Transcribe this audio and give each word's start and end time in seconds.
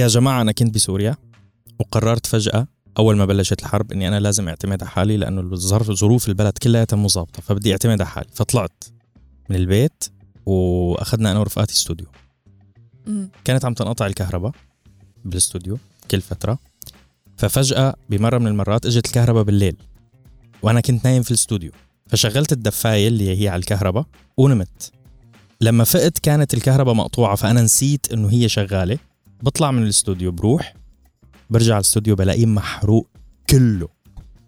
يا 0.00 0.08
جماعة 0.08 0.40
أنا 0.40 0.52
كنت 0.52 0.74
بسوريا 0.74 1.16
وقررت 1.78 2.26
فجأة 2.26 2.66
أول 2.98 3.16
ما 3.16 3.24
بلشت 3.24 3.62
الحرب 3.62 3.92
إني 3.92 4.08
أنا 4.08 4.20
لازم 4.20 4.48
اعتمد 4.48 4.82
على 4.82 4.90
حالي 4.90 5.16
لأنه 5.16 5.40
الظرف 5.40 5.90
ظروف 5.90 6.28
البلد 6.28 6.58
كلها 6.58 6.86
مو 6.92 7.08
ظابطة 7.08 7.42
فبدي 7.42 7.72
اعتمد 7.72 8.00
على 8.00 8.10
حالي. 8.10 8.28
فطلعت 8.34 8.84
من 9.50 9.56
البيت 9.56 10.04
وأخذنا 10.46 11.30
أنا 11.30 11.38
ورفقاتي 11.38 11.72
استوديو. 11.72 12.06
كانت 13.44 13.64
عم 13.64 13.74
تنقطع 13.74 14.06
الكهرباء 14.06 14.52
بالاستوديو 15.24 15.78
كل 16.10 16.20
فترة. 16.20 16.58
ففجأة 17.36 17.94
بمرة 18.10 18.38
من 18.38 18.46
المرات 18.46 18.86
إجت 18.86 19.06
الكهرباء 19.06 19.42
بالليل 19.42 19.76
وأنا 20.62 20.80
كنت 20.80 21.04
نايم 21.04 21.22
في 21.22 21.30
الاستوديو. 21.30 21.70
فشغلت 22.08 22.52
الدفاية 22.52 23.08
اللي 23.08 23.42
هي 23.42 23.48
على 23.48 23.60
الكهرباء 23.60 24.04
ونمت. 24.36 24.92
لما 25.60 25.84
فقت 25.84 26.18
كانت 26.18 26.54
الكهرباء 26.54 26.94
مقطوعة 26.94 27.34
فأنا 27.34 27.62
نسيت 27.62 28.12
إنه 28.12 28.28
هي 28.30 28.48
شغالة. 28.48 28.98
بطلع 29.42 29.70
من 29.70 29.82
الاستوديو 29.82 30.32
بروح 30.32 30.74
برجع 31.50 31.74
على 31.74 31.80
الاستوديو 31.80 32.16
بلاقيه 32.16 32.46
محروق 32.46 33.08
كله. 33.50 33.88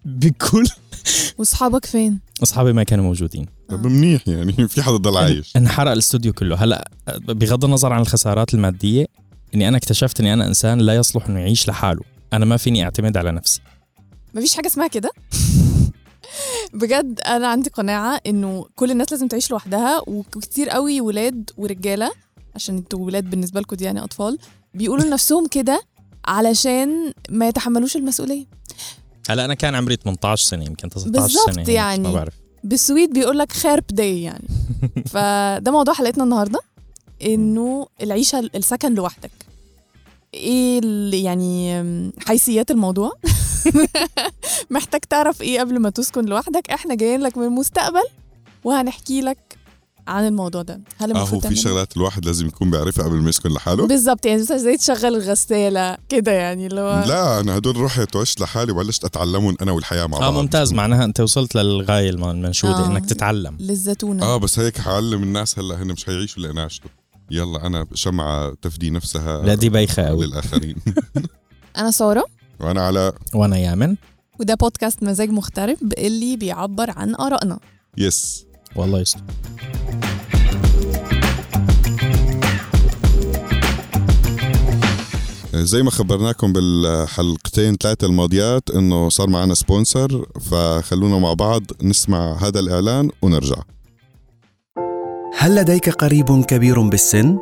بكل 0.05 0.67
وأصحابك 1.39 1.85
فين؟ 1.85 2.21
أصحابي 2.43 2.73
ما 2.73 2.83
كانوا 2.83 3.05
موجودين. 3.05 3.47
طب 3.69 3.87
منيح 3.87 4.29
يعني 4.29 4.69
في 4.69 4.83
حدا 4.83 4.97
ضل 4.97 5.17
عايش. 5.17 5.57
انحرق 5.57 5.91
الاستوديو 5.91 6.33
كله. 6.33 6.57
هلا 6.65 6.91
بغض 7.19 7.65
النظر 7.65 7.93
عن 7.93 8.01
الخسارات 8.01 8.55
المادية 8.55 9.07
إني 9.55 9.69
أنا 9.69 9.77
اكتشفت 9.77 10.21
إني 10.21 10.33
أنا 10.33 10.47
إنسان 10.47 10.79
لا 10.79 10.97
يصلح 10.97 11.27
إنه 11.27 11.41
يعيش 11.41 11.69
لحاله. 11.69 12.03
أنا 12.33 12.45
ما 12.45 12.57
فيني 12.57 12.85
اعتمد 12.85 13.17
على 13.17 13.33
نفسي. 13.33 13.61
مفيش 14.35 14.55
حاجة 14.55 14.67
اسمها 14.67 14.87
كده؟ 14.89 15.11
بجد 16.75 17.21
أنا 17.27 17.49
عندي 17.49 17.71
قناعة 17.71 18.21
إنه 18.27 18.67
كل 18.75 18.91
الناس 18.91 19.13
لازم 19.13 19.29
تعيش 19.29 19.51
لوحدها 19.51 20.03
وكتير 20.07 20.69
قوي 20.69 21.01
ولاد 21.01 21.51
ورجالة 21.57 22.11
عشان 22.55 22.77
أنتوا 22.77 22.99
ولاد 23.07 23.31
بالنسبة 23.31 23.61
لكم 23.61 23.77
دي 23.77 23.85
يعني 23.85 24.05
أطفال. 24.05 24.39
بيقولوا 24.75 25.05
لنفسهم 25.05 25.47
كده 25.47 25.83
علشان 26.25 27.13
ما 27.29 27.49
يتحملوش 27.49 27.97
المسؤولية. 27.97 28.45
هلا 29.31 29.45
أنا 29.45 29.55
كان 29.55 29.75
عمري 29.75 29.97
18 29.97 30.45
سنة 30.45 30.65
يمكن 30.65 30.89
19 30.89 31.11
بالظبط 31.11 31.51
سنة 31.51 31.61
هيك، 31.63 31.69
يعني. 31.69 32.03
ما 32.03 32.13
بعرف. 32.13 32.35
بالسويد 32.65 33.13
بيقول 33.13 33.39
لك 33.39 33.53
خيرب 33.53 33.87
داي 33.87 34.23
يعني. 34.23 34.49
فده 35.13 35.73
موضوع 35.73 35.95
حلقتنا 35.95 36.25
النهارده 36.25 36.61
إنه 37.23 37.87
العيشة 38.03 38.39
السكن 38.55 38.95
لوحدك. 38.95 39.31
إيه 40.35 40.81
يعني 41.25 41.83
حيثيات 42.27 42.71
الموضوع؟ 42.71 43.13
محتاج 44.71 45.01
تعرف 45.01 45.43
إيه 45.43 45.61
قبل 45.61 45.79
ما 45.79 45.91
تسكن 45.91 46.25
لوحدك؟ 46.25 46.71
إحنا 46.71 46.95
جايين 46.95 47.21
لك 47.21 47.39
من 47.39 47.45
المستقبل 47.45 48.05
وهنحكي 48.65 49.21
لك 49.21 49.52
عن 50.09 50.27
الموضوع 50.27 50.63
ده. 50.63 50.81
هل 50.99 51.11
آه 51.11 51.15
هو 51.15 51.19
المفروض 51.19 51.41
في 51.43 51.49
تعمل- 51.49 51.59
شغلات 51.59 51.97
الواحد 51.97 52.25
لازم 52.27 52.47
يكون 52.47 52.71
بيعرفها 52.71 53.05
قبل 53.05 53.17
ما 53.17 53.29
يسكن 53.29 53.51
لحاله. 53.51 53.87
بالظبط 53.87 54.27
يعني 54.27 54.43
مثلا 54.43 54.57
زي 54.57 54.77
تشغل 54.77 55.05
الغسالة 55.17 55.97
كده 56.09 56.33
يعني 56.33 56.67
اللي 56.67 56.81
هو 56.81 57.05
لا 57.07 57.41
أنا 57.41 57.57
هدول 57.59 57.77
رحت 57.81 58.17
وعشت 58.17 58.41
لحالي 58.41 58.73
وبلشت 58.73 59.05
أتعلمهم 59.05 59.57
أنا 59.63 59.73
والحياة 59.73 60.07
مع 60.07 60.17
آه 60.19 60.21
بعض. 60.21 60.33
ممتاز. 60.33 60.73
معناها 60.73 61.05
أنت 61.05 61.21
وصلت 61.21 61.55
للغاية 61.55 62.11
الم- 62.11 62.25
المنشودة 62.25 62.79
آه. 62.79 62.87
إنك 62.87 63.07
تتعلم. 63.07 63.57
للزتونة. 63.61 64.23
آه 64.25 64.37
بس 64.37 64.59
هيك 64.59 64.79
حعلم 64.79 65.23
الناس 65.23 65.59
هلأ 65.59 65.83
هن 65.83 65.87
مش 65.93 66.05
حيعيشوا 66.05 66.37
اللي 66.37 66.51
أنا 66.51 66.63
عشته. 66.63 66.91
يلا 67.31 67.67
أنا 67.67 67.87
شمعة 67.95 68.55
تفدي 68.63 68.91
نفسها 68.91 69.43
لا 69.43 69.55
دي 69.55 69.69
بايخه 69.69 70.03
قوي 70.03 70.27
للآخرين. 70.27 70.77
أنا 71.79 71.91
سارة. 71.91 72.25
وأنا 72.61 72.87
على 72.87 73.13
وأنا 73.35 73.57
يامن. 73.59 73.97
وده 74.41 74.55
بودكاست 74.55 75.03
مزاج 75.03 75.31
مغترب 75.31 75.77
اللي 75.99 76.37
بيعبر 76.37 76.91
عن 76.91 77.15
آرائنا. 77.15 77.59
yes 77.99 78.45
والله 78.77 79.01
يستر. 79.01 79.21
زي 85.55 85.83
ما 85.83 85.91
خبرناكم 85.91 86.53
بالحلقتين 86.53 87.77
ثلاثة 87.77 88.07
الماضيات 88.07 88.71
إنه 88.71 89.09
صار 89.09 89.31
معنا 89.31 89.55
sponsor 89.55 90.27
فخلونا 90.51 91.19
مع 91.19 91.33
بعض 91.33 91.63
نسمع 91.83 92.37
هذا 92.41 92.61
الإعلان 92.61 93.11
ونرجع. 93.23 93.57
هل 95.39 95.55
لديك 95.55 95.91
قريب 95.91 96.45
كبير 96.45 96.81
بالسن؟ 96.81 97.39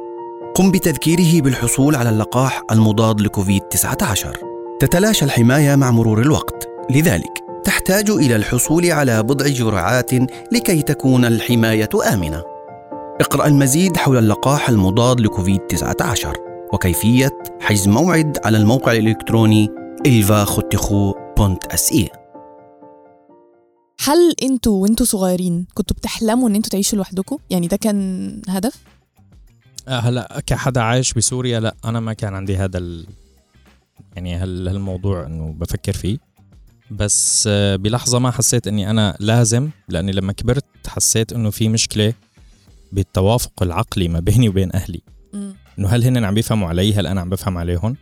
قم 0.54 0.70
بتذكيره 0.70 1.42
بالحصول 1.42 1.96
على 1.96 2.10
اللقاح 2.10 2.62
المضاد 2.70 3.20
لكوفيد 3.20 3.62
19 3.62 4.36
تتلاشى 4.80 5.24
الحماية 5.24 5.76
مع 5.76 5.90
مرور 5.90 6.22
الوقت. 6.22 6.68
لذلك 6.90 7.32
تحتاج 7.64 8.10
إلى 8.10 8.36
الحصول 8.36 8.90
على 8.90 9.22
بضع 9.22 9.48
جرعات 9.48 10.10
لكي 10.52 10.82
تكون 10.82 11.24
الحماية 11.24 11.88
آمنة. 12.14 12.42
اقرأ 13.20 13.46
المزيد 13.46 13.96
حول 13.96 14.18
اللقاح 14.18 14.68
المضاد 14.68 15.20
لكوفيد 15.20 15.60
19 15.60 16.49
وكيفية 16.72 17.38
حجز 17.60 17.88
موعد 17.88 18.38
على 18.44 18.58
الموقع 18.58 18.92
الإلكتروني 18.92 19.68
ilvaخوتخو.se 20.08 22.08
هل 24.04 24.34
أنتوا 24.42 24.82
وانتوا 24.82 25.06
صغيرين 25.06 25.66
كنتوا 25.74 25.96
بتحلموا 25.96 26.48
ان 26.48 26.54
أنتوا 26.54 26.70
تعيشوا 26.70 26.98
لوحدكم؟ 26.98 27.36
يعني 27.50 27.66
ده 27.66 27.76
كان 27.76 28.42
هدف؟ 28.48 28.76
آه، 29.88 29.98
هلا 29.98 30.42
كحدا 30.46 30.80
عايش 30.80 31.12
بسوريا 31.12 31.60
لا 31.60 31.74
أنا 31.84 32.00
ما 32.00 32.12
كان 32.12 32.34
عندي 32.34 32.56
هذا 32.56 32.78
ال... 32.78 33.06
يعني 34.16 34.34
هال- 34.34 34.68
هالموضوع 34.68 35.26
إنه 35.26 35.52
بفكر 35.58 35.92
فيه. 35.92 36.18
بس 36.90 37.44
آه، 37.52 37.76
بلحظة 37.76 38.18
ما 38.18 38.30
حسيت 38.30 38.66
إني 38.66 38.90
أنا 38.90 39.16
لازم 39.20 39.70
لأني 39.88 40.12
لما 40.12 40.32
كبرت 40.32 40.64
حسيت 40.86 41.32
إنه 41.32 41.50
في 41.50 41.68
مشكلة 41.68 42.14
بالتوافق 42.92 43.62
العقلي 43.62 44.08
ما 44.08 44.20
بيني 44.20 44.48
وبين 44.48 44.72
أهلي. 44.74 45.00
إنه 45.78 45.88
هل 45.88 46.04
هن 46.04 46.24
عم 46.24 46.34
بيفهموا 46.34 46.68
علي 46.68 46.94
هل 46.94 47.06
أنا 47.06 47.20
عم 47.20 47.30
بفهم 47.30 47.58
عليهم 47.58 47.96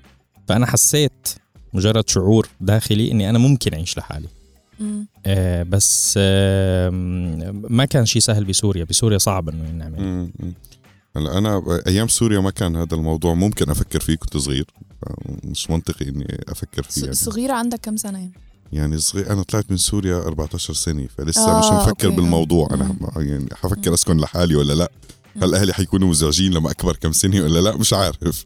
فأنا 0.48 0.66
حسيت 0.66 1.28
مجرد 1.72 2.10
شعور 2.10 2.48
داخلي 2.60 3.10
إني 3.10 3.30
أنا 3.30 3.38
ممكن 3.38 3.74
أعيش 3.74 3.98
لحالي 3.98 4.28
مم. 4.80 5.06
آه 5.26 5.62
بس 5.62 6.14
آه 6.18 6.90
ما 7.68 7.84
كان 7.84 8.06
شيء 8.06 8.22
سهل 8.22 8.44
بسوريا 8.44 8.84
بسوريا 8.84 9.18
صعب 9.18 9.48
إنه 9.48 9.70
نعمل. 9.70 10.30
هلأ 11.16 11.38
أنا 11.38 11.80
أيام 11.86 12.08
سوريا 12.08 12.40
ما 12.40 12.50
كان 12.50 12.76
هذا 12.76 12.94
الموضوع 12.94 13.34
ممكن 13.34 13.70
أفكر 13.70 14.00
فيه 14.00 14.16
كنت 14.16 14.36
صغير 14.36 14.66
مش 15.44 15.70
منطقي 15.70 16.08
إني 16.08 16.40
أفكر 16.48 16.82
فيه 16.82 17.02
يعني, 17.02 17.14
صغيرة 17.14 17.52
عندك 17.52 17.80
كم 17.82 17.96
سنة 17.96 18.18
يعني؟ 18.18 18.32
يعني 18.72 18.98
صغير 18.98 19.32
أنا 19.32 19.42
طلعت 19.42 19.70
من 19.70 19.76
سوريا 19.76 20.16
14 20.16 20.74
سنة 20.74 21.06
فلسه 21.18 21.56
آه، 21.56 21.58
مش 21.58 21.66
مفكر 21.66 22.06
أوكي. 22.06 22.16
بالموضوع 22.16 22.68
أنا 22.70 22.84
مم. 22.84 23.28
يعني 23.28 23.48
حفكر 23.54 23.94
أسكن 23.94 24.16
لحالي 24.16 24.56
ولا 24.56 24.72
لا 24.72 24.90
هل 25.42 25.54
أهلي 25.54 25.72
حيكونوا 25.72 26.08
مزعجين 26.08 26.54
لما 26.54 26.70
أكبر 26.70 26.96
كم 26.96 27.12
سنة 27.12 27.40
ولا 27.40 27.58
لا؟ 27.58 27.76
مش 27.76 27.92
عارف. 27.92 28.44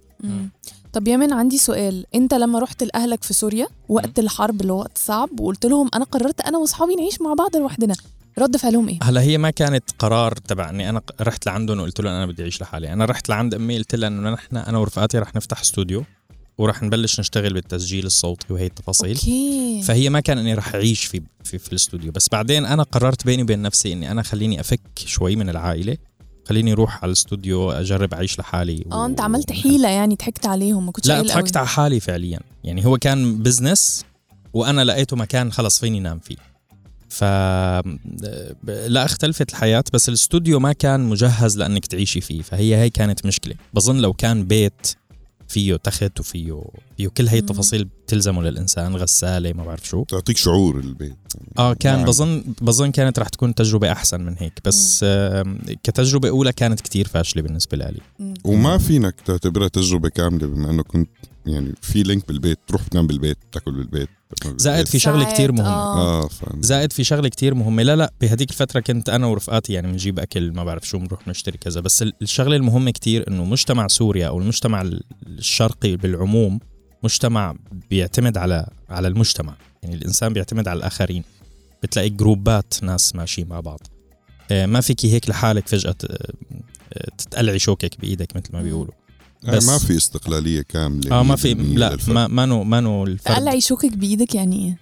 طب 0.93 1.09
يمن 1.09 1.33
عندي 1.33 1.59
سؤال. 1.59 2.07
أنت 2.15 2.35
لما 2.35 2.59
رحت 2.59 2.83
لأهلك 2.83 3.25
في 3.25 3.35
سوريا 3.35 3.67
وقت 3.89 4.19
الحرب 4.19 4.61
اللي 4.61 4.73
هو 4.73 4.79
وقت 4.79 4.99
صعب 4.99 5.41
وقلت 5.41 5.67
لهم 5.67 5.91
أنا 5.95 6.05
قررت 6.05 6.41
أنا 6.41 6.59
وأصحابي 6.59 6.95
نعيش 6.95 7.21
مع 7.21 7.35
بعض 7.35 7.57
لوحدنا 7.57 7.95
رد 8.39 8.57
فعلهم 8.57 8.89
إيه؟ 8.89 8.99
هلا 9.03 9.21
هي 9.21 9.39
ما 9.39 9.51
كانت 9.51 9.85
قرار 9.99 10.33
تبع 10.33 10.71
اني 10.71 10.89
أنا 10.89 11.03
رحت 11.21 11.47
لعندهم 11.47 11.79
وقلت 11.79 12.01
لهم 12.01 12.13
أنا 12.13 12.27
بدي 12.27 12.43
أعيش 12.43 12.63
لحالي. 12.63 12.93
أنا 12.93 13.05
رحت 13.05 13.29
لعند 13.29 13.55
أمي 13.55 13.79
قلت 13.79 13.95
لها 13.95 14.09
إنه 14.09 14.31
نحن 14.31 14.57
أنا 14.57 14.79
ورفقاتي 14.79 15.19
رح 15.19 15.35
نفتح 15.35 15.61
استوديو 15.61 16.05
ورح 16.59 16.83
نبلش 16.83 17.21
نشتغل 17.21 17.55
بالتسجيل 17.55 18.07
الصوتي 18.07 18.53
وهي 18.53 18.67
التفاصيل. 18.67 19.17
okay. 19.17 19.83
فهي 19.83 20.11
ما 20.11 20.21
كان 20.21 20.39
إني 20.39 20.55
رح 20.55 20.75
أعيش 20.75 21.05
في 21.05 21.23
في, 21.45 21.59
في 21.59 21.69
الاستوديو. 21.69 22.13
بس 22.13 22.29
بعدين 22.33 22.65
أنا 22.65 22.83
قررت 22.83 23.27
بيني 23.27 23.43
وبين 23.43 23.63
نفسي 23.63 23.93
إني 23.93 24.11
أنا 24.11 24.23
خليني 24.23 24.61
أفك 24.61 24.81
شوي 24.97 25.37
من 25.37 25.49
العائلة. 25.49 25.97
خليني 26.45 26.73
أروح 26.73 26.97
على 26.97 27.07
الاستوديو 27.07 27.71
أجرب 27.71 28.15
أعيش 28.15 28.39
لحالي 28.39 28.85
آه 28.93 29.07
أنت 29.07 29.21
عملت 29.21 29.53
حيلة 29.63 29.89
يعني 29.89 30.15
ضحكت 30.15 30.47
عليهم 30.47 30.87
ما 30.87 30.93
كنتش 30.93 31.09
لا. 31.09 31.23
ضحكت 31.23 31.57
على 31.57 31.67
حالي 31.67 32.01
فعليا. 32.01 32.41
يعني 32.65 32.87
هو 32.87 32.99
كان 32.99 33.43
business 33.43 34.05
وأنا 34.53 34.85
لقيته 34.85 35.17
مكان 35.17 35.53
خلص 35.53 35.79
فيني 35.79 36.01
نام 36.01 36.19
فيه. 36.19 36.37
ف 37.09 37.25
لا 38.87 39.05
اختلفت 39.05 39.51
الحياة 39.51 39.85
بس 39.93 40.09
الاستوديو 40.09 40.61
ما 40.61 40.73
كان 40.73 41.01
مجهز 41.01 41.59
لأنك 41.59 41.87
تعيشي 41.87 42.21
فيه 42.21 42.43
فهي 42.43 42.77
هي 42.77 42.91
كانت 42.91 43.27
مشكلة. 43.27 43.55
بظن 43.75 43.97
لو 43.99 44.13
كان 44.13 44.45
بيت 44.45 44.97
فيه 45.49 45.77
تخت 45.77 46.21
وفيه 46.21 46.63
فيه 46.97 47.09
كل 47.09 47.27
هي 47.29 47.33
مم. 47.37 47.41
التفاصيل 47.41 47.85
بتلزمه 47.85 48.43
للإنسان 48.43 48.97
غسالة 48.97 49.53
ما 49.53 49.65
بعرف 49.65 49.89
شو 49.89 50.05
تعطيك 50.05 50.37
شعور 50.37 50.79
البيت 50.81 51.17
آه 51.59 51.75
كان 51.75 51.97
نعم. 51.97 52.05
بظن 52.07 52.45
بظن 52.63 52.91
كانت 52.91 53.19
رح 53.19 53.29
تكون 53.29 53.55
تجربة 53.55 53.93
أحسن 53.93 54.21
من 54.21 54.35
هيك 54.39 54.53
بس 54.65 55.01
آه 55.05 55.57
كتجربة 55.83 56.29
أولى 56.29 56.53
كانت 56.53 56.81
كتير 56.81 57.09
فاشلة 57.09 57.43
بالنسبة 57.43 57.77
لي. 57.77 58.01
وما 58.45 58.79
فينك 58.79 59.21
تعتبرها 59.21 59.69
تجربة 59.69 60.09
كاملة 60.09 60.47
بما 60.47 60.71
إنه 60.71 60.83
كنت 60.83 61.11
يعني 61.47 61.75
في 61.83 62.03
لينك 62.03 62.29
بالبيت 62.29 62.59
تروح 62.67 62.83
تنام 62.87 63.07
بالبيت 63.07 63.39
تاكل 63.53 63.73
بالبيت 63.73 64.09
تاكل 64.37 64.55
زائد. 64.59 64.89
في 64.89 64.99
ساعات، 64.99 65.33
كتير 65.35 65.53
مهمة 65.53 65.69
آه. 65.69 66.25
آه 66.25 66.29
ف... 66.29 66.45
زائد 66.61 66.93
في 66.93 67.05
شغلة 67.05 67.29
كتير 67.29 67.55
مهمة 67.55 67.83
لا 67.83 67.97
لا 67.97 68.13
بهديك 68.21 68.51
الفترة 68.51 68.81
كنت 68.81 69.09
أنا 69.09 69.27
ورفقاتي 69.27 69.73
يعني 69.73 69.87
بنجيب 69.89 70.19
أكل 70.19 70.53
ما 70.53 70.65
بعرف 70.65 70.89
شو 70.89 70.99
بنروح 70.99 71.29
نشتري 71.29 71.59
كذا 71.59 71.81
بس 71.81 72.03
ال- 72.03 72.13
الشغلة 72.23 72.57
المهمة 72.57 72.91
كتير 72.91 73.29
إنه 73.29 73.45
مجتمع 73.45 73.89
سوريا 73.89 74.29
أو 74.29 74.39
المجتمع 74.39 74.83
ال- 74.83 75.03
الشرقي 75.27 75.97
بالعموم 75.97 76.61
مجتمع 77.05 77.55
بيعتمد 77.91 78.37
على 78.39 78.67
على 78.91 79.09
المجتمع. 79.09 79.55
يعني 79.83 79.95
الإنسان 79.95 80.33
بيعتمد 80.33 80.69
على 80.69 80.77
الآخرين. 80.79 81.25
بتلاقي 81.83 82.09
جروبات 82.11 82.75
ناس 82.83 83.15
ماشيين 83.15 83.49
مع 83.49 83.61
بعض. 83.61 83.81
آه، 84.51 84.67
ما 84.67 84.81
فيكي 84.81 85.13
هيك 85.13 85.29
لحالك 85.31 85.69
فجأة 85.69 85.95
آه، 86.11 87.09
تتقلعي 87.19 87.59
شوكك 87.59 88.01
بإيدك 88.01 88.37
مثل 88.37 88.49
ما. 88.53 88.63
بيقولوا. 88.63 88.93
بس- 89.45 89.67
ما 89.69 89.79
في 89.79 89.97
استقلالية 89.97 90.63
كاملة 90.63 91.13
آه 91.21 91.23
ما 91.23 91.37
في 91.37 91.55
100% 91.55 91.79
لا 91.79 91.91
للفرد. 91.93 92.15
ما 92.15 92.27
مانو 92.29 92.65
مانو 92.65 93.05
الفرد. 93.05 93.55
يشوكك 93.55 93.97
بإيدك 93.97 94.35
يعني 94.35 94.67
إيه؟ 94.67 94.79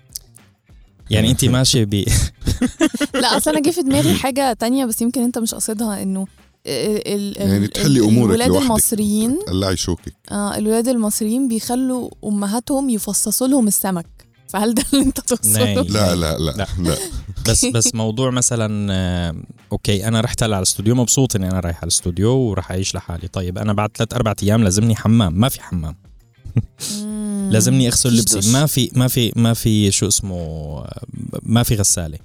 يعني 1.10 1.30
انت 1.30 1.44
ماشية 1.44 1.84
ب 1.84 1.94
لا 3.22 3.36
أصل 3.36 3.50
أنا 3.50 3.60
جه 3.60 3.70
في 3.70 3.82
دماغي 3.82 4.14
حاجة 4.14 4.52
تانية 4.52 4.84
بس 4.86 5.02
يمكن 5.02 5.22
أنت 5.22 5.38
مش 5.38 5.54
قاصدها 5.54 6.02
إنه 6.02 6.26
ال- 6.66 7.36
يعني 7.50 7.66
تحلي 7.68 8.00
أمورك 8.00 8.28
الولاد 8.30 8.48
لوحدك. 8.48 8.66
المصريين 8.66 9.38
قلعي 9.48 9.76
شوكك 9.76 10.14
آه 10.30 10.56
الولاد 10.58 10.88
المصريين 10.88 11.48
بيخلوا 11.48 12.10
أمهاتهم 12.24 12.90
يفصصوا 12.90 13.46
لهم 13.48 13.66
السمك 13.66 14.06
فهل 14.48 14.74
ده 14.74 14.82
اللي 14.92 15.04
انت 15.04 15.20
تقصده؟ 15.20 15.74
لا 15.82 16.14
لا 16.14 16.38
لا 16.38 16.52
لا. 16.56 16.66
لا, 16.78 16.96
بس 17.48 17.64
بس 17.64 17.94
موضوع 17.94 18.30
مثلا 18.30 18.92
آه، 18.92 19.34
okay 19.72 20.08
أنا 20.08 20.20
رحت 20.20 20.42
هلا 20.42 20.56
على 20.56 20.62
الاستوديو 20.62 20.94
مبسوط 20.94 21.36
إني 21.36 21.50
أنا 21.50 21.60
رايح 21.60 21.76
على 21.76 21.82
الاستوديو 21.82 22.30
وراح 22.36 22.70
أعيش 22.70 22.94
لحالي 22.94 23.28
طيب 23.28 23.58
أنا 23.58 23.72
بعد 23.72 23.90
ثلاث 23.96 24.14
أربع 24.14 24.34
أيام 24.42 24.64
لازمني 24.64 24.96
حمام 24.96 25.40
ما 25.40 25.48
في 25.48 25.62
حمام. 25.62 25.96
لازمني 27.50 27.88
أغسل 27.88 28.16
لبسي. 28.16 28.52
ما 28.52 28.66
في 28.66 28.90
ما 28.94 29.08
في 29.08 29.32
ما 29.36 29.54
في 29.54 29.90
شو 29.90 30.06
اسمه 30.08 30.36
آه، 30.36 31.02
ما 31.42 31.62
في 31.62 31.74
غسالة. 31.74 32.18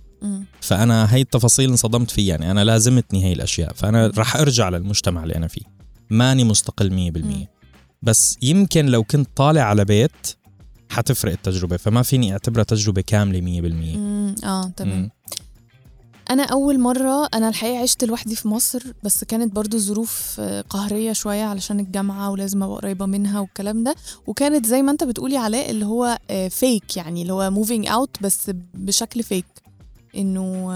فأنا 0.62 1.14
هي 1.16 1.22
التفاصيل 1.22 1.70
انصدمت 1.70 2.12
فيها 2.12 2.26
يعني 2.30 2.52
أنا 2.52 2.64
لازمتني 2.64 3.26
هي 3.26 3.34
الأشياء 3.34 3.74
فأنا 3.74 4.12
راح 4.18 4.36
أرجع 4.36 4.70
للمجتمع 4.70 5.24
اللي 5.24 5.36
أنا 5.36 5.48
فيه. 5.48 5.62
ماني 6.10 6.44
مستقل 6.44 6.90
100% 6.90 6.94
مم. 7.26 7.46
بس 8.02 8.38
يمكن 8.42 8.86
لو 8.86 9.04
كنت 9.04 9.30
طالع 9.36 9.62
على 9.62 9.86
بيت 9.86 10.12
حتفرق 10.90 11.32
التجربة 11.32 11.78
فما 11.78 12.02
فيني 12.02 12.32
أعتبرها 12.32 12.64
تجربة 12.64 13.02
كاملة 13.02 13.40
100% 13.40 13.44
مم. 13.98 14.36
آه 14.44 14.68
تمام. 14.78 14.98
مم. 15.00 15.10
أنا 16.30 16.44
أول 16.44 16.80
مرة 16.80 17.26
أنا 17.34 17.50
الحقيقة 17.50 17.82
عشت 17.82 18.04
لوحدي 18.04 18.36
في 18.36 18.48
مصر 18.48 18.84
بس 19.04 19.24
كانت 19.24 19.56
برضو 19.56 19.78
ظروف 19.78 20.36
آه، 20.40 20.62
قهرية 20.62 21.14
شوية 21.14 21.44
علشان 21.44 21.80
الجامعة 21.80 22.32
ولازم 22.32 22.64
أبقى 22.64 22.76
قريبة 22.78 23.06
منها 23.06 23.40
والكلام 23.40 23.84
ده. 23.84 23.96
وكانت 24.28 24.66
زي 24.66 24.82
ما 24.82 24.92
أنت 24.92 25.04
بتقولي 25.04 25.38
علاء 25.38 25.72
اللي 25.72 25.86
هو 25.86 26.18
fake 26.50 26.98
يعني 26.98 27.22
اللي 27.22 27.34
هو 27.34 27.50
moving 27.52 27.88
out 27.88 28.18
بس 28.22 28.52
بشكل 28.74 29.24
fake 29.24 29.46
إنه 30.16 30.70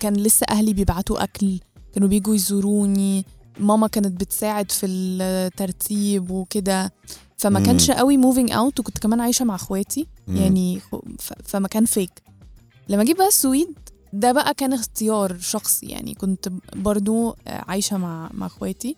كان 0.00 0.14
لسه 0.14 0.46
أهلي 0.50 0.72
بيبعتوا 0.72 1.22
أكل 1.24 1.58
كانوا 1.94 2.08
بيجوا 2.08 2.34
يزوروني 2.34 3.24
ماما 3.60 3.86
كانت 3.86 4.20
بتساعد 4.20 4.70
في 4.72 4.86
الترتيب 4.86 6.30
وكده. 6.30 6.92
فما 7.38 7.58
مم. 7.60 7.66
كانش 7.66 7.90
قوي 7.90 8.16
moving 8.16 8.52
out 8.52 8.80
وكنت 8.80 8.98
كمان 8.98 9.20
عايشة 9.20 9.44
مع 9.44 9.54
اخواتي. 9.54 10.06
مم. 10.28 10.36
يعني 10.36 10.80
خ- 10.80 11.00
ف- 11.18 11.32
فمكان 11.44 11.84
fake 11.84 12.10
لما 12.88 13.04
جيت 13.04 13.16
بقى 13.18 13.28
السويد 13.28 13.78
ده 14.12 14.32
بقى 14.32 14.54
كان 14.54 14.72
اختيار 14.72 15.38
شخصي. 15.38 15.86
يعني 15.86 16.14
كنت 16.14 16.48
برضو 16.76 17.36
عايشة 17.46 17.96
مع 17.96 18.30
مع 18.34 18.46
اخواتي. 18.46 18.96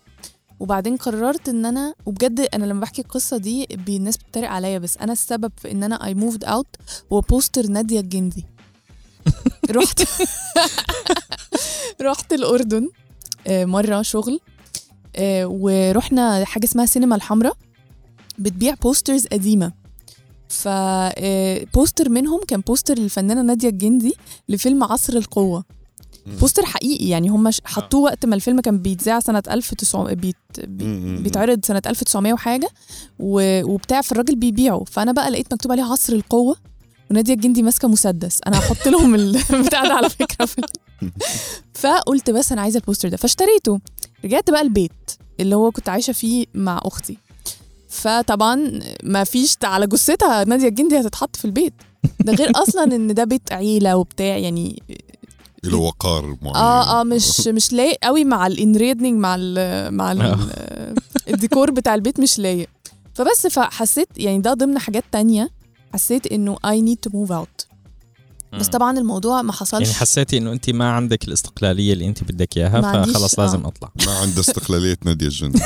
وبعدين 0.59 0.97
قررت 0.97 1.49
إن 1.49 1.65
أنا 1.65 1.93
وبجد 2.05 2.39
أنا 2.53 2.65
لما 2.65 2.79
بحكي 2.81 3.01
القصة 3.01 3.37
دي 3.37 3.67
الناس 3.89 4.17
بتتريق 4.17 4.49
عليا 4.49 4.77
بس 4.79 4.97
أنا 4.97 5.13
السبب 5.13 5.51
في 5.57 5.71
إن 5.71 5.83
أنا 5.83 6.05
I 6.05 6.13
moved 6.13 6.43
out 6.43 6.67
هو 7.13 7.21
poster 7.21 7.67
نادية 7.67 7.99
الجندي. 7.99 8.45
رحت. 9.71 10.01
رحت 12.01 12.33
الأردن 12.33 12.89
آه، 13.47 13.65
مرة 13.65 14.01
شغل 14.01 14.39
آه، 15.15 15.45
ورحنا 15.47 16.45
حاجة 16.45 16.65
اسمها 16.65 16.85
سينما 16.85 17.15
الحمراء 17.15 17.53
بتبيع 18.39 18.73
posters 18.73 19.27
قديمة. 19.27 19.71
ف 20.49 20.72
poster 20.72 22.09
منهم 22.09 22.39
كان 22.47 22.59
poster 22.61 22.99
للفنانة 22.99 23.41
نادية 23.41 23.69
الجندي 23.69 24.13
لفيلم 24.49 24.83
عصر 24.83 25.13
القوة. 25.13 25.63
مم. 26.25 26.35
poster 26.35 26.65
حقيقي 26.65 27.07
يعني 27.09 27.29
هم 27.29 27.49
حطوه 27.65 28.01
وقت 28.01 28.25
ما 28.25 28.35
الفيلم 28.35 28.61
كان 28.61 28.77
بيتذاع 28.79 29.19
سنة 29.19 29.43
1900 29.51 30.13
بيت. 30.15 30.35
بيتعرض 31.23 31.65
سنة 31.65 31.81
1900 31.87 32.33
وحاجة 32.33 32.69
و- 33.19 33.63
وبتاع 33.73 34.01
فالراجل 34.01 34.35
بيبيعه. 34.35 34.83
فأنا 34.83 35.11
بقى 35.11 35.29
لقيت 35.29 35.53
مكتوب 35.53 35.71
عليه 35.71 35.83
عصر 35.83 36.13
القوة. 36.13 36.55
ونادية 37.11 37.33
الجندي 37.33 37.63
ماسكة 37.63 37.87
مسدس. 37.87 38.39
أنا 38.47 38.59
هحط 38.59 38.87
لهم 38.87 39.15
البتاع 39.15 39.83
ده 39.87 39.93
على 39.93 40.09
فكرة. 40.09 40.45
في 40.45 40.61
فقلت 41.81 42.29
بس 42.29 42.51
أنا 42.51 42.61
عايزة 42.61 42.79
ال 42.79 42.83
poster 42.83 43.09
ده. 43.09 43.17
فاشتريته. 43.17 43.79
رجعت 44.25 44.49
بقى 44.49 44.61
البيت 44.61 44.91
اللي 45.39 45.55
هو 45.55 45.71
كنت 45.71 45.89
عايشة 45.89 46.13
فيه 46.13 46.45
مع 46.53 46.81
أختي. 46.83 47.17
فطبعا 47.89 48.79
ما 49.03 49.23
فيش 49.23 49.55
على 49.63 49.87
جثتها 49.87 50.43
نادية 50.43 50.67
الجندي 50.67 50.99
هتتحط 50.99 51.35
في 51.35 51.45
البيت. 51.45 51.73
ده 52.19 52.33
غير 52.33 52.51
أصلا 52.63 52.83
إن 52.83 53.13
ده 53.13 53.23
بيت 53.23 53.51
عيلة 53.53 53.95
وبتاع 53.97 54.37
يعني 54.37 54.83
له 55.63 55.77
وقار 55.77 56.35
معين. 56.41 56.55
آه 56.55 56.99
آه 57.01 57.03
مش 57.03 57.47
مش 57.47 57.73
لايق 57.73 57.97
قوي 58.03 58.23
مع 58.23 58.47
الانريدنج 58.47 59.19
مع 59.19 59.35
ال 59.39 59.93
مع 59.93 60.11
ال 60.11 60.37
الديكور 61.29 61.71
بتاع 61.71 61.95
البيت 61.95 62.19
مش 62.19 62.39
لايق. 62.39 62.69
فبس 63.13 63.47
فحسيت 63.47 64.07
يعني 64.17 64.39
ده 64.39 64.53
ضمن 64.53 64.79
حاجات 64.79 65.03
تانية. 65.11 65.49
حسيت 65.93 66.27
إنه 66.27 66.55
I 66.55 66.79
need 66.81 67.09
to 67.09 67.13
move 67.13 67.31
out. 67.31 67.65
بس. 68.59 68.67
طبعا 68.67 68.97
الموضوع 68.99 69.41
ما 69.41 69.53
حصلش. 69.53 69.81
يعني 69.87 69.93
حسيتي 69.93 70.37
إنه 70.37 70.51
انت 70.51 70.69
ما 70.69 70.89
عندك 70.91 71.27
الاستقلالية 71.27 71.93
اللي 71.93 72.07
انت 72.07 72.23
بدك 72.23 72.57
إياها 72.57 72.81
فخلص 73.03 73.39
آه. 73.39 73.43
لازم 73.43 73.65
أطلع. 73.65 73.91
ما 74.05 74.11
عنده 74.11 74.39
استقلالية 74.39 74.97
نادية 75.05 75.25
الجندي. 75.27 75.59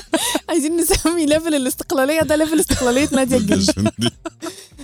عايزين 0.48 0.76
نسمي 0.76 1.26
level 1.26 1.54
الاستقلالية 1.54 2.20
ده 2.20 2.36
level 2.36 2.60
استقلالية 2.60 3.08
نادية 3.12 3.36
الجندي. 3.36 3.70
الجندي. 3.70 4.10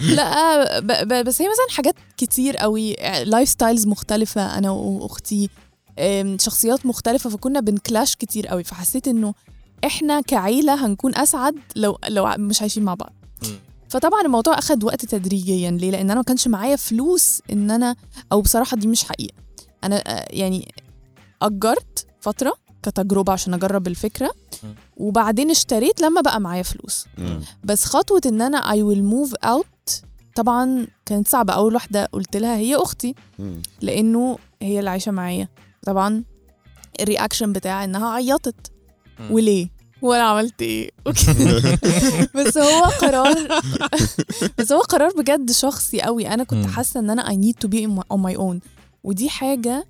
لا 0.00 0.80
ب 0.80 0.86
ب 0.86 1.24
بس 1.24 1.42
هي 1.42 1.48
مثلا 1.48 1.76
حاجات 1.76 1.94
كتير 2.16 2.56
قوي 2.56 2.96
lifestyles 3.24 3.86
مختلفة 3.86 4.58
أنا 4.58 4.70
وأختي 4.70 5.48
أم، 5.98 6.36
شخصيات 6.40 6.86
مختلفة 6.86 7.30
فكنا 7.30 7.60
بن 7.60 7.76
clash 7.76 8.14
كتير 8.16 8.46
قوي. 8.46 8.64
فحسيت 8.64 9.08
إنه 9.08 9.34
إحنا 9.84 10.20
كعيلة 10.20 10.86
هنكون 10.86 11.16
أسعد 11.16 11.54
لو 11.76 11.98
لو 12.08 12.34
مش 12.38 12.60
عايشين 12.60 12.82
مع 12.82 12.94
بعض. 12.94 13.12
فطبعا 13.88 14.20
الموضوع 14.22 14.58
أخد 14.58 14.84
وقت 14.84 15.04
تدريجيا 15.04 15.70
ليه؟ 15.70 15.90
لأن 15.90 16.10
أنا 16.10 16.14
ما 16.14 16.22
كانش 16.24 16.48
معايا 16.48 16.76
فلوس 16.76 17.42
إن 17.52 17.70
أنا 17.70 17.96
أو 18.32 18.40
بصراحة 18.40 18.76
دي 18.76 18.86
مش 18.86 19.04
حقيقة 19.04 19.34
أنا 19.84 19.96
آه، 20.06 20.26
يعني 20.30 20.74
أجرت 21.42 22.06
فترة 22.20 22.54
كتجربة 22.82 23.32
عشان 23.32 23.54
أجرب 23.54 23.86
الفكرة 23.86 24.30
م. 24.62 24.66
وبعدين 24.96 25.50
اشتريت 25.50 26.00
لما 26.00 26.20
بقى 26.20 26.40
معايا 26.40 26.62
فلوس. 26.62 27.06
بس 27.64 27.84
خطوة 27.84 28.20
إن 28.26 28.42
أنا 28.42 28.60
I 28.72 28.76
will 28.76 29.02
move 29.14 29.48
out 29.48 30.02
طبعا 30.34 30.86
كانت 31.06 31.28
صعبة 31.28 31.52
أول 31.52 31.74
واحدة 31.74 32.04
قلت 32.12 32.36
لها 32.36 32.56
هي 32.56 32.76
أختي 32.76 33.14
مم. 33.38 33.62
لأنه 33.80 34.38
هي 34.62 34.78
اللي 34.78 34.90
عايشة 34.90 35.12
معايا 35.12 35.48
طبعا 35.86 36.24
الرياكشن 37.00 37.52
بتاعها 37.52 37.84
إنها 37.84 38.08
عيطت. 38.10 38.72
وليه 39.30 39.68
وأنا 40.02 40.22
عملت 40.22 40.62
إيه. 40.62 40.90
بس 42.36 42.58
هو 42.58 42.84
قرار 42.84 43.60
بس 44.58 44.72
هو 44.72 44.80
قرار 44.80 45.10
بجد 45.18 45.50
شخصي 45.50 46.00
قوي. 46.00 46.28
أنا 46.28 46.44
كنت. 46.44 46.66
حاسة 46.66 47.00
إن 47.00 47.10
أنا 47.10 47.24
I 47.28 47.34
need 47.36 47.66
to 47.66 47.70
be 47.70 47.88
on 48.14 48.18
my 48.18 48.38
own. 48.38 48.56
ودي 49.04 49.28
حاجة 49.28 49.86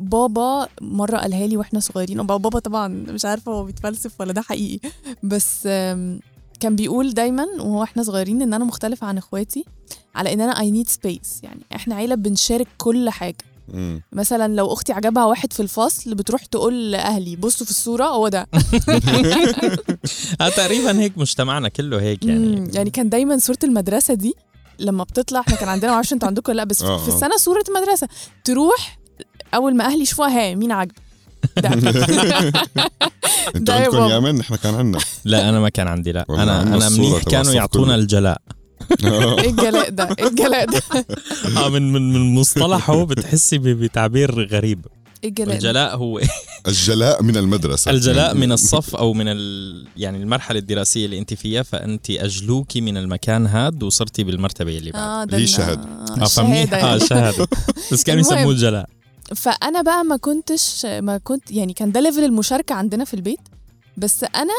بابا 0.00 0.68
مرة 0.80 1.16
قالها 1.18 1.46
لي 1.46 1.56
وإحنا 1.56 1.80
صغيرين. 1.80 2.20
وبابا 2.20 2.36
بابا 2.42 2.58
طبعا 2.58 2.88
مش 2.88 3.24
عارفة 3.24 3.52
هو 3.52 3.64
بيتفلسف 3.64 4.20
ولا 4.20 4.32
ده 4.32 4.40
حقيقي. 4.42 4.90
بس 5.22 5.62
كان 6.60 6.76
بيقول 6.76 7.14
دايما 7.14 7.44
وهو 7.58 7.82
إحنا 7.82 8.02
صغيرين 8.02 8.42
إن 8.42 8.54
أنا 8.54 8.64
مختلفة 8.64 9.06
عن 9.06 9.18
إخواتي 9.18 9.64
على 10.14 10.32
إن 10.32 10.40
أنا 10.40 10.54
I 10.54 10.74
need 10.84 10.90
space. 10.92 11.28
يعني 11.42 11.60
إحنا 11.74 11.94
عيلة 11.94 12.14
بنشارك 12.14 12.68
كل 12.78 13.10
حاجة. 13.10 13.36
مم. 13.68 14.02
مثلا 14.12 14.54
لو 14.54 14.72
أختي 14.72 14.92
عجبها 14.92 15.24
واحد 15.24 15.52
في 15.52 15.60
الفصل 15.60 16.14
بتروح 16.14 16.44
تقول 16.44 16.92
لأهلي 16.92 17.36
بصوا 17.36 17.64
في 17.66 17.70
الصورة 17.70 18.04
هو 18.04 18.28
ده. 18.28 18.40
آه 20.40 20.48
تقريبا 20.48 21.00
هيك 21.00 21.18
مجتمعنا 21.18 21.68
كله 21.68 22.00
هيك 22.00 22.24
يعني 22.24 22.52
يعني. 22.54 22.70
يعني 22.74 22.90
كان 22.90 23.08
دايما 23.08 23.38
صورة 23.38 23.58
المدرسة 23.64 24.14
دي 24.14 24.34
لما 24.78 25.04
بتطلع 25.04 25.40
إحنا 25.40 25.56
كان 25.56 25.68
عندنا 25.68 25.92
معرفش 25.92 26.12
أنتوا 26.12 26.28
عندكم 26.28 26.52
ولا 26.52 26.56
لأ 26.56 26.64
بس 26.64 26.82
آه، 26.82 26.98
في 26.98 27.10
آه. 27.10 27.14
السنة 27.14 27.36
صورة 27.36 27.64
المدرسة. 27.68 28.08
تروح 28.44 28.98
أول 29.54 29.76
ما 29.76 29.84
أهلي 29.84 30.02
يشوفوها 30.02 30.50
ها 30.50 30.54
مين 30.54 30.72
عاجبك؟ 30.72 30.94
ده. 31.56 31.68
أنتوا 33.56 33.74
عندكم. 33.74 34.08
يا 34.08 34.18
من؟ 34.18 34.40
إحنا 34.40 34.56
كان 34.56 34.74
عندنا. 34.74 35.02
لا 35.24 35.48
أنا 35.48 35.60
ما 35.60 35.68
كان 35.68 35.88
عندي 35.88 36.12
لا. 36.12 36.26
أنا 36.30 36.62
أنا 36.62 36.88
منيح 36.88 37.22
كانوا 37.22 37.52
يعطونا. 37.52 37.94
الجلاء. 37.94 38.40
إيه 39.04 39.50
الجلاء 39.50 39.90
ده؟ 39.90 40.08
إيه 40.18 40.26
الجلاء 40.28 40.66
ده؟ 40.66 40.80
آه 41.64 41.68
من 41.68 41.92
من 41.92 42.12
من 42.12 42.34
مصطلحه 42.34 43.04
بتحسي 43.04 43.58
ب- 43.58 43.62
بتعبير 43.68 44.48
غريب. 44.48 44.86
إيه 45.24 45.28
الجلاء 45.30 45.54
الجلاء 45.56 45.96
هو 45.96 46.20
الجلاء 46.68 47.22
من 47.22 47.36
المدرسة. 47.36 47.90
الجلاء 47.90 48.34
من 48.34 48.52
الصف 48.52 48.94
أو 48.96 49.12
من 49.12 49.28
ال... 49.28 49.86
يعني 49.96 50.18
المرحلة 50.22 50.58
الدراسية 50.58 51.04
اللي 51.04 51.18
أنت 51.18 51.34
فيها 51.34 51.62
فأنت 51.62 52.10
اجلوكي 52.10 52.80
من 52.80 52.96
المكان 52.96 53.46
هاد 53.46 53.82
وصرتي 53.82 54.24
بالمرتبة 54.24 54.78
اللي 54.78 54.90
بعد. 54.90 55.02
آه 55.02 55.24
ده 55.24 55.36
الشهادة. 55.36 55.82
آه 56.20 56.24
فمنيح 56.24 56.72
آه 56.74 56.76
يعني. 56.78 56.94
الشهاده 56.94 57.48
بس 57.92 58.02
كانوا. 58.02 58.20
يسموه 58.20 58.50
الجلاء. 58.50 58.86
فأنا 59.36 59.82
بقى 59.82 60.04
ما 60.04 60.16
كنتش 60.16 60.86
ما 60.86 61.18
كنت 61.18 61.50
يعني 61.50 61.72
كان 61.72 61.92
ده 61.92 62.00
level 62.00 62.24
المشاركة 62.24 62.74
عندنا 62.74 63.04
في 63.04 63.14
البيت. 63.14 63.38
بس 63.96 64.24
أنا 64.24 64.54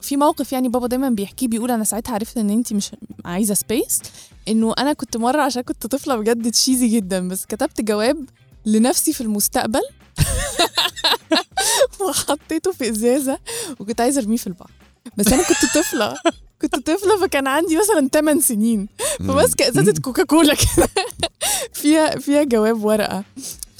في 0.00 0.16
موقف 0.16 0.52
يعني 0.52 0.68
بابا 0.68 0.86
دايما 0.86 1.08
بيحكيه 1.10 1.48
بيقول 1.48 1.70
أنا 1.70 1.84
ساعتها 1.84 2.14
عرفت 2.14 2.36
إن 2.38 2.50
انت 2.50 2.72
مش 2.72 2.90
عايزة 3.24 3.54
space 3.54 4.00
إنه 4.48 4.74
أنا 4.78 4.92
كنت 4.92 5.16
مرة 5.16 5.42
عشان 5.42 5.62
كنت 5.62 5.86
طفلة 5.86 6.16
بجد 6.16 6.50
cheesy 6.50 6.88
جدا 6.88 7.28
بس 7.28 7.44
كتبت 7.46 7.80
جواب 7.80 8.24
لنفسي 8.66 9.12
في 9.12 9.20
المستقبل 9.20 9.80
وحطيته 12.00 12.72
في 12.72 12.90
إزازة 12.90 13.38
وكنت 13.80 14.00
عايزة 14.00 14.20
أرميه 14.20 14.36
في 14.36 14.46
البحر. 14.46 14.70
بس 15.16 15.32
أنا 15.32 15.42
كنت 15.42 15.64
طفلة 15.78 16.14
كنت 16.62 16.76
طفلة 16.90 17.20
فكان 17.20 17.46
عندي 17.46 17.76
مثلا 17.76 18.08
8 18.12 18.40
سنين 18.40 18.88
فماسكة 19.18 19.68
إزازة 19.68 19.92
كوكاكولا 20.02 20.54
كده 20.54 20.88
فيها 21.80 22.10
فيها 22.18 22.42
جواب 22.42 22.84
ورقة. 22.84 23.24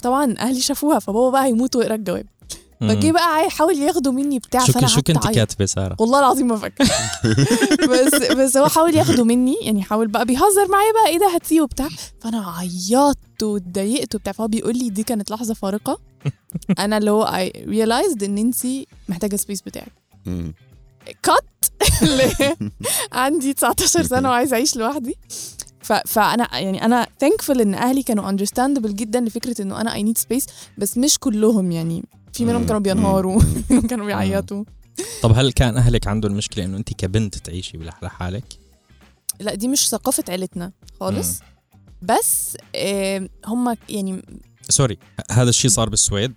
طبعا 0.03 0.35
أهلي 0.39 0.61
شافوها 0.61 0.99
فبابا 0.99 1.31
بقى 1.31 1.45
هيموت 1.45 1.77
ويقرأ 1.77 1.95
الجواب. 1.95 2.27
فجه 2.81 3.13
بقى 3.13 3.51
حاول 3.51 3.79
ياخدوا 3.79 4.13
مني 4.13 4.39
بتاع 4.39 4.65
شو 4.65 4.73
فانا 4.73 4.87
شو 4.87 5.03
كنت. 5.03 5.27
كاتبة 5.29 5.67
سارة؟ 5.67 5.97
والله 5.99 6.19
العظيم 6.19 6.49
ما 6.49 6.57
فاكرة. 6.57 6.87
بس 7.91 8.15
بس 8.33 8.57
هو 8.57 8.69
حاول 8.69 8.95
ياخده 8.97 9.25
مني 9.25 9.57
يعني 9.63 9.83
حاول 9.83 10.09
بقى 10.09 10.25
بيهزر 10.25 10.69
معايا 10.69 10.93
بقى 10.93 11.09
إيه 11.09 11.19
ده 11.19 11.27
هاتيه 11.35 11.61
وبتاع 11.61 11.89
فأنا 12.21 12.51
عيطت 12.59 13.43
واتضايقت 13.43 14.15
وبتاع. 14.15 14.33
فهو 14.33 14.49
بيقول 14.49 14.79
لي 14.79 14.91
دي 14.91 15.03
كانت 15.03 15.31
لحظة 15.31 15.55
فارقة. 15.55 15.99
أنا 16.79 16.99
اللي 16.99 17.11
هو 17.11 17.23
I 17.23 17.53
realized 17.69 18.23
إن 18.23 18.39
انت 18.39 18.57
محتاجة 19.09 19.37
space 19.37 19.63
بتاعك. 19.63 19.93
كان 21.23 21.65
عندي 23.13 23.53
19 23.55 24.03
سنة 24.03 24.29
وعايزة 24.29 24.55
أعيش 24.55 24.77
لوحدي. 24.77 25.17
ف... 25.83 25.93
فأنا 25.93 26.59
يعني 26.59 26.85
أنا 26.85 27.07
thankful 27.25 27.61
إن 27.61 27.75
أهلي 27.75 28.03
كانوا 28.03 28.29
understandable 28.29 28.95
جدا 28.97 29.21
لفكرة 29.21 29.63
إنه 29.63 29.81
أنا 29.81 29.95
I 29.95 30.03
need 30.03 30.19
space 30.19 30.47
بس 30.79 30.99
مش 30.99 31.19
كلهم 31.19 31.73
يعني. 31.73 32.05
في 32.39 32.45
منهم 32.49 32.67
كانوا 32.67 32.81
بينهاروا 32.81 33.43
كانوا 33.91 34.07
بيعيطوا 34.07 34.65
طب 35.23 35.33
هل 35.33 35.53
كان 35.53 35.77
أهلك 35.77 36.07
عندهم 36.07 36.33
المشكلة 36.33 36.65
إنه 36.65 36.77
أنت 36.77 36.95
كبنت 36.95 37.39
تعيشي 37.39 37.79
لحالك؟ 38.03 38.45
لا 39.41 39.55
دي 39.55 39.69
مش 39.69 39.89
ثقافة 39.89 40.25
عيلتنا 40.29 40.73
خالص 41.01 41.41
بس 42.03 42.57
آه 42.75 43.29
هم 43.47 43.77
يعني 43.89 44.23
سوري 44.69 44.99
هذا 45.31 45.51
الشيء 45.51 45.71
صار 45.71 45.89
بالسويد 45.89 46.33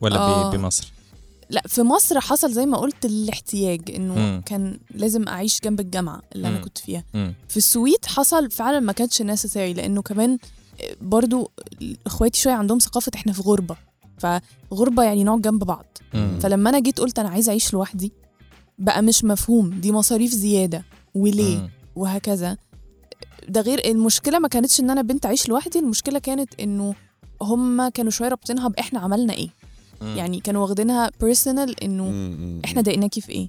ولا 0.00 0.16
آه. 0.16 0.50
بمصر؟ 0.50 0.92
لا 1.50 1.62
في 1.66 1.82
مصر 1.82 2.20
حصل 2.20 2.52
زي 2.52 2.66
ما 2.66 2.78
قلت 2.78 3.04
الاحتياج 3.04 3.90
إنه. 3.94 4.40
كان 4.40 4.78
لازم 4.90 5.28
أعيش 5.28 5.60
جنب 5.64 5.80
الجامعة 5.80 6.22
اللي 6.34 6.48
أنا 6.48 6.56
مم. 6.58 6.64
كنت 6.64 6.78
فيها 6.78 7.04
مم. 7.14 7.34
في 7.48 7.56
السويد 7.56 8.06
حصل 8.06 8.50
فعلا 8.50 8.80
ما 8.80 8.92
كانش 8.92 9.22
نسيسري 9.22 9.72
لأنه 9.72 10.02
كمان 10.02 10.38
برضو 11.00 11.50
إخواتي 12.06 12.40
شوية 12.40 12.54
عندهم 12.54 12.78
ثقافة 12.78 13.12
إحنا 13.14 13.32
في 13.32 13.42
غربة 13.42 13.76
فغربة 14.18 15.02
يعني 15.02 15.24
نقعد 15.24 15.42
جنب 15.42 15.64
بعض 15.64 15.86
مم. 16.14 16.38
فلما 16.40 16.70
أنا 16.70 16.78
جيت 16.80 17.00
قلت 17.00 17.18
أنا 17.18 17.28
عايزة 17.28 17.50
أعيش 17.50 17.72
لوحدي 17.74 18.12
بقى 18.78 19.02
مش 19.02 19.24
مفهوم 19.24 19.70
دي 19.70 19.92
مصاريف 19.92 20.30
زيادة 20.30 20.84
وليه 21.14 21.56
مم. 21.58 21.70
وهكذا 21.96 22.56
ده 23.48 23.60
غير 23.60 23.90
المشكلة 23.90 24.38
ما 24.38 24.48
كانتش 24.48 24.80
إن 24.80 24.90
أنا 24.90 25.02
بنت 25.02 25.26
اعيش 25.26 25.48
لوحدي 25.48 25.78
المشكلة 25.78 26.18
كانت 26.18 26.60
إنه 26.60 26.94
هم 27.42 27.88
كانوا 27.88 28.10
شوية 28.10 28.28
رابطينها 28.28 28.68
بإحنا 28.68 29.00
عملنا 29.00 29.32
إيه 29.32 29.48
مم. 30.00 30.16
يعني 30.16 30.40
كانوا 30.40 30.62
واخدينها 30.62 31.10
personal 31.20 31.84
إنه 31.84 32.04
مم. 32.04 32.60
إحنا 32.64 32.82
ضايقناكي 32.82 33.20
في 33.20 33.32
إيه 33.32 33.48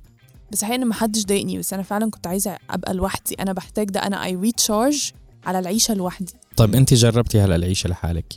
بس 0.51 0.63
الحقيقة 0.63 0.81
إن 0.81 0.87
ما 0.87 0.93
حدش 0.93 1.25
ضايقني 1.25 1.57
بس 1.57 1.73
أنا 1.73 1.83
فعلا 1.83 2.11
كنت 2.11 2.27
عايزة 2.27 2.57
أبقى 2.69 2.93
لوحدي 2.93 3.35
أنا 3.39 3.53
بحتاج 3.53 3.89
ده 3.89 3.99
أنا 3.99 4.23
I 4.25 4.35
recharge 4.35 5.11
على 5.45 5.59
العيشة 5.59 5.93
لوحدي 5.93 6.33
طيب 6.57 6.75
انت 6.75 6.93
جربتي 6.93 7.39
هلا 7.39 7.55
العيشة 7.55 7.87
لحالك 7.87 8.33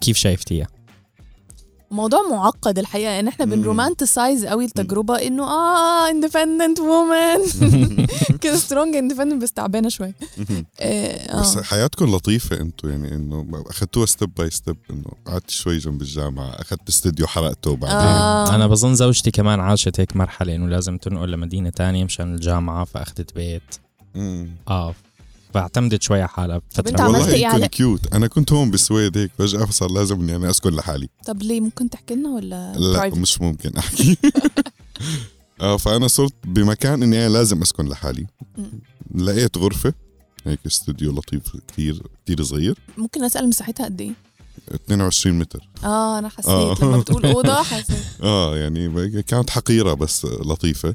كيف 0.00 0.16
شايفتيها؟ 0.16 0.66
موضوع 1.94 2.20
معقد 2.30 2.78
الحقيقة 2.78 3.20
ان 3.20 3.28
إحنا 3.28 3.44
مم. 3.44 3.50
بن 3.50 3.65
romanticize 3.65 4.46
قوي 4.46 4.64
التجربة 4.64 5.14
إنه 5.16 5.42
آه 5.44 6.10
independent 6.10 6.80
woman 6.80 7.38
كده 8.42 8.56
strong 8.56 8.96
independent 8.96 9.42
بس 9.42 9.52
تعبانه 9.52 9.88
شوية 9.88 10.14
مم. 10.38 10.66
آه، 10.80 11.40
بس 11.40 11.56
آه. 11.56 11.62
حياتكم 11.62 12.14
لطيفة 12.16 12.60
أنتم 12.60 12.90
يعني 12.90 13.14
إنه 13.14 13.64
اخذتوها 13.66 14.06
step 14.06 14.34
by 14.34 14.50
step 14.50 14.76
إنه 14.90 15.04
قعدت 15.26 15.50
شوي 15.50 15.78
جنب 15.78 16.02
الجامعة 16.02 16.48
اخذت 16.48 16.88
استوديو 16.88 17.26
حرقته 17.26 17.76
بعدين 17.76 17.96
آه. 17.98 18.54
أنا 18.54 18.66
بظن 18.66 18.94
زوجتي 18.94 19.30
كمان 19.30 19.60
عاشت 19.60 20.00
هيك 20.00 20.16
مرحلة 20.16 20.54
إنه 20.54 20.68
لازم 20.68 20.98
تنقل 20.98 21.30
لمدينة 21.30 21.70
تانية 21.70 22.04
مشان 22.04 22.34
الجامعة 22.34 22.84
فاخذت 22.84 23.34
بيت. 23.34 23.62
آه 24.68 24.94
فاعتمدت 25.54 26.02
شوي 26.02 26.18
على 26.20 26.28
حالها. 26.28 26.60
فترة. 26.70 27.02
عملت 27.02 27.16
والله 27.20 27.34
إيه 27.34 27.46
يكون 27.46 27.62
على- 27.64 27.66
cute. 27.66 28.14
أنا 28.14 28.26
كنت 28.26 28.52
هون 28.52 28.70
بالسويد 28.70 29.18
هيك 29.18 29.30
فجأة 29.38 29.66
صار 29.70 29.90
لازم 29.90 30.20
إني 30.20 30.36
أنا 30.36 30.50
أسكن 30.50 30.70
لحالي. 30.70 31.08
طب 31.26 31.42
ليه؟ 31.42 31.60
ممكن 31.60 31.90
تحكي 31.90 32.14
لنا 32.14 32.28
ولا 32.28 32.72
لا 32.76 33.00
private؟ 33.10 33.14
مش 33.16 33.40
ممكن 33.40 33.76
أحكي. 33.78 34.16
آه 35.60 35.76
فأنا 35.76 36.08
صرت 36.08 36.32
بمكان 36.44 37.02
إني 37.02 37.26
أنا 37.26 37.32
لازم 37.32 37.62
أسكن 37.62 37.86
لحالي. 37.88 38.26
لقيت 39.14 39.58
غرفة 39.58 39.94
هيك 40.46 40.58
استوديو 40.66 41.12
لطيف 41.12 41.42
كتير 41.68 42.02
كتير 42.24 42.42
صغير. 42.42 42.78
ممكن 42.98 43.24
أسأل 43.24 43.48
مساحتها 43.48 43.84
قد 43.84 44.00
إيه؟ 44.00 44.12
22 44.74 45.38
متر. 45.38 45.68
آه 45.84 46.18
أنا 46.18 46.28
حسيت 46.28 46.46
آه. 46.48 46.76
لما 46.82 46.98
بتقول 46.98 47.26
أوضة 47.26 47.62
حسيت. 47.62 47.96
آه 48.22 48.56
يعني 48.56 49.22
كانت 49.22 49.50
حقيرة 49.50 49.94
بس 49.94 50.24
لطيفة. 50.24 50.94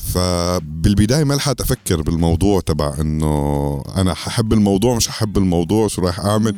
فبالبداية 0.00 1.24
ما 1.24 1.34
لحقت 1.34 1.60
أفكر 1.60 2.02
بالموضوع 2.02 2.60
تبع 2.60 2.94
إنه 3.00 3.82
أنا 3.96 4.14
ححب 4.14 4.52
الموضوع 4.52 4.96
مش 4.96 5.08
ححب 5.08 5.38
الموضوع 5.38 5.88
شو 5.88 6.02
رايح 6.02 6.20
أعمل؟ 6.20 6.56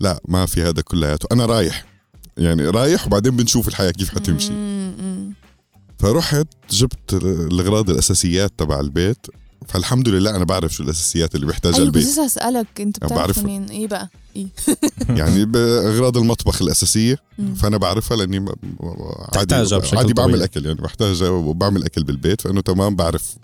لا 0.00 0.20
ما 0.28 0.46
في 0.46 0.62
هذا 0.62 0.82
كلياته. 0.82 1.26
أنا 1.32 1.46
رايح. 1.46 1.84
يعني 2.36 2.62
رايح 2.62 3.06
وبعدين 3.06 3.36
بنشوف 3.36 3.68
الحياة 3.68 3.90
كيف 3.90 4.10
حتمشي. 4.14 4.52
فرحت 5.98 6.46
جبت 6.70 7.14
الأغراض 7.14 7.90
الأساسيات 7.90 8.52
تبع 8.58 8.80
البيت. 8.80 9.26
فالحمد 9.66 10.08
لله 10.08 10.36
أنا 10.36 10.44
بعرف 10.44 10.74
شو 10.74 10.82
الأساسيات 10.82 11.34
اللي 11.34 11.46
بيحتاجها 11.46 11.76
كنت 11.76 11.86
البيت 11.86 12.02
لسه 12.04 12.24
هسألك 12.24 12.66
أنت 12.80 13.04
بتعرف. 13.04 13.38
منين 13.38 13.64
إيه 13.64 13.86
بقى؟ 13.86 14.08
إيه؟ 14.36 14.46
يعني 15.18 15.44
بأغراض 15.44 16.16
المطبخ 16.16 16.62
الأساسية 16.62 17.18
مم. 17.38 17.54
فأنا 17.54 17.76
بعرفها 17.76 18.16
لأني 18.16 18.40
م- 18.40 18.48
عادي 19.36 19.54
عادي 19.92 20.12
بعمل 20.14 20.32
طبيعي. 20.32 20.44
أكل 20.44 20.66
يعني 20.66 20.80
بحتاجها 20.80 21.28
وبعمل 21.28 21.84
أكل 21.84 22.04
بالبيت 22.04 22.40
فانه 22.40 22.60
تمام 22.60 22.96
بعرف 22.96 23.34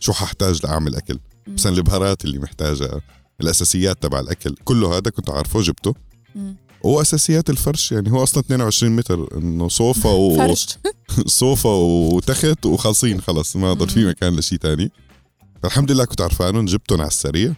شو 0.00 0.12
ححتاج 0.12 0.60
لأعمل 0.64 0.94
أكل. 0.94 1.18
مثلا 1.46 1.72
البهارات 1.76 2.24
اللي 2.24 2.38
محتاجها 2.38 3.00
الأساسيات 3.40 4.02
تبع 4.02 4.20
الأكل 4.20 4.54
كله 4.64 4.96
هذا 4.96 5.10
كنت 5.10 5.30
عارفه 5.30 5.60
جبته 5.62 5.94
مم. 6.34 6.56
واساسيات 6.82 7.50
الفرش 7.50 7.92
يعني 7.92 8.12
هو 8.12 8.22
أصلا 8.22 8.40
22 8.42 8.96
متر 8.96 9.38
إنه 9.38 9.68
صوفا 9.68 10.10
و... 10.10 10.36
فرش 10.38 10.66
صوفا 11.26 11.68
وتخت 11.70 12.66
وخالصين 12.66 13.20
خلص 13.20 13.56
ما 13.56 13.72
ضل 13.72 13.88
في. 13.88 14.06
مكان 14.06 14.36
لشيء 14.36 14.58
تاني 14.58 14.90
فالحمد 15.64 15.92
لله 15.92 16.04
كنت 16.04 16.20
عرفانهم 16.20 16.64
جبتهم 16.64 17.00
على 17.00 17.08
السريع. 17.08 17.54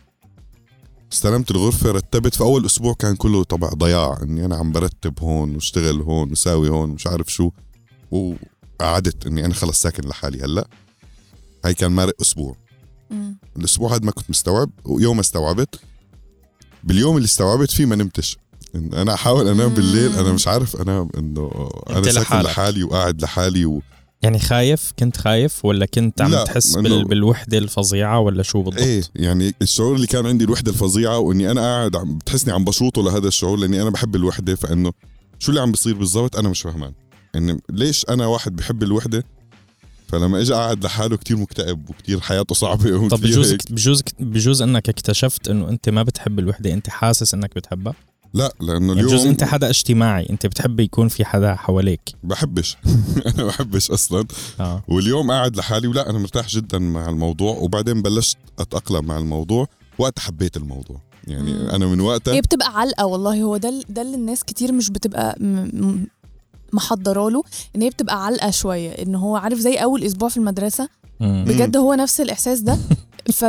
استلمت 1.12 1.50
الغرفة 1.50 1.90
رتبت 1.90 2.34
في 2.34 2.40
أول 2.40 2.66
أسبوع 2.66 2.94
كان 2.94 3.16
كله 3.16 3.44
طبع 3.44 3.68
ضياع. 3.68 4.18
إني 4.22 4.44
أنا 4.44 4.56
عم 4.56 4.72
برتب 4.72 5.20
هون 5.20 5.54
واشتغل 5.54 6.00
هون 6.00 6.32
وساوي 6.32 6.68
هون 6.68 6.88
مش 6.88 7.06
عارف 7.06 7.32
شو. 7.32 7.50
وقعدت 8.10 9.26
إني 9.26 9.44
أنا 9.44 9.54
خلص 9.54 9.82
ساكن 9.82 10.08
لحالي 10.08 10.44
هلأ. 10.44 10.68
هاي 11.64 11.74
كان 11.74 11.92
مارق 11.92 12.14
أسبوع. 12.20 12.56
مم. 13.10 13.38
الأسبوع 13.56 13.94
هذا 13.94 14.04
ما 14.04 14.10
كنت 14.10 14.30
مستوعب 14.30 14.70
ويوم 14.84 15.18
استوعبت. 15.18 15.80
باليوم 16.84 17.16
اللي 17.16 17.26
استوعبت 17.26 17.70
فيه 17.70 17.86
ما 17.86 17.96
نمتش. 17.96 18.38
أنا 18.74 19.14
أحاول 19.14 19.48
أنام 19.48 19.68
بالليل 19.68 20.16
أنا 20.16 20.32
مش 20.32 20.48
عارف 20.48 20.76
أنام 20.76 21.08
إنه 21.18 21.70
أنا 21.90 22.12
ساكن. 22.12 22.36
لحالي 22.36 22.82
وقاعد 22.82 23.22
لحالي 23.22 23.66
و... 23.66 23.82
يعني 24.22 24.38
خايف 24.38 24.92
كنت 24.98 25.16
خايف 25.16 25.64
ولا 25.64 25.86
كنت 25.86 26.22
عم 26.22 26.44
تحس 26.44 26.76
بال... 26.76 27.04
بالوحدة 27.04 27.58
الفظيعة 27.58 28.20
ولا 28.20 28.42
شو 28.42 28.62
بالضبط؟ 28.62 28.82
إيه 28.82 29.02
يعني 29.14 29.54
الشعور 29.62 29.96
اللي 29.96 30.06
كان 30.06 30.26
عندي 30.26 30.44
الوحدة 30.44 30.70
الفظيعة 30.70 31.18
وإني 31.18 31.50
أنا 31.50 31.60
قاعد 31.60 31.96
عم 31.96 32.18
بتحسني 32.18 32.52
عم 32.52 32.64
بشوطه 32.64 33.02
لهذا 33.02 33.28
الشعور 33.28 33.58
لإني 33.58 33.82
أنا 33.82 33.90
بحب 33.90 34.16
الوحدة 34.16 34.54
فإنه 34.54 34.92
شو 35.38 35.50
اللي 35.50 35.60
عم 35.60 35.70
بيصير 35.70 35.94
بالضبط 35.94 36.36
أنا 36.36 36.48
مش 36.48 36.62
فهمان 36.62 36.92
إني 37.36 37.60
ليش 37.70 38.04
أنا 38.08 38.26
واحد 38.26 38.56
بحب 38.56 38.82
الوحدة 38.82 39.24
فلما 40.08 40.40
اجى 40.40 40.52
قاعد 40.52 40.84
لحاله 40.84 41.16
كتير 41.16 41.36
مكتئب 41.36 41.90
وكتير 41.90 42.20
حياته 42.20 42.54
صعبة 42.54 43.08
طب 43.08 43.20
بجوز. 43.20 43.52
بجوز 43.70 44.02
بجوز 44.20 44.62
إنك 44.62 44.88
اكتشفت 44.88 45.48
إنه 45.48 45.68
أنت 45.68 45.88
ما 45.88 46.02
بتحب 46.02 46.38
الوحدة 46.38 46.72
أنت 46.72 46.90
حاسس 46.90 47.34
إنك 47.34 47.54
بتحبها 47.56 47.94
لا 48.36 48.52
لأنه 48.60 48.86
يعني 48.86 48.92
اليوم 48.92 49.06
بجوز 49.06 49.26
أنت 49.26 49.44
حدا 49.44 49.70
اجتماعي 49.70 50.26
أنت 50.30 50.46
بتحب 50.46 50.80
يكون 50.80 51.08
في 51.08 51.24
حدا 51.24 51.54
حواليك. 51.54 52.00
بحبش. 52.22 52.76
أنا 53.34 53.44
بحبش 53.44 53.90
أصلا. 53.90 54.24
آه. 54.60 54.82
واليوم 54.88 55.30
قاعد 55.30 55.56
لحالي 55.56 55.88
ولا 55.88 56.10
أنا 56.10 56.18
مرتاح 56.18 56.48
جدا 56.48 56.78
مع 56.78 57.08
الموضوع 57.08 57.56
وبعدين 57.56 58.02
بلشت 58.02 58.36
أتأقلم 58.58 59.04
مع 59.04 59.18
الموضوع 59.18 59.66
وقت 59.98 60.18
حبيت 60.18 60.56
الموضوع. 60.56 61.00
يعني 61.26 61.52
مم. 61.52 61.68
أنا 61.68 61.86
من 61.86 62.00
وقتها 62.00 62.34
هي 62.34 62.40
بتبقى 62.40 62.80
علقة 62.80 63.06
والله. 63.06 63.42
هو 63.42 63.56
ده 63.56 63.82
ده 63.88 64.02
اللي 64.02 64.16
الناس 64.16 64.44
كتير 64.44 64.72
مش 64.72 64.90
بتبقى 64.90 65.36
م- 65.40 65.44
م- 65.86 66.06
محضرة 66.72 67.30
له 67.30 67.42
إن 67.76 67.82
هي 67.82 67.90
بتبقى 67.90 68.24
علقة 68.26 68.50
شوية. 68.50 68.90
إن 68.90 69.14
هو 69.14 69.36
عارف 69.36 69.58
زي 69.58 69.74
أول 69.74 70.02
أسبوع 70.02 70.28
في 70.28 70.36
المدرسة 70.36 70.88
مم. 71.20 71.44
بجد 71.48 71.76
هو 71.76 71.94
نفس 71.94 72.20
الإحساس 72.20 72.60
ده. 72.60 72.78
ف 73.32 73.44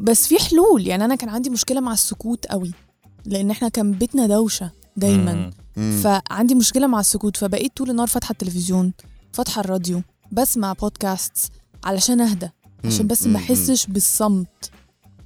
بس 0.00 0.26
في 0.26 0.38
حلول. 0.38 0.86
يعني 0.86 1.04
أنا 1.04 1.14
كان 1.14 1.28
عندي 1.28 1.50
مشكلة 1.50 1.80
مع 1.80 1.92
السكوت 1.92 2.46
قوي 2.46 2.72
لأن 3.26 3.50
إحنا 3.50 3.68
كان 3.68 3.92
بيتنا 3.92 4.26
دوشة 4.26 4.70
دايما 4.96 5.32
مم. 5.34 5.50
مم. 5.76 6.00
فعندي 6.02 6.54
مشكلة 6.54 6.86
مع 6.86 7.00
السكوت 7.00 7.36
فبقيت 7.36 7.76
طول 7.76 7.90
النهار 7.90 8.08
فاتحة 8.08 8.32
التلفزيون 8.32 8.92
فاتحة 9.32 9.60
الراديو 9.60 10.02
بسمع 10.32 10.72
بودكاست 10.72 11.52
علشان 11.84 12.20
أهدى 12.20 12.48
عشان. 12.84 13.06
بس. 13.06 13.26
ما 13.26 13.38
أحسش 13.38 13.86
بالصمت 13.86 14.70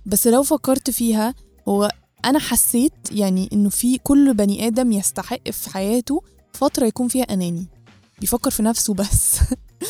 بس 0.07 0.26
لو 0.26 0.42
فكرت 0.42 0.90
فيها 0.90 1.35
هو 1.69 1.90
أنا 2.25 2.38
حسيت 2.38 2.92
يعني 3.12 3.49
إنه 3.52 3.69
في 3.69 3.99
كل 3.99 4.35
بني 4.35 4.66
آدم 4.66 4.92
يستحق 4.92 5.50
في 5.50 5.71
حياته 5.71 6.23
فترة 6.52 6.87
يكون 6.87 7.09
فيها 7.09 7.23
أناني 7.25 7.66
بيفكر 8.21 8.50
في 8.50 8.62
نفسه 8.62 8.95
بس 8.95 9.37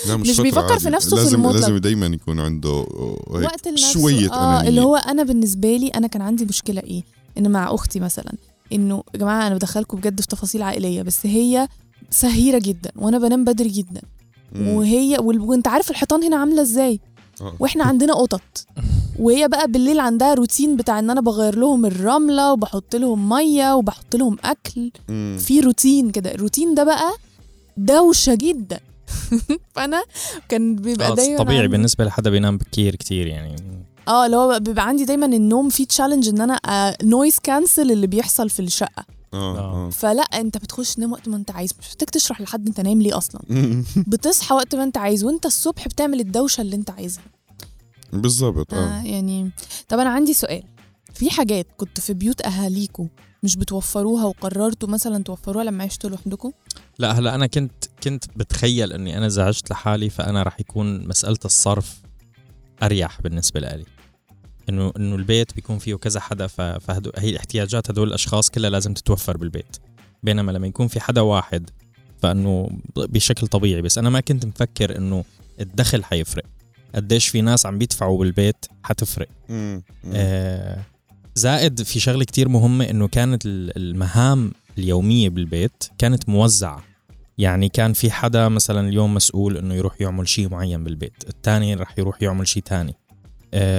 لا 0.08 0.16
مش 0.16 0.30
فترة 0.30 0.42
بيفكر 0.42 0.72
عادي. 0.72 0.80
في 0.84 0.90
نفسه 0.90 1.16
في 1.16 1.22
لازم 1.22 1.36
المطلق. 1.36 1.60
لازم 1.60 1.76
دايما 1.78 2.06
يكون 2.06 2.40
عنده 2.40 2.86
هيك 3.34 3.44
وقت 3.44 3.68
لنفسه 3.68 3.92
شوية 3.92 4.32
آه 4.32 4.52
أنانية. 4.54 4.68
اللي 4.68 4.80
هو 4.80 4.96
أنا 4.96 5.22
بالنسبة 5.22 5.76
لي 5.76 5.88
أنا 5.88 6.06
كان 6.06 6.22
عندي 6.22 6.44
مشكلة 6.44 6.80
إيه 6.80 7.02
إن 7.38 7.50
مع 7.50 7.74
أختي 7.74 8.00
مثلا 8.00 8.32
إنه 8.72 9.02
يا 9.14 9.18
جماعة 9.18 9.46
أنا 9.46 9.54
بدخلكم 9.54 9.98
بجد 9.98 10.20
في 10.20 10.26
تفاصيل 10.26 10.62
عائلية 10.62 11.02
بس 11.02 11.26
هي 11.26 11.68
سهيرة 12.10 12.58
جدا 12.58 12.90
وأنا 12.96 13.18
بنام 13.18 13.44
بدري 13.44 13.68
جدا. 13.68 14.00
مم. 14.52 14.68
وهي 14.68 15.16
وأنت 15.20 15.68
عارف 15.68 15.90
الحيطان 15.90 16.22
هنا 16.24 16.36
عاملة 16.36 16.62
إزاي؟ 16.62 17.00
آه. 17.40 17.54
وإحنا 17.60 17.84
عندنا 17.84 18.14
قطط. 18.14 18.66
وهي 19.18 19.48
بقى 19.48 19.68
بالليل 19.70 20.00
عندها 20.00 20.34
روتين 20.34 20.76
بتاع 20.76 20.98
إن 20.98 21.10
أنا 21.10 21.20
بغير 21.20 21.56
لهم 21.58 21.86
الرملة 21.86 22.52
وبحط 22.52 22.96
لهم 22.96 23.28
مية 23.28 23.74
وبحط 23.74 24.16
لهم 24.16 24.36
أكل. 24.44 24.90
مم. 25.08 25.36
في 25.40 25.60
روتين 25.60 26.10
كده. 26.10 26.34
الروتين 26.34 26.74
ده 26.74 26.84
بقى 26.84 27.12
دوشة 27.76 28.34
جدا. 28.34 28.80
فأنا 29.74 30.02
كان 30.48 30.76
بيبقى 30.76 31.08
آه، 31.12 31.14
دايما 31.14 31.38
طبيعي 31.38 31.58
عندي- 31.58 31.68
بالنسبة 31.68 32.04
لحدا 32.04 32.30
بينام 32.30 32.56
بكير 32.58 32.96
كتير 32.96 33.26
يعني. 33.26 33.56
آه 34.10 34.26
اللي 34.26 34.36
هو 34.36 34.60
بيبقى 34.60 34.88
عندي 34.88 35.04
دايما 35.04 35.26
النوم 35.26 35.68
فيه 35.68 35.86
challenge 35.86 36.28
إن 36.28 36.40
أنا 36.40 36.60
noise 37.02 37.38
cancel 37.38 37.90
اللي 37.90 38.06
بيحصل 38.06 38.50
في 38.50 38.60
الشقة. 38.60 39.04
آه 39.34 39.58
آه. 39.58 39.90
فلا 39.90 40.22
أنت 40.22 40.58
بتخش 40.58 40.94
تنام 40.94 41.12
وقت 41.12 41.28
ما 41.28 41.36
أنت 41.36 41.50
عايز 41.50 41.74
مش 41.80 41.86
محتاج 41.86 42.08
تشرح 42.08 42.40
لحد 42.40 42.66
أنت 42.66 42.80
نايم 42.80 43.02
ليه 43.02 43.18
أصلا. 43.18 43.40
بتصحى 44.10 44.54
وقت 44.54 44.74
ما 44.74 44.82
أنت 44.84 44.96
عايز 44.96 45.24
وأنت 45.24 45.46
الصبح 45.46 45.88
بتعمل 45.88 46.20
الدوشة 46.20 46.60
اللي 46.60 46.76
أنت 46.76 46.90
عايزها. 46.90 47.24
بالضبط 48.12 48.74
آه. 48.74 49.00
آه 49.00 49.02
يعني 49.02 49.50
طب 49.88 49.98
أنا 49.98 50.10
عندي 50.10 50.34
سؤال. 50.34 50.62
في 51.14 51.30
حاجات 51.30 51.66
كنت 51.76 52.00
في 52.00 52.14
بيوت 52.14 52.46
أهاليكوا 52.46 53.06
مش 53.42 53.56
بتوفروها 53.56 54.24
وقررتوا 54.24 54.88
مثلا 54.88 55.24
توفروها 55.24 55.64
لما 55.64 55.84
عشتوا 55.84 56.10
لوحدكم 56.10 56.52
لا 56.98 57.12
هلا 57.12 57.34
أنا 57.34 57.46
كنت 57.46 57.84
كنت 58.02 58.24
بتخيل 58.36 58.92
إني 58.92 59.18
أنا 59.18 59.26
إذا 59.26 59.44
عشت 59.44 59.70
لحالي 59.70 60.10
فأنا 60.10 60.42
رح 60.42 60.60
يكون 60.60 61.08
مسألة 61.08 61.38
الصرف 61.44 62.00
أريح 62.82 63.20
بالنسبة 63.22 63.60
لي 63.60 63.84
إنه 64.68 64.92
إنه 64.96 65.16
البيت 65.16 65.54
بيكون 65.54 65.78
فيه 65.78 65.94
كذا 65.94 66.20
حدا 66.20 66.46
ف- 66.46 66.60
فهدو 66.60 67.10
هي 67.16 67.36
احتياجات 67.36 67.90
هدول 67.90 68.08
الأشخاص 68.08 68.50
كلها 68.50 68.70
لازم 68.70 68.94
تتوفر 68.94 69.36
بالبيت. 69.36 69.76
بينما 70.22 70.52
لما 70.52 70.66
يكون 70.66 70.88
في 70.88 71.00
حدا 71.00 71.20
واحد 71.20 71.70
فإنه 72.22 72.70
بشكل 72.96 73.46
طبيعي. 73.46 73.82
بس 73.82 73.98
أنا 73.98 74.10
ما 74.10 74.20
كنت 74.20 74.46
مفكر 74.46 74.96
إنه 74.96 75.24
الدخل 75.60 76.04
حيفرق. 76.04 76.44
قديش 76.94 77.28
في 77.28 77.40
ناس 77.40 77.66
عم 77.66 77.78
بيدفعوا 77.78 78.18
بالبيت 78.18 78.66
حتفرق. 78.82 79.28
مم. 79.48 79.82
مم. 80.04 80.12
آه، 80.14 80.82
زائد 81.34 81.82
في 81.82 82.00
شغلة 82.00 82.24
كتير 82.24 82.48
مهمة 82.48 82.84
إنه 82.90 83.08
كانت 83.08 83.46
ال- 83.46 83.76
المهام 83.76 84.52
اليومية 84.78 85.28
بالبيت 85.28 85.84
كانت 85.98 86.28
موزعة. 86.28 86.82
يعني 87.38 87.68
كان 87.68 87.92
في 87.92 88.10
حدا 88.10 88.48
مثلا 88.48 88.88
اليوم 88.88 89.14
مسؤول 89.14 89.56
إنه 89.56 89.74
يروح 89.74 90.00
يعمل 90.00 90.28
شيء 90.28 90.48
معين 90.48 90.84
بالبيت. 90.84 91.12
الثاني 91.28 91.74
رح 91.74 91.98
يروح 91.98 92.22
يعمل 92.22 92.48
شيء 92.48 92.62
تاني. 92.62 92.90
آه، 92.90 92.99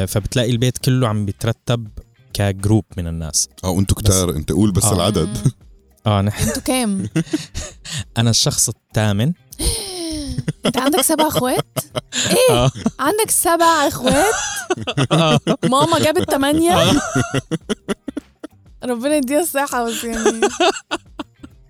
فبتلاقي 0.08 0.52
البيت 0.52 0.78
كله 0.78 1.08
عم 1.08 1.26
بيترتب 1.26 1.88
كجروب 2.34 2.86
من 2.98 3.08
الناس. 3.08 3.50
آه 3.64 3.70
وانتوا 3.70 3.98
كتار 3.98 4.30
انت 4.30 4.52
قول 4.52 4.72
بس 4.72 4.84
آه. 4.86 4.94
العدد. 4.96 5.38
آه 6.08 6.22
نحن. 6.22 6.48
أنتوا 6.48 6.62
كام؟ 6.62 7.10
أنا 8.18 8.30
الشخص 8.30 8.70
الثامن. 8.70 9.34
انت 10.66 10.78
عندك 10.78 11.02
سبع 11.02 11.28
اخوات؟ 11.28 11.66
إيه؟ 12.32 12.56
آه. 12.56 12.72
عندك 13.00 13.32
سبع 13.32 13.88
اخوات؟ 13.88 14.34
ماما 15.64 16.00
جابت 16.00 16.32
تمانية؟ 16.32 17.02
ربنا 18.84 19.16
يديها 19.16 19.40
الصحة 19.40 19.86
بس 19.90 20.04
يعني. 20.04 20.42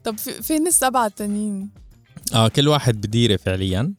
طب 0.04 0.18
في- 0.18 0.42
فين 0.42 0.68
السبعة 0.68 1.06
التانيين؟ 1.06 1.70
آه 2.34 2.48
كل 2.48 2.68
واحد 2.68 3.02
بديرة 3.02 3.38
فعليا. 3.38 3.94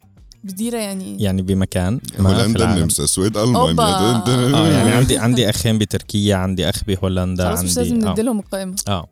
بديرة 0.44 0.78
يعني. 0.78 1.22
يعني 1.22 1.42
بمكان 1.42 2.00
هولندا. 2.20 2.74
النمسا 2.74 3.04
السويد 3.04 3.36
ألمانيا. 3.36 3.82
آه 3.84 4.68
يعني 4.68 4.90
عندي 4.90 5.18
عندي 5.18 5.50
أخين 5.50 5.78
بتركيا 5.78 6.36
عندي 6.36 6.68
أخ 6.68 6.84
بهولندا 6.84 7.48
خلاص 7.48 7.64
مش 7.64 7.78
عندي 7.78 7.90
لازم 7.90 8.08
آه. 8.08 8.12
نديلهم 8.12 8.38
القائمة. 8.38 8.76
آه. 8.88 9.08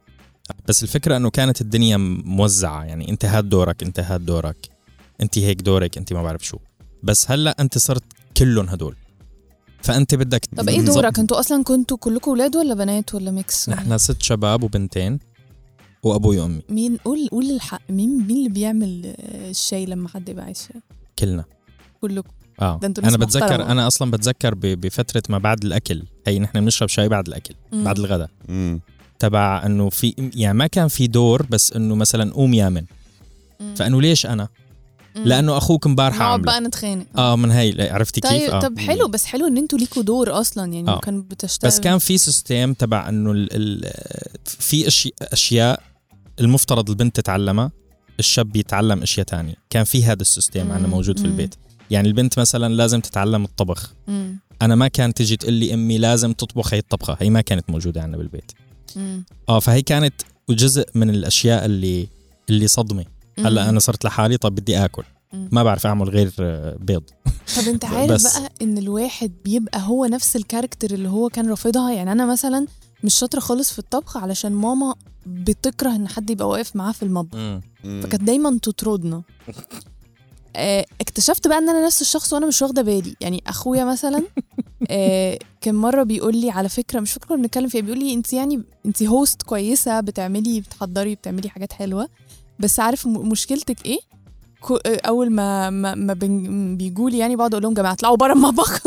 بس 0.69 0.83
الفكرة 0.83 1.17
إنه 1.17 1.31
كانت 1.31 1.61
الدنيا 1.61 1.97
موزعة 2.25 2.85
يعني 2.85 3.11
انت 3.11 3.25
هاد 3.25 3.49
دورك 3.49 3.83
انت 3.83 4.01
هاد 4.01 4.27
دورك. 4.27 4.69
أنت 5.21 5.39
هيك 5.39 5.63
دورك 5.63 5.99
أنت 5.99 6.13
ما 6.13 6.23
بعرف 6.23 6.47
شو. 6.47 6.59
بس 7.03 7.31
هلأ 7.31 7.57
أنت 7.61 7.79
صرت 7.79 8.03
كلهم 8.37 8.69
هدول. 8.69 8.97
فأنت 9.83 10.15
بدك 10.15 10.47
طب 10.57 10.69
إيه 10.69 10.81
دورك؟ 10.81 11.19
أنتوا 11.19 11.41
أصلا 11.41 11.63
كنتوا 11.65 11.97
كلكم 11.97 12.31
ولاد 12.31 12.57
ولا 12.57 12.75
بنات 12.75 13.15
ولا 13.15 13.31
mix؟ 13.31 13.69
نحن 13.69 13.99
ست 13.99 14.23
شباب 14.23 14.63
وبنتين 14.63 15.21
وأبوي 16.03 16.39
وأمي. 16.39 16.63
مين؟ 16.69 16.97
قول 16.97 17.29
قول 17.31 17.51
الحق 17.51 17.83
مين 17.91 18.27
مين 18.27 18.37
اللي 18.37 18.49
بيعمل 18.49 19.15
الشاي 19.19 19.87
لما 19.87 20.09
حد 20.09 20.29
يبقى 20.29 20.45
عايز؟ 20.45 20.59
كلنا 21.21 21.45
كلكم 22.01 22.31
آه 22.61 22.79
ده 22.83 22.89
أنتوا 22.89 23.05
أنا 23.05 23.17
بتذكر 23.17 23.45
محترمة. 23.47 23.73
أنا 23.73 23.87
أصلا 23.87 24.11
بتذكر 24.11 24.55
بفترة 24.55 25.23
ما 25.29 25.39
بعد 25.39 25.65
الأكل 25.65 26.03
هي 26.27 26.39
نحن 26.39 26.61
بنشرب 26.61 26.89
شاي 26.89 27.09
بعد 27.09 27.27
الأكل 27.29 27.55
مم. 27.73 27.85
بعد 27.85 27.99
الغداء. 27.99 28.31
تبع 29.19 29.63
إنه 29.67 29.89
في 29.91 30.31
يعني 30.35 30.59
ما 30.59 30.67
كان 30.67 30.89
في 30.89 31.07
دور 31.07 31.43
بس 31.51 31.73
إنه 31.73 31.95
مثلا 31.95 32.33
قوم 32.33 32.55
يامن 32.55 32.85
مم. 33.61 33.75
فإنه 33.75 34.01
ليش 34.03 34.27
أنا 34.27 34.49
مم. 35.17 35.25
لأنه 35.25 35.57
أخوك 35.57 35.87
امبارح 35.87 36.17
نقعد 36.17 36.31
عامله 36.31 36.45
بقى 36.47 36.61
نتخانق 36.61 37.07
آه 37.17 37.37
من 37.37 37.51
هي 37.51 37.91
عرفتي 37.91 38.21
كيف 38.21 38.31
طيب 38.31 38.51
آه. 38.51 38.61
طب 38.61 38.79
حلو 38.79 39.09
بس 39.09 39.25
حلو 39.25 39.47
إن 39.47 39.57
أنتوا 39.59 39.79
ليكوا 39.79 40.03
دور 40.03 40.41
أصلا 40.41 40.73
يعني 40.73 40.91
آه. 40.91 40.99
كان 41.01 41.23
بتشتغل 41.23 41.71
بس 41.71 41.81
كان 41.81 41.99
في 41.99 42.19
system 42.19 42.73
تبع 42.73 43.09
إنه 43.09 43.31
ال 43.33 43.49
ال 43.53 43.93
في 44.45 44.91
أشي- 44.91 45.11
أشياء 45.33 45.83
المفترض 46.41 46.91
البنت 46.91 47.17
تتعلمها 47.21 47.71
الشاب 48.21 48.57
يتعلم 48.57 49.03
أشياء 49.03 49.27
تانية 49.27 49.55
كان 49.71 49.85
في 49.85 50.05
هذا 50.05 50.23
ال 50.23 50.30
system 50.30 50.73
عندنا 50.73 50.89
موجود 50.89 51.19
في. 51.19 51.25
البيت 51.25 51.55
يعني 51.91 52.09
البنت 52.09 52.39
مثلا 52.39 52.75
لازم 52.75 53.01
تتعلم 53.01 53.45
الطبخ 53.45 53.95
مم. 54.09 54.39
أنا 54.63 54.75
ما 54.75 54.89
كانت 54.89 55.17
تجي 55.19 55.37
تقول 55.37 55.53
لي 55.55 55.75
أمي 55.75 55.99
لازم 55.99 56.33
تطبخ 56.33 56.75
هي 56.75 56.79
الطبخة 56.79 57.17
هي 57.21 57.31
ما 57.31 57.41
كانت 57.41 57.71
موجودة 57.71 58.03
عندنا 58.03 58.17
بالبيت 58.19 58.53
مم. 58.97 59.25
آه 59.49 59.61
فهي 59.61 59.83
كانت 59.83 60.15
جزء 60.51 60.89
من 60.95 61.11
الأشياء 61.11 61.65
اللي 61.65 62.09
اللي 62.51 62.69
صدمة 62.69 63.05
هلأ. 63.39 63.69
أنا 63.69 63.79
صرت 63.79 64.05
لحالي 64.05 64.37
طب 64.37 64.55
بدي 64.55 64.85
آكل 64.85 65.03
مم. 65.33 65.49
ما 65.53 65.63
بعرف 65.63 65.87
أعمل 65.87 66.09
غير 66.09 66.33
آه، 66.41 66.77
بيض 66.81 67.03
طب 67.57 67.63
أنت 67.69 67.85
عارف 67.95 68.11
بس. 68.13 68.39
بقى 68.39 68.51
إن 68.63 68.79
الواحد 68.79 69.33
بيبقى 69.45 69.81
هو 69.83 70.05
نفس 70.07 70.37
الكاركتر 70.37 70.91
اللي 70.91 71.09
هو 71.09 71.29
كان 71.29 71.51
رافضها 71.51 71.93
يعني 71.93 72.13
أنا 72.13 72.27
مثلا 72.27 72.67
مش 73.05 73.15
شاطرة 73.15 73.41
خالص 73.41 73.73
في 73.73 73.79
الطبخ 73.79 74.17
علشان 74.17 74.53
ماما 74.53 74.95
بتكره 75.27 75.97
إن 75.97 76.09
حد 76.09 76.31
يبقى 76.31 76.49
واقف 76.49 76.77
معاها 76.77 76.93
في 76.93 77.03
المطبخ. 77.03 77.39
فكانت 77.85 78.23
دايما 78.23 78.59
تطردنا. 78.63 79.23
آه، 80.57 80.87
اكتشفت 81.01 81.49
بقى 81.49 81.59
إن 81.59 81.69
أنا 81.69 81.87
نفس 81.87 82.01
الشخص 82.03 82.33
وأنا 82.33 82.47
مش 82.47 82.63
واخدة 82.63 82.83
بالي. 82.83 83.15
يعني 83.21 83.43
أخويا 83.47 83.85
مثلا 83.85 84.23
آه، 84.91 85.39
كان 85.61 85.75
مرة 85.75 86.03
بيقول 86.03 86.37
لي 86.37 86.51
على 86.51 86.69
فكرة 86.69 87.01
مش 87.01 87.13
فاكرة 87.13 87.29
كنا 87.29 87.37
بنتكلم 87.37 87.69
فيها 87.69 87.81
بيقول 87.81 87.99
لي 87.99 88.15
أنت 88.15 88.33
يعني 88.33 88.63
أنت 88.87 89.03
هوست 89.03 89.43
كويسة 89.43 90.01
بتعملي 90.01 90.61
بتحضري 90.61 91.15
بتعملي 91.15 91.49
حاجات 91.49 91.73
حلوة. 91.73 92.09
بس 92.59 92.81
عارف 92.81 93.07
مشكلتك 93.07 93.87
إيه؟ 93.87 93.99
أول 94.85 95.31
ما 95.31 95.71
ما, 95.71 95.95
ما 95.95 96.13
بن- 96.13 96.77
بيجوا 96.77 97.11
لي 97.11 97.19
يعني 97.19 97.37
بقعد 97.37 97.55
أقول 97.55 97.63
لهم 97.63 97.75
جماعة 97.75 97.93
اطلعوا 97.93 98.17
بره 98.17 98.33
المطبخ. 98.33 98.81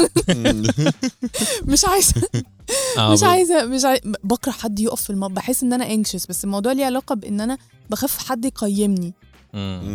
مش 1.72 1.86
عايزه 1.86 2.14
آه 2.98 3.12
مش 3.14 3.24
عايزه 3.24 3.66
مش 3.66 3.86
عايزة 3.86 4.02
بكره 4.24 4.52
حد 4.52 4.80
يقف 4.80 5.02
في 5.02 5.10
المطبخ. 5.10 5.36
بحس 5.36 5.64
إن 5.64 5.74
أنا 5.74 5.92
انكشس 5.94 6.26
بس 6.26 6.44
الموضوع 6.44 6.72
ليه 6.72 6.86
علاقة 6.86 7.16
بإن 7.16 7.42
أنا 7.42 7.58
بخاف 7.90 8.18
حد 8.30 8.46
يقيمني. 8.46 9.14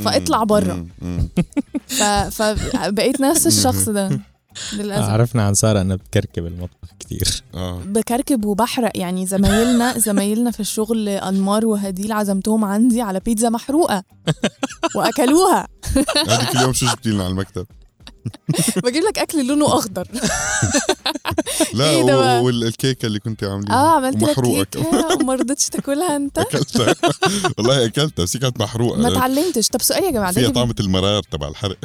فاطلع. 0.05 0.45
ف... 1.87 2.03
فبقيت 2.43 3.21
نفس 3.21 3.47
الشخص 3.47 3.89
ده. 3.89 4.09
للأسف. 4.73 5.09
عرفنا 5.09 5.43
عن 5.47 5.55
سارة 5.55 5.81
إنها 5.81 5.97
بتكركب 5.97 6.47
المطبخ 6.47 6.89
كتير. 7.01 7.43
آه. 7.55 7.83
بكركب 7.87 8.45
وبحرق. 8.45 8.91
يعني 8.95 9.27
زمايلنا 9.27 9.99
زمايلنا 10.09 10.51
في 10.51 10.61
الشغل 10.61 11.09
أنمار 11.09 11.67
وهديل 11.67 12.13
عزمتهم 12.13 12.65
عندي 12.65 13.03
على 13.03 13.21
بيتزا 13.21 13.49
محروقة. 13.49 14.03
وأكلوها. 14.95 15.69
هذيك 16.29 16.57
اليوم 16.57 16.73
شو 16.73 16.87
جبتي 16.87 17.09
لنا 17.11 17.25
على 17.25 17.31
المكتب؟ 17.31 17.67
بجيب 18.85 19.03
لك 19.03 19.19
أكل 19.19 19.47
لونه 19.47 19.67
أخضر. 19.67 20.09
لا 21.75 21.91
إيه؟ 21.91 22.03
و- 22.03 22.45
والكيكة 22.47 23.07
اللي 23.07 23.19
كنت 23.19 23.45
عاملينها 23.45 23.77
آه 23.77 23.97
عملت 23.97 24.23
لك 24.23 24.41
كيكة 24.41 24.81
وما 25.21 25.35
رضيتش 25.35 25.69
تاكلها 25.69 26.17
أنت. 26.17 26.39
أكلتها. 26.39 26.95
والله 27.59 27.85
أكلتها 27.85 28.23
بس 28.23 28.37
هي 28.37 28.41
كانت 28.41 28.61
محروقة. 28.61 28.99
ما 29.01 29.09
اتعلمتش 29.09 29.69
طب 29.69 29.83
سؤال 29.83 30.05
يا 30.05 30.11
جماعة 30.11 30.33
فيها 30.33 30.49
طعمة 30.51 30.75
المرار 30.81 31.23
تبع 31.23 31.49
الحرق. 31.49 31.77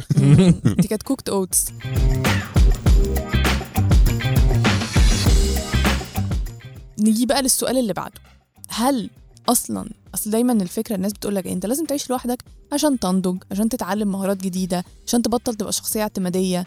دي 0.78 0.88
كانت 0.88 1.02
cooked 1.02 1.28
oats 1.28 1.64
نيجي 7.04 7.26
بقى 7.26 7.42
للسؤال 7.42 7.78
اللي 7.78 7.92
بعده. 7.92 8.20
هل 8.68 9.10
أصلا 9.48 9.90
أصل 10.14 10.30
دايما 10.30 10.52
الفكرة 10.52 10.94
الناس 10.96 11.12
بتقول 11.12 11.34
لك 11.34 11.46
أنت 11.46 11.66
لازم 11.66 11.84
تعيش 11.86 12.10
لوحدك 12.10 12.42
عشان 12.72 12.98
تنضج 12.98 13.42
عشان 13.50 13.68
تتعلم 13.68 14.08
مهارات 14.12 14.36
جديدة 14.36 14.84
عشان 15.06 15.22
تبطل 15.22 15.54
تبقى 15.54 15.72
شخصية 15.72 16.02
اعتمادية. 16.02 16.66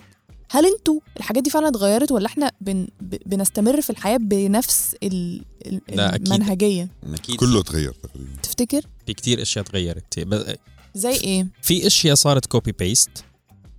هل 0.51 0.65
أنتوا 0.65 0.99
الحاجات 1.17 1.43
دي 1.43 1.49
فعلا 1.49 1.67
اتغيرت 1.67 2.11
ولا 2.11 2.25
إحنا 2.25 2.51
بن 2.61 2.87
بنستمر 3.01 3.81
في 3.81 3.89
الحياة 3.89 4.17
بنفس 4.17 4.95
ال- 5.03 5.43
أكيد. 5.89 6.27
المنهجية؟ 6.27 6.87
أكيد. 7.13 7.35
كله 7.35 7.63
تغير 7.63 7.91
تقريبا. 8.03 8.29
تفتكر؟ 8.43 8.81
في 9.05 9.13
كتير 9.13 9.41
أشياء 9.41 9.65
تغيرت 9.65 10.19
ب- 10.19 10.55
زي 10.95 11.11
إيه؟ 11.11 11.47
في 11.61 11.87
أشياء 11.87 12.15
صارت 12.15 12.45
copy 12.45 12.71
paste 12.71 13.09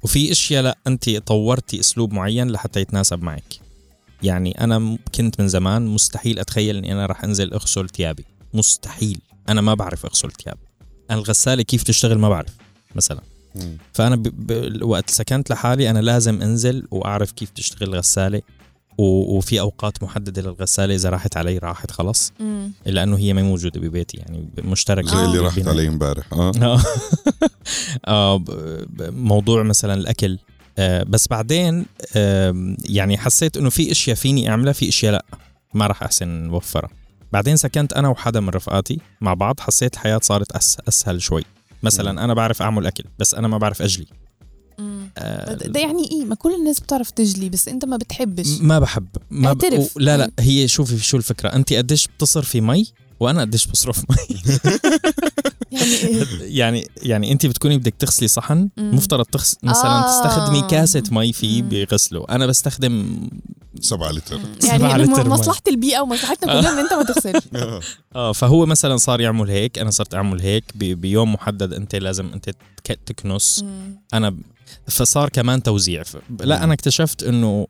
وفي 0.02 0.32
أشياء 0.32 0.62
لا 0.62 0.78
انت 0.86 1.10
طورتي 1.10 1.80
أسلوب 1.80 2.12
معين 2.12 2.50
لحتى 2.50 2.80
يتناسب 2.80 3.22
معك. 3.22 3.54
يعني 4.22 4.64
أنا 4.64 4.98
كنت 5.14 5.40
من 5.40 5.48
زمان 5.48 5.86
مستحيل 5.86 6.38
أتخيل 6.38 6.76
إني 6.76 6.92
أنا 6.92 7.06
راح 7.06 7.24
أنزل 7.24 7.52
إغسل 7.52 7.88
ثيابي 7.88 8.24
مستحيل 8.54 9.20
أنا 9.48 9.60
ما 9.60 9.74
بعرف 9.74 10.06
إغسل 10.06 10.30
ثياب 10.44 10.56
أنا 11.10 11.18
الغسالة 11.18 11.62
كيف 11.62 11.82
تشتغل 11.82 12.18
ما 12.18 12.28
بعرف 12.28 12.50
مثلا. 12.94 13.20
فأنا 13.92 14.16
ب... 14.16 14.22
ب... 14.22 14.82
وقت 14.82 15.10
سكنت 15.10 15.50
لحالي 15.50 15.90
أنا 15.90 15.98
لازم 15.98 16.42
أنزل 16.42 16.86
وأعرف 16.90 17.32
كيف 17.32 17.50
تشتغل 17.50 17.88
الغساله 17.88 18.42
و... 18.98 19.02
وفي 19.36 19.60
أوقات 19.60 20.02
محددة 20.02 20.42
للغسالة 20.42 20.94
إذا 20.94 21.10
راحت 21.10 21.36
علي 21.36 21.58
راحت 21.58 21.90
خلص 21.90 22.32
مم. 22.40 22.72
إلا 22.86 23.02
أنه 23.02 23.16
هي 23.18 23.32
ما 23.32 23.42
موجودة 23.42 23.80
ببيتي 23.80 24.16
يعني 24.16 24.48
مشتركه 24.58 25.08
زي 25.08 25.24
اللي. 25.24 25.38
راحت. 25.38 25.68
علي 25.68 25.88
امبارح 25.88 26.32
آه 26.32 26.52
آه. 26.62 26.80
آه 28.06 28.36
ب- 28.36 29.14
موضوع 29.16 29.62
مثلا 29.62 29.94
الأكل 29.94 30.38
بس 30.80 31.28
بعدين 31.28 31.86
آه 32.16 32.76
يعني 32.84 33.18
حسيت 33.18 33.56
إنه 33.56 33.70
في 33.70 33.92
إشياء 33.92 34.16
فيني 34.16 34.50
أعملها 34.50 34.72
في 34.72 34.88
إشياء 34.88 35.12
لأ 35.12 35.24
ما 35.74 35.86
راح 35.86 36.02
أحسن 36.02 36.48
اوفرها 36.48 36.90
بعدين 37.32 37.56
سكنت 37.56 37.92
أنا 37.92 38.08
وحدا 38.08 38.40
من 38.40 38.48
رفقاتي 38.48 38.98
مع 39.20 39.34
بعض 39.34 39.60
حسيت 39.60 39.94
الحياة 39.94 40.20
صارت 40.22 40.52
أس 40.52 40.78
أسهل 40.88 41.22
شوي. 41.22 41.44
مثلا 41.82 42.24
أنا 42.24 42.34
بعرف 42.34 42.62
أعمل 42.62 42.86
أكل 42.86 43.04
بس 43.18 43.34
أنا 43.34 43.48
ما 43.48 43.58
بعرف 43.58 43.82
أجلي. 43.82 44.06
آه 45.18 45.54
ده 45.54 45.80
يعني 45.80 46.10
إيه؟ 46.10 46.24
ما 46.24 46.34
كل 46.34 46.54
الناس 46.54 46.80
بتعرف 46.80 47.10
تجلي 47.10 47.48
بس 47.48 47.68
أنت 47.68 47.84
ما 47.84 47.96
بتحبش. 47.96 48.60
ما 48.60 48.78
بحب. 48.78 49.06
ما 49.30 49.52
ب... 49.52 49.64
اعترف. 49.64 49.96
لا 49.96 50.16
لا 50.16 50.30
هي 50.38 50.68
شوفي 50.68 50.98
شو 50.98 51.16
الفكرة؟ 51.16 51.48
انت 51.48 51.72
قديش 51.72 52.08
بتصرفي 52.08 52.60
مي؟ 52.60 52.86
وأنا 53.20 53.40
قديش 53.40 53.66
بصرف 53.66 54.04
مي 54.10 54.16
يعني 55.72 55.84
إيه 55.92 56.24
يعني 56.58 56.88
يعني 57.02 57.32
انت 57.32 57.46
بتكوني 57.46 57.78
بدك 57.78 57.94
تغسلي 57.98 58.28
صحن. 58.28 58.68
مفترض 58.78 59.24
تغس... 59.24 59.56
مثلا 59.62 59.90
آه. 59.90 60.06
تستخدمي 60.28 60.62
كاسة 60.70 61.02
مي 61.10 61.32
فيه 61.32 61.62
مم. 61.62 61.68
بيغسله 61.68 62.24
أنا 62.30 62.46
بستخدم 62.46 63.16
سبعة 63.80 64.10
لتر 64.10 64.36
يعني 64.36 64.78
سبعة 64.78 64.94
إنه 64.94 65.04
لتر 65.12 65.24
مي. 65.24 65.30
مصلحة 65.30 65.60
البيئة 65.68 66.00
ومصلحتنا 66.00 66.52
كلنا 66.60 66.70
إن 66.72 66.78
أنت 66.78 66.92
ما 66.92 67.02
تغسلش 67.02 67.42
آه. 67.56 67.80
آه 68.16 68.32
فهو 68.32 68.66
مثلا 68.66 68.96
صار 68.96 69.20
يعمل 69.20 69.50
هيك 69.50 69.78
أنا 69.78 69.90
صرت 69.90 70.14
أعمل 70.14 70.40
هيك 70.40 70.64
ب... 70.74 70.78
بيوم 70.84 71.32
محدد 71.32 71.72
أنت 71.72 71.94
لازم 71.94 72.26
أنت 72.32 72.50
تك... 72.84 72.98
تكنس. 73.06 73.64
أنا 74.14 74.30
ب... 74.30 74.40
فصار 74.88 75.28
كمان 75.28 75.62
توزيع 75.62 76.02
ف... 76.02 76.16
لا 76.40 76.64
أنا 76.64 76.72
اكتشفت 76.74 77.22
إنه 77.22 77.66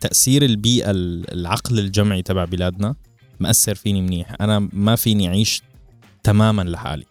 تأثير 0.00 0.44
البيئة 0.44 0.90
ال- 0.90 1.32
العقل 1.32 1.78
الجمعي 1.78 2.22
تبع 2.22 2.44
بلادنا 2.44 2.94
مأثر 3.40 3.74
فيني 3.74 4.02
منيح. 4.02 4.36
أنا 4.40 4.68
ما 4.72 4.96
فيني 4.96 5.28
أعيش 5.28 5.62
تماما 6.22 6.62
لحالي. 6.62 7.06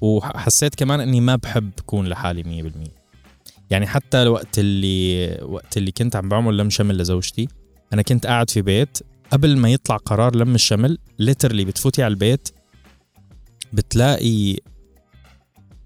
وحسيت 0.00 0.74
كمان 0.74 1.00
إني 1.00 1.20
ما 1.20 1.36
بحب 1.36 1.70
أكون 1.78 2.06
لحالي 2.06 2.42
100% 2.42 2.90
يعني 3.70 3.86
حتى 3.86 4.22
الوقت 4.22 4.58
اللي 4.58 5.38
وقت 5.42 5.76
اللي 5.76 5.92
كنت 5.92 6.16
عم 6.16 6.28
بعمل 6.28 6.56
لم 6.56 6.70
شمل 6.70 6.98
لزوجتي. 6.98 7.48
أنا 7.92 8.02
كنت 8.02 8.26
قاعد 8.26 8.50
في 8.50 8.62
بيت 8.62 8.98
قبل 9.30 9.56
ما 9.56 9.70
يطلع 9.70 9.96
قرار 9.96 10.36
لم 10.36 10.54
الشمل 10.54 10.98
ليترلي 11.18 11.64
بتفوتي 11.64 12.02
على 12.02 12.12
البيت 12.12 12.48
بتلاقي 13.72 14.56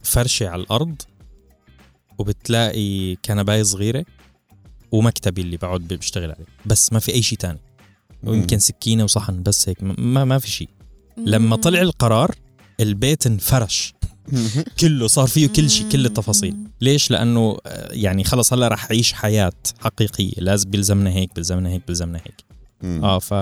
فرشة 0.02 0.48
على 0.48 0.62
الأرض 0.62 1.02
وبتلاقي 2.18 3.16
كنباية 3.16 3.62
صغيرة 3.62 4.04
ومكتبي 4.92 5.42
اللي 5.42 5.56
بقعد 5.56 5.80
بشتغل 5.80 6.32
عليه. 6.32 6.46
بس 6.66 6.92
ما 6.92 6.98
في 6.98 7.14
أي 7.14 7.22
شيء 7.22 7.38
تاني. 7.38 7.58
ويمكن 8.24 8.58
سكينة 8.58 9.04
وصحن 9.04 9.42
بس 9.42 9.68
هيك 9.68 9.78
ما 9.82 10.24
ما 10.24 10.38
في 10.38 10.50
شيء 10.50 10.68
لما. 11.16 11.56
طلع 11.56 11.80
القرار 11.80 12.34
البيت 12.80 13.26
انفرش 13.26 13.94
كله 14.80 15.06
صار 15.06 15.26
فيه 15.26 15.46
كل 15.46 15.70
شيء 15.70 15.88
كل. 15.88 16.06
التفاصيل. 16.06 16.56
ليش 16.80 17.10
لأنه 17.10 17.56
آه، 17.66 17.92
يعني 17.92 18.24
خلص 18.24 18.52
هلا 18.52 18.68
رح 18.68 18.84
أعيش 18.84 19.12
حياة 19.12 19.52
حقيقية 19.80 20.32
لازم 20.38 20.70
بيلزمنا 20.70 21.10
هيك 21.10 21.34
بيلزمنا 21.34 21.68
هيك 21.68 21.82
بيلزمنا 21.86 22.18
هيك. 22.18 22.44
آه 22.84 23.18
ف 23.18 23.34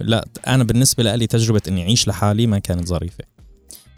لا 0.00 0.28
أنا 0.46 0.64
بالنسبة 0.64 1.14
لي 1.16 1.26
تجربة 1.26 1.62
إني 1.68 1.82
أعيش 1.82 2.08
لحالي 2.08 2.46
ما 2.46 2.58
كانت 2.58 2.88
ظريفة 2.88 3.24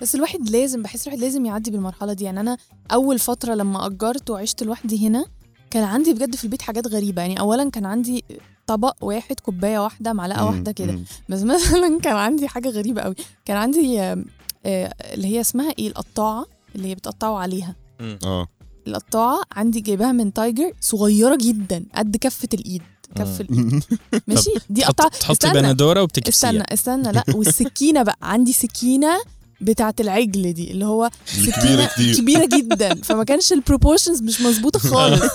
بس 0.03 0.15
الواحد 0.15 0.51
لازم 0.51 0.83
بحس 0.83 1.07
الواحد 1.07 1.23
لازم 1.23 1.47
يعدي 1.47 1.71
بالمرحلة 1.71 2.13
دي 2.13 2.25
يعني 2.25 2.41
أنا 2.41 2.57
أول 2.93 3.19
فترة 3.19 3.55
لما 3.55 3.87
أجرت 3.87 4.31
وعشت 4.31 4.63
لوحدي 4.63 5.09
هنا 5.09 5.27
كان 5.71 5.85
عندي 5.85 6.13
بجد 6.15 6.37
في 6.37 6.45
البيت 6.45 6.63
حاجات 6.63 6.87
غريبة. 6.87 7.23
يعني 7.23 7.41
اولا 7.41 7.71
كان 7.71 7.87
عندي 7.87 8.25
طبق 8.67 8.95
واحد 9.01 9.41
كوباية 9.41 9.79
واحدة 9.79 10.13
معلقة 10.13 10.43
مم. 10.43 10.47
واحدة 10.51 10.73
كده. 10.73 10.99
بس 11.29 11.43
مثلا 11.43 12.01
كان 12.03 12.17
عندي 12.17 12.49
حاجة 12.49 12.69
غريبة 12.69 13.03
قوي 13.03 13.15
كان 13.45 13.57
عندي 13.57 14.01
آه، 14.01 14.25
آه، 14.67 14.95
اللي 15.15 15.27
هي 15.27 15.41
اسمها 15.41 15.73
إيه؟ 15.79 15.89
القطاعة 15.89 16.47
اللي 16.75 16.89
هي 16.89 16.95
بتقطعوا 16.95 17.39
عليها. 17.39 17.75
آه. 18.01 18.47
القطاعة 18.87 19.41
عندي 19.53 19.81
جايباها 19.81 20.13
من 20.13 20.33
تايجر 20.33 20.73
صغيرة 20.81 21.37
جدا 21.41 21.85
قد 21.95 22.17
كفة 22.17 22.49
الإيد. 22.55 22.83
كف. 23.15 23.41
الإيد. 23.41 23.85
ماشي؟ 24.27 24.51
دي 24.71 24.85
قطعه 24.85 25.09
تحطي 25.09 25.33
استنى. 25.33 25.63
بندوره 25.63 26.03
وبتكبسيها 26.03 26.51
استنى 26.51 26.65
استنى. 26.73 27.13
لا 27.13 27.25
والسكينة 27.35 28.03
بقى. 28.03 28.19
عندي 28.23 28.53
سكينة 28.53 29.21
بتاعت 29.61 30.01
العجل 30.01 30.53
دي 30.53 30.71
اللي 30.71 30.85
هو 30.85 31.11
الكبيرة 31.39 31.87
كتير. 31.87 32.17
كبيرة 32.17 32.49
جدا. 32.53 32.95
فما 33.09 33.25
كانش 33.25 33.53
ال 33.53 33.59
proportions 33.59 34.23
مش 34.23 34.41
مظبوطة 34.41 34.79
خالص. 34.79 35.33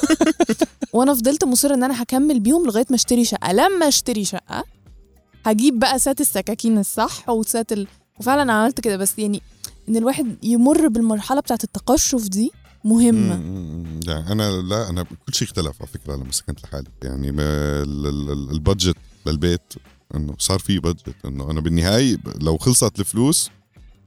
وأنا 0.94 1.14
فضلت 1.14 1.44
مصرة 1.44 1.74
إن 1.74 1.84
أنا 1.84 2.02
هكمل 2.04 2.40
بيهم 2.40 2.66
لغاية 2.66 2.86
ما 2.90 2.96
أشتري 2.96 3.26
شقة. 3.26 3.52
لما 3.52 3.88
أشتري 3.88 4.26
شقة 4.26 4.64
هجيب 5.46 5.80
بقى 5.80 6.00
set 6.00 6.22
السكاكين 6.22 6.78
الصح 6.78 7.30
و 7.30 7.40
set 7.40 7.72
ال... 7.72 7.88
وفعلا 8.20 8.54
عملت 8.54 8.80
كده. 8.80 8.98
بس 8.98 9.20
يعني 9.20 9.42
إن 9.90 9.96
الواحد 9.96 10.46
يمر 10.46 10.88
بالمرحلة 10.88 11.40
بتاعت 11.42 11.64
التقشف 11.64 12.28
دي 12.28 12.52
مهمة. 12.84 13.36
لا 14.08 14.32
أنا 14.32 14.62
لا 14.62 14.90
أنا 14.90 15.04
كل 15.04 15.34
شيء 15.34 15.48
اختلف 15.48 15.82
على 15.82 15.88
فكرة 15.94 16.16
لما 16.16 16.32
سكنت 16.32 16.64
لحالي 16.64 16.88
يعني 17.04 17.30
البادجت 18.52 18.96
للبيت 19.26 19.74
إنه 20.16 20.36
صار 20.40 20.60
في 20.60 20.80
بادجت 20.80 21.16
إنه 21.26 21.52
أنا 21.52 21.62
بالنهاية 21.62 22.18
لو 22.42 22.58
خلصت 22.58 23.00
الفلوس 23.00 23.50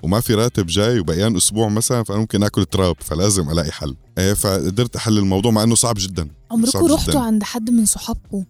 وما 0.05 0.21
في 0.21 0.35
راتب 0.35 0.67
جاي 0.67 0.99
وبقيان 1.01 1.37
أسبوع 1.37 1.69
مثلا 1.69 2.03
فأنا 2.03 2.19
ممكن 2.21 2.43
آكل 2.43 2.65
تراب 2.65 2.97
فلازم 3.01 3.51
ألاقي 3.51 3.73
حل 3.73 3.97
إيه 4.19 4.33
فقدرت 4.35 4.97
أحل 4.97 5.19
الموضوع 5.19 5.51
مع 5.51 5.63
إنه 5.63 5.75
صعب 5.75 5.95
جدا 5.99 6.29
عمركم 6.51 6.87
رحتوا. 6.95 7.21
عند 7.21 7.43
حد 7.43 7.71
من 7.71 7.87
صحابكم 7.87 8.45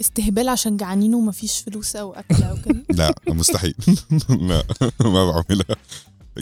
استهبال 0.00 0.48
عشان 0.48 0.76
جعانين 0.76 1.14
ومفيش 1.14 1.58
فلوس 1.60 1.96
أو 1.96 2.12
أكل 2.12 2.42
أو 2.42 2.56
كده 2.64 2.82
لا 2.98 3.14
مستحيل 3.28 3.74
لا 4.30 4.62
ما 5.00 5.24
بعملها 5.32 5.76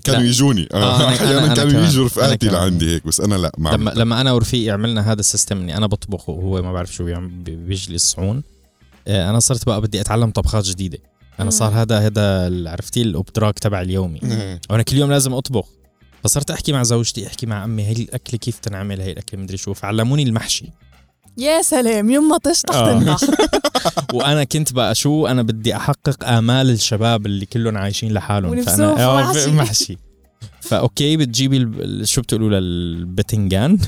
كانوا 0.04 0.20
لا. 0.20 0.26
يجوني 0.28 0.68
آه، 0.72 0.98
أنا- 0.98 1.02
أحيانا 1.22 1.44
أنا 1.44 1.54
كانوا. 1.54 1.84
يجوا 1.84 2.04
رفقاتي. 2.06 2.48
لعندي 2.48 2.94
هيك 2.94 3.06
بس 3.06 3.20
أنا 3.20 3.34
لا 3.34 3.52
ما 3.58 3.68
لما. 3.70 3.90
لما 3.90 4.20
أنا 4.20 4.32
ورفيقي 4.32 4.70
عملنا 4.70 5.12
هذا 5.12 5.20
ال 5.20 5.25
system 5.25 5.56
اني 5.58 5.76
أنا 5.76 5.86
بطبخ 5.86 6.28
وهو 6.28 6.62
ما 6.62 6.72
بعرف 6.72 6.92
شو 6.94 7.04
بيعمل 7.04 7.28
بي- 7.28 7.56
بيجلي 7.56 7.94
الصحون 7.96 8.42
آه، 9.08 9.30
أنا 9.30 9.38
صرت 9.40 9.66
بقى 9.66 9.80
بدي 9.80 10.00
أتعلم 10.00 10.30
طبخات 10.30 10.64
جديدة 10.64 10.98
أنا. 11.40 11.50
صار 11.50 11.72
هذا 11.72 11.98
هذا 11.98 12.50
عرفتي 12.70 13.02
الابتراك 13.02 13.58
تبع 13.58 13.80
اليومي 13.80 14.20
إيه. 14.22 14.60
وأنا 14.70 14.82
كل 14.82 14.96
يوم 14.96 15.10
لازم 15.10 15.34
أطبخ 15.34 15.68
فصرت 16.24 16.50
أحكي 16.50 16.72
مع 16.72 16.82
زوجتي 16.82 17.26
أحكي 17.26 17.46
مع 17.46 17.62
عمي 17.62 17.82
هي 17.86 17.92
الأكلة 17.92 18.38
كيف 18.38 18.58
تنعمل 18.58 19.00
هي 19.00 19.12
الأكلة 19.12 19.40
مدري 19.40 19.56
شو 19.56 19.74
فعلموني 19.74 20.22
المحشي 20.22 20.72
يا 21.38 21.62
سلام 21.62 22.10
يوم 22.10 22.28
ما 22.28 22.38
تشطح 22.38 22.74
آه. 22.74 22.98
تنطح 22.98 23.20
وأنا 24.14 24.44
كنت 24.44 24.72
بقى 24.72 24.94
شو 24.94 25.26
أنا 25.26 25.42
بدي 25.42 25.76
أحقق 25.76 26.28
آمال 26.28 26.70
الشباب 26.70 27.26
اللي 27.26 27.46
كلهم 27.46 27.76
عايشين 27.76 28.12
لحالهم 28.12 28.62
في 28.62 28.70
آه، 28.70 29.46
محشي. 29.46 29.98
فأوكي 30.60 31.16
بتجيبي 31.16 31.56
ال- 31.56 32.08
شو 32.08 32.20
بتقولوا 32.22 32.60
للبتنجان؟ 32.60 33.78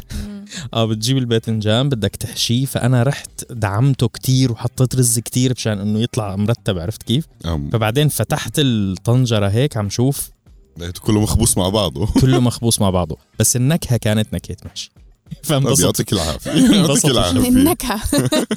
آه 0.75 0.85
بتجيب 0.85 1.19
الباذنجان 1.19 1.89
بدك 1.89 2.17
تحشيه. 2.17 2.65
فأنا 2.67 3.03
رحت 3.03 3.53
دعمته 3.53 4.09
كتير 4.09 4.53
وحطيت 4.53 4.97
رز 4.97 5.19
كتير 5.19 5.53
مشان 5.57 5.79
إنه 5.79 6.01
يطلع 6.01 6.37
مرتب 6.37 6.79
عرفت 6.79 7.03
كيف؟ 7.03 7.25
أم، 7.47 7.71
فبعدين 7.71 8.09
فتحت 8.09 8.53
الطنجرة 8.59 9.49
هيك 9.49 9.77
عم 9.77 9.91
شوف. 9.91 10.31
لقيته 10.79 11.01
كله 11.01 11.21
مخبوص 11.21 11.59
مع 11.59 11.69
بعضه. 11.69 12.07
كله 12.21 12.41
مخبوص 12.41 12.81
مع 12.81 12.91
بعضه. 12.91 13.17
بس 13.39 13.57
النكهة 13.57 13.97
كانت 13.97 14.35
نكهة 14.35 14.57
محشي 14.65 14.91
طيب 15.31 15.45
فانبسطت. 15.45 15.85
يعطيك 15.85 16.13
العافية. 16.13 16.51
يعطيك. 16.77 17.05
العافية. 17.05 17.49
النكهة. 17.49 18.01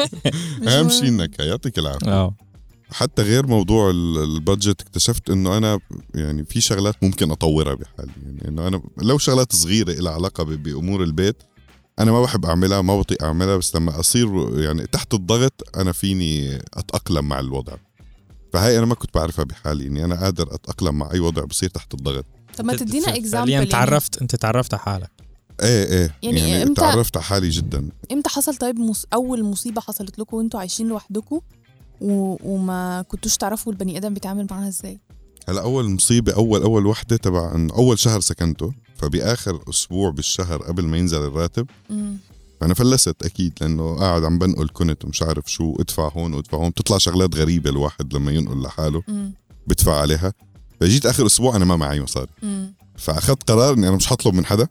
أهم 0.67 0.89
شيء 0.89 1.03
النكهة 1.07 1.43
يعطيك 1.45 1.79
العافية. 1.79 2.07
آه. 2.11 2.35
حتى 2.93 3.21
غير 3.21 3.47
موضوع 3.47 3.89
ال- 3.89 4.17
البادجت 4.23 4.81
اكتشفت 4.81 5.29
إنه 5.29 5.57
أنا 5.57 5.79
يعني 6.15 6.45
في 6.45 6.61
شغلات 6.61 7.03
ممكن 7.03 7.31
أطورها 7.31 7.73
بحالي. 7.73 8.11
يعني 8.25 8.47
إنه 8.47 8.67
أنا 8.67 8.81
لو 8.97 9.17
شغلات 9.17 9.53
صغيرة 9.55 9.91
لها 9.91 10.11
علاقة 10.11 10.43
ب- 10.43 10.63
بأمور 10.63 11.03
البيت 11.03 11.43
أنا 11.99 12.11
ما 12.11 12.21
بحب 12.21 12.45
أعملها 12.45 12.81
ما 12.81 12.99
بطيق 12.99 13.23
أعملها 13.23 13.57
بس 13.57 13.75
لما 13.75 13.99
أصير 13.99 14.59
يعني 14.59 14.87
تحت 14.87 15.13
الضغط 15.13 15.53
أنا 15.77 15.91
فيني 15.91 16.57
أتأقلم 16.73 17.25
مع 17.27 17.39
الوضع. 17.39 17.73
فهاي 18.53 18.77
أنا 18.77 18.85
ما 18.85 18.95
كنت 18.95 19.13
بعرفها 19.15 19.45
بحالي 19.45 19.87
إني 19.87 20.05
أنا 20.05 20.15
قادر 20.23 20.55
أتأقلم 20.55 20.97
مع 20.97 21.11
أي 21.13 21.19
وضع 21.19 21.43
بصير 21.45 21.69
تحت 21.69 21.93
الضغط. 21.93 22.25
طب 22.57 22.65
ما 22.65 22.75
تدينا 22.75 23.15
اكزامبل 23.15 23.69
تعرفت 23.69 24.21
أنت 24.21 24.35
تعرفت 24.35 24.73
على 24.73 24.81
حالك. 24.83 25.11
إيه 25.61 25.83
إيه. 25.91 26.15
يعني 26.23 26.39
يعني, 26.39 26.51
يعني 26.51 26.65
إمتى- 26.71 26.75
تعرفت 26.75 27.17
على 27.17 27.23
حالي 27.25 27.49
جدا. 27.49 27.89
إمتى 28.11 28.29
حصل 28.29 28.55
طيب 28.55 28.79
مص... 28.79 29.05
أول 29.13 29.43
مصيبة 29.43 29.81
حصلت 29.81 30.19
لكم 30.19 30.37
وأنتوا 30.37 30.59
عايشين 30.59 30.87
لوحدكم؟ 30.87 31.39
و... 32.03 32.37
وما 32.43 33.01
كنتوش 33.07 33.37
تعرفوا 33.37 33.71
البني 33.71 33.97
آدم 33.97 34.13
بيتعامل 34.13 34.47
معاها 34.51 34.67
إزاي 34.67 34.99
هلا 35.47 35.61
أول 35.61 35.89
مصيبة 35.89 36.33
أول 36.33 36.61
أول 36.61 36.85
وحدة 36.85 37.17
تبع 37.17 37.67
أول 37.75 37.99
شهر 37.99 38.19
سكنته 38.19 38.73
فبآخر 38.95 39.63
أسبوع 39.69 40.09
بالشهر 40.09 40.63
قبل 40.63 40.85
ما 40.85 40.97
ينزل 40.97 41.17
الراتب 41.17 41.67
مم. 41.89 42.17
فانا 42.61 42.73
فلست 42.73 43.23
أكيد 43.23 43.53
لأنه 43.61 43.95
قاعد 43.95 44.23
عم 44.23 44.39
بنقل 44.39 44.69
كنت 44.73 45.05
ومش 45.05 45.21
عارف 45.21 45.51
شو 45.51 45.75
ادفع 45.79 46.09
هون 46.09 46.33
وادفع 46.33 46.57
هون 46.57 46.69
بتطلع 46.69 46.97
شغلات 46.97 47.35
غريبة 47.35 47.69
الواحد 47.69 48.13
لما 48.13 48.31
ينقل 48.31 48.61
لحاله 48.61 49.03
مم. 49.07 49.33
بدفع 49.67 49.99
عليها 50.01 50.33
فجيت 50.79 51.05
آخر 51.05 51.25
أسبوع 51.25 51.55
أنا 51.55 51.65
ما 51.65 51.75
معي 51.75 52.01
مصاري. 52.01 52.31
فأخذت 52.97 53.51
قرار 53.51 53.73
إني 53.73 53.87
أنا 53.87 53.95
مش 53.95 54.07
حطلب 54.07 54.33
من 54.33 54.45
حدا 54.45 54.67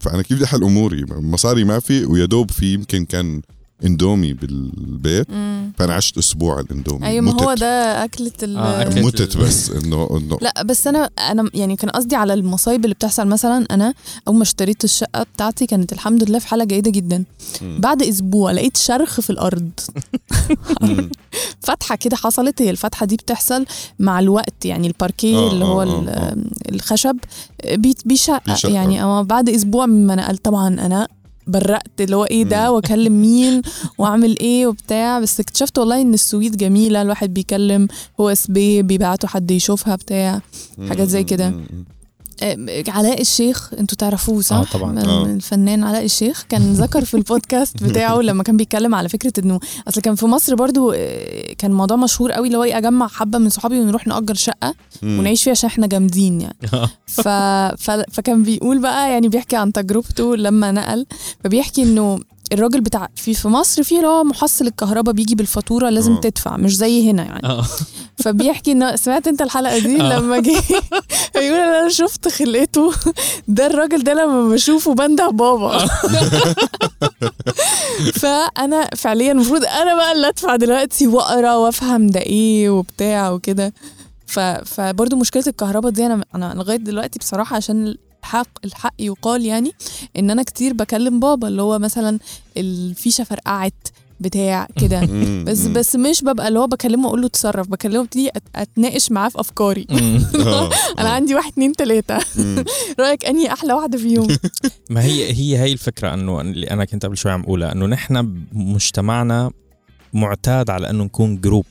فأنا 0.00 0.22
كيف 0.22 0.36
بدي 0.36 0.44
أحل 0.44 0.64
أموري 0.64 1.04
مصاري 1.10 1.64
ما 1.64 1.80
في 1.80 2.04
ويا 2.04 2.24
دوب 2.24 2.50
في 2.50 2.74
يمكن 2.74 3.04
كان 3.04 3.42
اندومي 3.84 4.32
بالبيت 4.32 5.30
مم. 5.30 5.72
فأنا 5.78 5.94
عشت 5.94 6.18
أسبوع 6.18 6.60
الإندومي 6.60 7.06
أيوه 7.06 7.24
ما 7.24 7.42
هو. 7.42 7.54
ده 7.54 8.04
أكلة 8.04 8.32
ال 8.42 8.56
آه، 8.56 8.88
متت 9.02 9.36
بس 9.36 9.70
انه 9.70 10.08
إنه 10.16 10.38
لا 10.42 10.62
بس 10.62 10.86
أنا 10.86 11.10
أنا 11.18 11.50
يعني 11.54 11.76
كان 11.76 11.90
قصدي 11.90 12.16
على 12.16 12.34
المصايب 12.34 12.84
اللي 12.84 12.94
بتحصل 12.94 13.26
مثلا 13.26 13.66
أنا 13.70 13.94
أول 14.28 14.36
ما 14.36 14.42
اشتريت 14.42 14.84
الشقة 14.84 15.22
بتاعتي 15.34 15.66
كانت 15.66 15.92
الحمد 15.92 16.28
لله 16.30 16.38
في 16.38 16.48
حالة 16.48 16.64
جيدة 16.64 16.90
جدا 16.90 17.24
مم. 17.62 17.80
بعد 17.80 18.02
أسبوع 18.02 18.52
لقيت 18.52 18.76
شرخ 18.76 19.20
في 19.20 19.30
الأرض. 19.30 19.70
فتحة 21.60 21.96
كده 21.96 22.16
حصلت 22.16 22.62
هي 22.62 22.70
الفتحة 22.70 23.06
دي 23.06 23.16
بتحصل 23.16 23.66
مع 23.98 24.20
الوقت 24.20 24.64
يعني 24.64 24.86
الباركيه 24.86 25.36
آه، 25.38 25.50
اللي 25.52 25.64
هو 25.64 25.82
آه، 25.82 25.84
ال- 25.84 26.08
آه. 26.08 26.36
الخشب 26.72 27.16
بي- 27.74 27.96
بيشقق 28.04 28.42
بيشقق. 28.46 28.70
يعني 28.72 29.24
بعد 29.24 29.48
أسبوع 29.48 29.86
ما 29.86 30.14
نقلت 30.14 30.44
طبعا 30.44 30.68
أنا 30.68 31.08
برقت 31.52 32.00
اللي 32.00 32.16
هو 32.16 32.24
إيه 32.24 32.42
ده. 32.44 32.72
وأكلم 32.72 33.20
مين؟ 33.22 33.62
وأعمل 33.98 34.38
إيه؟ 34.38 34.66
وبتاع. 34.66 35.20
بس 35.20 35.40
اكتشفت 35.40 35.78
والله 35.78 36.00
إن 36.02 36.14
السويد 36.14 36.56
جميلة 36.56 37.02
الواحد 37.02 37.34
بيكلم 37.34 37.88
HSB 38.20 38.82
بيبعتوا 38.82 39.28
حد 39.28 39.50
يشوفها 39.50 39.96
بتاع. 39.96 40.40
حاجات 40.88 41.08
زي 41.08 41.24
كده. 41.24 41.54
آه، 42.42 42.84
علاء 42.88 43.20
الشيخ 43.20 43.70
أنتوا 43.78 43.96
تعرفوه 43.98 44.40
صح؟ 44.40 44.56
آه، 44.56 44.64
طبعاً. 44.72 44.92
من- 44.92 44.98
آه. 44.98 45.24
الفنان 45.26 45.84
علاء 45.84 46.04
الشيخ 46.04 46.44
كان 46.48 46.72
ذكر 46.72 47.04
في 47.04 47.14
البودكاست 47.16 47.82
بتاعه 47.84 48.20
لما 48.20 48.42
كان 48.42 48.56
بيتكلم 48.56 48.94
على 48.94 49.08
فكرة 49.08 49.32
إنه 49.38 49.60
أصل 49.88 50.00
كان 50.00 50.14
في 50.14 50.26
مصر 50.26 50.54
برضو 50.54 50.92
آه، 50.96 51.52
كان 51.58 51.72
موضوع 51.72 51.96
مشهور 51.96 52.32
قوي 52.32 52.46
اللي 52.46 52.58
هو 52.58 52.62
اجمع 52.62 53.08
حبة 53.08 53.38
من 53.38 53.48
صحابي 53.48 53.80
ونروح 53.80 54.06
نأجر 54.06 54.34
شقة 54.34 54.74
مم. 55.02 55.18
ونعيش 55.18 55.42
فيها 55.44 55.50
عشان 55.50 55.68
إحنا 55.70 55.86
جامدين 55.86 56.40
يعني 56.40 56.56
ف... 57.06 57.20
ف... 57.78 57.90
فكان 57.90 58.42
بيقول 58.42 58.78
بقى 58.78 59.10
يعني 59.12 59.28
بيحكي 59.28 59.56
عن 59.56 59.72
تجربته 59.72 60.36
لما 60.36 60.72
نقل 60.72 61.06
فبيحكي 61.44 61.82
إنه 61.82 62.18
الراجل 62.52 62.80
بتاع 62.80 63.08
في 63.16 63.34
في 63.34 63.48
مصر 63.48 63.82
في 63.82 63.96
اللي 63.96 64.06
هو 64.06 64.24
محصل 64.24 64.66
الكهرباء 64.66 65.14
بيجي 65.14 65.34
بالفاتورة 65.34 65.90
لازم 65.90 66.12
آه. 66.12 66.20
تدفع 66.20 66.56
مش 66.56 66.76
زي 66.76 67.10
هنا 67.10 67.24
يعني. 67.24 67.46
آه. 67.46 67.64
فبيحكي 68.22 68.72
انه 68.72 68.96
سمعت 68.96 69.26
أنت 69.28 69.42
الحلقة 69.42 69.78
دي 69.78 70.00
آه. 70.00 70.18
لما 70.18 70.38
جه 70.40 70.62
بيقول 71.34 71.58
أنا 71.58 71.88
شفت 71.88 72.28
خلقته. 72.28 72.92
ده 73.48 73.66
الراجل 73.66 74.04
ده 74.04 74.14
لما 74.14 74.48
بشوفه 74.48 74.94
بنده 74.94 75.28
بابا. 75.28 75.78
فأنا 78.20 78.88
فعليا 78.96 79.32
المفروض 79.32 79.64
أنا 79.64 79.94
بقى 79.94 80.12
اللي 80.12 80.28
أدفع 80.28 80.56
دلوقتي 80.56 81.06
وأقرأ 81.06 81.54
وأفهم 81.54 82.06
ده 82.06 82.20
إيه 82.20 82.70
وبتاع 82.70 83.30
وكده. 83.30 83.72
ف 84.26 84.40
فبرضه 84.40 85.16
مشكلة 85.16 85.44
الكهرباء 85.46 85.92
دي 85.92 86.06
أنا 86.06 86.24
أنا 86.34 86.54
لغاية 86.56 86.76
دلوقتي 86.76 87.18
بصراحة 87.18 87.56
عشان 87.56 87.94
الحق 88.22 88.48
الحق 88.64 88.94
يقال 88.98 89.46
يعني 89.46 89.72
إن 90.18 90.30
أنا 90.30 90.42
كتير 90.42 90.72
بكلم 90.72 91.20
بابا 91.20 91.48
اللي 91.48 91.62
هو 91.62 91.78
مثلا 91.78 92.18
الفيشه 92.56 93.24
فرقعت 93.24 93.88
بتاع 94.20 94.68
كده. 94.80 95.00
بس. 95.46 95.66
بس 95.66 95.96
مش 95.96 96.22
ببقى 96.24 96.48
اللي 96.48 96.58
هو 96.58 96.66
بكلمه 96.66 97.08
أقول 97.08 97.20
له 97.20 97.26
اتصرف 97.26 97.68
بكلمه 97.68 98.00
ابتدي 98.00 98.30
أتناقش 98.56 99.12
معاه 99.12 99.28
في 99.28 99.40
أفكاري 99.40 99.86
آه. 100.34 100.70
أنا 100.98 101.08
عندي 101.08 101.34
واحد 101.34 101.52
اتنين 101.52 101.72
تلاتة. 101.72 102.18
رأيك 103.00 103.24
أنهي 103.24 103.52
أحلى 103.52 103.72
واحدة 103.72 103.98
فيهم 103.98 104.28
ما 104.90 105.02
هي 105.04 105.32
هي 105.32 105.58
هي 105.58 105.72
الفكرة 105.72 106.14
إنه 106.14 106.40
اللي 106.40 106.70
أنا 106.70 106.84
كنت 106.84 107.06
قبل 107.06 107.16
شوي 107.16 107.32
عم 107.32 107.42
أقولها 107.42 107.72
إنه 107.72 107.86
نحن 107.86 108.22
بمجتمعنا 108.52 109.50
معتاد 110.12 110.70
على 110.70 110.90
إنه 110.90 111.04
نكون 111.04 111.40
group 111.40 111.66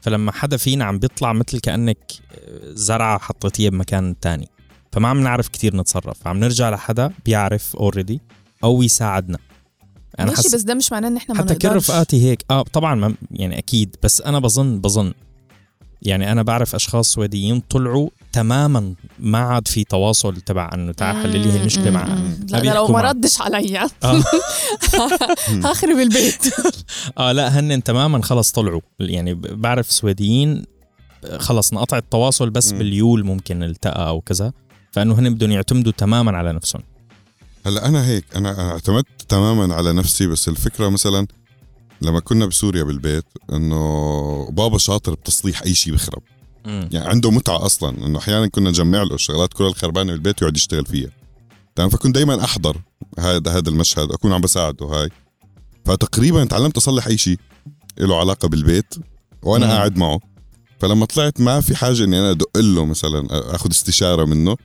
فلما 0.00 0.32
حدا 0.32 0.56
فينا 0.56 0.84
عم 0.84 0.98
بيطلع 0.98 1.32
مثل 1.32 1.60
كأنك 1.60 2.12
زرعة 2.64 3.18
حطيتيها 3.18 3.70
بمكان 3.70 4.20
تاني 4.20 4.48
فما 4.92 5.08
عم 5.08 5.20
نعرف 5.20 5.48
كتير 5.48 5.76
نتصرف. 5.76 6.26
عم 6.26 6.36
نرجع 6.40 6.70
لحدا 6.70 7.10
بيعرف 7.24 7.76
already 7.76 8.20
أو 8.64 8.82
يساعدنا. 8.82 9.38
أنا 10.18 10.28
ماشي 10.30 10.42
حس 10.42 10.54
بس 10.54 10.62
ده 10.62 10.74
مش 10.74 10.92
معناه 10.92 11.08
إن 11.08 11.16
إحنا 11.16 11.34
ما 11.34 11.40
حتى 11.40 11.54
كل 11.54 11.68
رفقاتي 11.76 12.24
هيك. 12.24 12.44
آه 12.50 12.62
طبعا 12.72 12.94
ما 12.94 13.14
يعني 13.30 13.58
أكيد 13.58 13.96
بس 14.02 14.20
أنا 14.20 14.38
بظن 14.38 14.78
بظن. 14.80 15.12
يعني 16.02 16.32
أنا 16.32 16.42
بعرف 16.42 16.74
أشخاص 16.74 17.12
سويديين 17.12 17.60
طلعوا 17.60 18.08
تماما 18.32 18.94
ما 19.18 19.38
عاد 19.38 19.68
في 19.68 19.84
تواصل 19.84 20.36
تبع 20.40 20.70
إنه 20.74 20.92
تعال 20.92 21.16
حل 21.16 21.30
لي 21.38 21.52
هي 21.52 21.60
المشكلة 21.60 21.90
مع 21.90 22.04
لا 22.48 22.60
ده 22.60 22.74
لو 22.74 22.88
ما. 22.88 23.00
ردش 23.00 23.40
عليا. 23.40 23.88
آه. 24.04 24.22
هخرب 25.64 25.98
البيت. 25.98 26.54
آه 27.18 27.32
لا 27.32 27.60
هن 27.60 27.82
تماما 27.82 28.22
خلص 28.22 28.52
طلعوا. 28.52 28.80
يعني 29.00 29.34
ب- 29.34 29.60
بعرف 29.60 29.92
سويديين 29.92 30.64
خلص 31.36 31.72
انقطع 31.72 31.98
التواصل 31.98 32.50
بس. 32.50 32.72
باليول 32.72 33.24
ممكن 33.24 33.62
التقى 33.62 34.08
أو 34.08 34.20
كذا. 34.20 34.52
فإنه 34.92 35.18
هن 35.18 35.34
بدهم 35.34 35.50
يعتمدوا 35.50 35.92
تماما 35.92 36.38
على 36.38 36.52
نفسهم. 36.52 36.82
هلا 37.66 37.86
أنا 37.86 38.06
هيك 38.06 38.24
أنا 38.36 38.70
اعتمدت 38.70 39.06
تماما 39.28 39.74
على 39.74 39.92
نفسي 39.92 40.26
بس 40.26 40.48
الفكرة 40.48 40.88
مثلا 40.88 41.26
لما 42.02 42.20
كنا 42.20 42.46
بسوريا 42.46 42.82
بالبيت 42.82 43.24
إنه 43.52 44.50
بابا 44.50 44.78
شاطر 44.78 45.14
بتصليح 45.14 45.62
أي 45.62 45.74
شيء 45.74 45.94
بخرب. 45.94 46.22
يعني 46.64 46.98
عنده 46.98 47.30
متعة 47.30 47.66
أصلا 47.66 48.06
إنه 48.06 48.18
أحيانا 48.18 48.46
كنا 48.46 48.70
نجمع 48.70 49.02
له 49.02 49.14
الشغلات 49.14 49.52
كلها 49.52 49.68
الخربانة 49.68 50.12
بالبيت 50.12 50.42
ويقعد 50.42 50.56
يشتغل 50.56 50.86
فيها. 50.86 51.10
تمام؟ 51.74 51.88
فكنت 51.88 52.14
دائما 52.14 52.44
أحضر 52.44 52.76
هذا 53.18 53.50
هذا 53.50 53.68
المشهد 53.68 54.12
أكون 54.12 54.32
عم 54.32 54.40
بساعده 54.40 54.86
هاي. 54.86 55.10
فتقريبا 55.84 56.44
تعلمت 56.44 56.76
أصلح 56.76 57.06
أي 57.06 57.18
شيء 57.18 57.38
له 57.98 58.20
علاقة 58.20 58.48
بالبيت 58.48 58.94
وأنا 59.42 59.66
مم. 59.66 59.72
قاعد 59.72 59.96
معه. 59.96 60.20
فلما 60.80 61.06
طلعت 61.06 61.40
ما 61.40 61.60
في 61.60 61.76
حاجة 61.76 62.04
إني 62.04 62.18
أنا 62.18 62.30
أدق 62.30 62.58
له 62.58 62.84
مثلا 62.84 63.26
أخذ 63.54 63.70
استشارة 63.70 64.24
منه. 64.24 64.56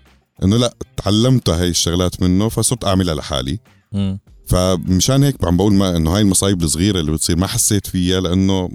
إنه 0.43 0.57
لا 0.57 0.73
تعلمت 0.97 1.49
هاي 1.49 1.69
الشغلات 1.69 2.21
منه 2.21 2.49
فصرت 2.49 2.85
أعملها 2.85 3.15
لحالي. 3.15 3.59
مم. 3.91 4.19
فمشان 4.47 5.23
هيك 5.23 5.43
عم 5.43 5.57
بقول 5.57 5.73
ما 5.73 5.97
إنه 5.97 6.15
هاي 6.15 6.21
المصايب 6.21 6.63
الصغيرة 6.63 6.99
اللي 6.99 7.11
بتصير 7.11 7.37
ما 7.37 7.47
حسيت 7.47 7.87
فيها 7.87 8.19
لأنه 8.19 8.69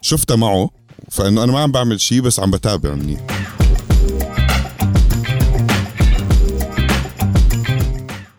شفتها 0.00 0.36
معه 0.36 0.70
فإنه 1.10 1.44
أنا 1.44 1.52
ما 1.52 1.60
عم 1.60 1.72
بعمل 1.72 2.00
شيء 2.00 2.20
بس 2.20 2.40
عم 2.40 2.50
بتابع 2.50 2.94
منيح. 2.94 3.20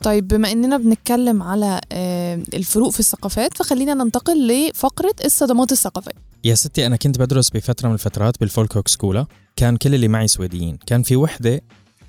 طيب 0.03 0.27
بما 0.27 0.51
إننا 0.51 0.77
بنتكلم 0.77 1.43
على 1.43 1.81
آه، 1.91 2.43
الفروق 2.53 2.89
في 2.89 2.99
الثقافات 2.99 3.57
فخلينا 3.57 3.93
ننتقل 3.93 4.47
لفقرة 4.47 5.15
الصدمات 5.25 5.71
الثقافية. 5.71 6.11
يا 6.43 6.55
ستي 6.55 6.85
أنا 6.85 6.95
كنت 6.95 7.19
بدرس 7.19 7.49
بفترة 7.49 7.87
من 7.87 7.93
الفترات 7.93 8.39
بالفولكوك 8.39 8.87
سكولا. 8.87 9.25
كان 9.55 9.77
كل 9.77 9.95
اللي 9.95 10.07
معي 10.07 10.27
سويديين. 10.27 10.77
كان 10.87 11.03
في 11.03 11.15
وحدة 11.15 11.61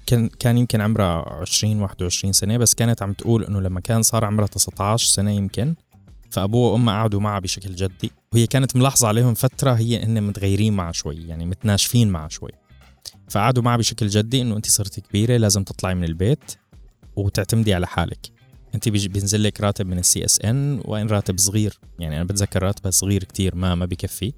كان 0.06 0.28
كان 0.28 0.58
يمكن 0.58 0.80
عمرها 0.80 1.40
20 1.40 1.80
21 1.80 2.32
سنة 2.32 2.56
بس 2.56 2.74
كانت 2.74 3.02
عم 3.02 3.12
تقول 3.12 3.44
إنه 3.44 3.60
لما 3.60 3.80
كان 3.80 4.02
صار 4.02 4.24
عمرها 4.24 4.46
19 4.46 5.06
سنة 5.06 5.30
يمكن 5.30 5.74
فابوها 6.30 6.72
وأمها 6.72 6.94
قعدوا 6.94 7.20
معها 7.20 7.38
بشكل 7.40 7.74
جدي. 7.74 8.10
وهي 8.32 8.46
كانت 8.46 8.76
ملاحظة 8.76 9.08
عليهم 9.08 9.34
فترة 9.34 9.72
هي 9.72 10.02
ان 10.02 10.22
متغيرين 10.22 10.72
معها 10.72 10.92
شوي 10.92 11.16
يعني 11.16 11.46
متناشفين 11.46 12.08
معها 12.08 12.28
شوي. 12.28 12.50
فقعدوا 13.30 13.62
معها 13.62 13.76
بشكل 13.76 14.08
جدي 14.08 14.42
إنه 14.42 14.56
انت 14.56 14.66
صرتي 14.70 15.00
كبيرة 15.00 15.36
لازم 15.36 15.62
تطلعي 15.64 15.94
من 15.94 16.04
البيت 16.04 16.52
وتعتمدي 17.16 17.74
على 17.74 17.86
حالك. 17.86 18.30
انت 18.74 18.88
بينزل 18.88 19.42
لك 19.42 19.60
راتب 19.60 19.86
من 19.86 19.98
السي 19.98 20.24
إس 20.24 20.40
إن 20.40 20.80
وإن 20.84 21.06
راتب 21.06 21.38
صغير 21.38 21.78
يعني 21.98 22.16
أنا 22.16 22.24
بتذكر 22.24 22.62
راتبها 22.62 22.90
صغير 22.90 23.24
كتير 23.24 23.54
ما 23.54 23.74
ما 23.74 23.86
بكفي. 23.86 24.32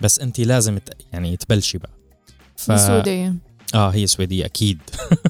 بس 0.00 0.18
انت 0.18 0.40
لازم 0.40 0.78
يعني 1.12 1.36
تبلشي 1.36 1.78
بقى. 1.78 1.92
ف... 2.56 2.70
السعوديه 2.70 3.34
آه 3.74 3.90
هي 3.90 4.06
سويدية 4.06 4.44
أكيد 4.44 4.78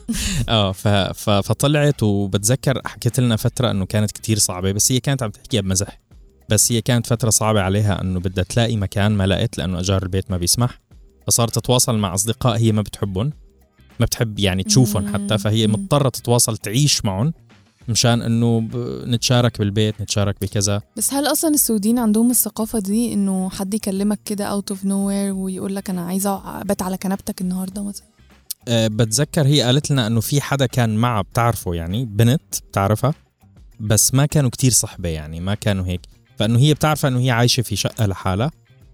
آه 0.49 0.73
ف... 0.73 0.89
ف... 0.89 1.31
فطلعت 1.31 2.03
وبتذكر 2.03 2.81
حكيت 2.85 3.21
لنا 3.21 3.37
فترة 3.37 3.71
إنه 3.71 3.87
كانت 3.87 4.11
كتير 4.11 4.39
صعبة 4.39 4.73
بس 4.73 4.93
هي 4.93 5.01
كانت 5.01 5.23
عم 5.23 5.31
تحكيها 5.31 5.61
بمزح 5.61 6.01
بس 6.49 6.73
هي 6.73 6.81
كانت 6.81 7.07
فترة 7.07 7.31
صعبة 7.31 7.61
عليها 7.61 8.01
إنه 8.01 8.21
بدها 8.21 8.45
تلاقي 8.45 8.77
مكان 8.77 9.13
ما 9.13 9.27
لقيت 9.27 9.59
لأنه 9.59 9.81
أجار 9.81 10.03
البيت 10.03 10.31
ما 10.31 10.37
بيسمح 10.37 10.81
فصارت 11.27 11.55
تتواصل 11.59 11.99
مع 11.99 12.15
أصدقاء 12.15 12.57
هي 12.57 12.73
ما 12.73 12.83
بتحبهم 12.83 13.33
ما 14.01 14.07
بتحب 14.07 14.39
يعني 14.39 14.63
تشوفهم 14.63 15.15
حتى 15.15 15.39
فهي. 15.39 15.67
مضطرة 15.67 16.09
تتواصل 16.09 16.57
تعيش 16.57 17.05
معهم 17.05 17.33
مشان 17.89 18.23
إنه. 18.23 18.69
نتشارك 19.07 19.59
بالبيت 19.59 20.01
نتشارك 20.01 20.37
بكذا 20.41 20.83
بس 20.97 21.15
هل 21.15 21.27
أصلا 21.27 21.51
السويديين 21.51 21.99
عندهم 21.99 22.31
الثقافة 22.31 22.79
دي 22.79 23.13
إنه 23.13 23.51
حد 23.51 23.75
يكلمك 23.75 24.21
كده 24.25 24.45
out 24.45 24.71
of 24.71 24.85
nowhere 24.85 25.33
ويقول 25.33 25.77
لك 25.77 25.91
أنا 25.91 26.07
عايزة 26.07 26.61
أبات 26.61 26.83
على 26.83 26.97
كنبتك 26.97 27.41
النهارده 27.41 27.83
مثلا 27.83 28.10
أه 28.69 28.87
بتذكر 28.89 29.47
هي 29.47 29.63
قالت 29.63 29.91
لنا 29.91 30.07
إنه 30.07 30.21
في 30.21 30.41
حدا 30.41 30.67
كان 30.67 30.97
معها 30.97 31.23
بتعرفه 31.23 31.75
يعني 31.75 32.05
بنت 32.05 32.43
بتعرفها 32.71 33.15
بس 33.81 34.15
ما 34.15 34.27
كانوا 34.27 34.51
كتير 34.51 34.71
صحبة 34.71 35.09
يعني 35.09 35.41
ما 35.41 35.55
كانوا 35.55 35.87
هيك. 35.87 36.01
فإنه 36.39 36.59
هي 36.59 36.75
بتعرفها 36.75 37.09
إنه 37.09 37.21
هي 37.21 37.31
عايشة 37.31 37.61
في 37.63 37.77
شقة 37.77 38.07
لحالها 38.07 38.51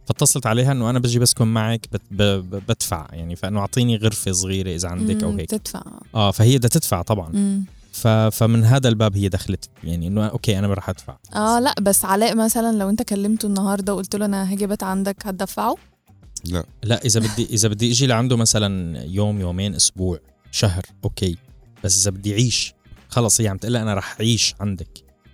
فاتصلت 0.07 0.47
عليها 0.47 0.73
إنه 0.73 0.91
أنا 0.91 0.99
بجي 0.99 1.19
بسكن 1.19 1.47
معك 1.47 1.87
بت 1.93 2.03
ب 2.11 2.23
ب 2.23 2.63
بدفع 2.69 3.07
يعني. 3.13 3.37
فإنه 3.37 3.61
أعطيني 3.61 3.97
غرفة 3.97 4.33
صغيرة 4.33 4.75
إذا 4.75 4.89
عندك 4.89 5.23
أو 5.25 5.31
هيك. 5.31 5.51
تدفع 5.51 5.83
آه 6.15 6.31
فهي 6.31 6.59
بدها 6.59 6.69
تدفع 6.71 7.03
طبعا. 7.03 7.29
مم. 7.33 7.65
ف 7.93 8.09
فمن 8.09 8.65
هذا 8.65 8.89
الباب 8.89 9.17
هي 9.17 9.29
دخلت 9.29 9.69
يعني 9.85 10.07
إنه 10.07 10.27
okay 10.27 10.59
أنا 10.59 10.75
رح 10.75 10.89
أدفع. 10.89 11.17
آه 11.35 11.61
لا 11.61 11.75
بس 11.83 12.05
علاء 12.05 12.35
مثلا 12.37 12.77
لو 12.79 12.91
أنت 12.91 13.03
كلمته 13.03 13.47
النهارده 13.47 13.95
وقلت 13.95 14.17
له 14.17 14.25
أنا 14.25 14.53
هاجي 14.53 14.67
بات 14.67 14.83
عندك 14.83 15.17
هتدفعه؟ 15.27 15.75
لا 16.83 17.05
إذا 17.05 17.21
بدي 17.21 17.45
إذا 17.51 17.69
بدي 17.69 17.91
إجي 17.91 18.07
لعنده 18.07 18.37
مثلا 18.37 19.03
يوم 19.05 19.41
يومين 19.41 19.75
أسبوع 19.75 20.19
شهر 20.51 20.83
okay 21.05 21.37
بس 21.85 22.01
إذا 22.03 22.11
بدي 22.11 22.33
أعيش 22.33 22.75
خلص 23.09 23.41
هي 23.41 23.49
عم 23.49 23.57
تقول 23.57 23.77
أنا 23.77 23.95
رح 23.95 24.17
أعيش 24.21 24.55
عندك 24.61 24.89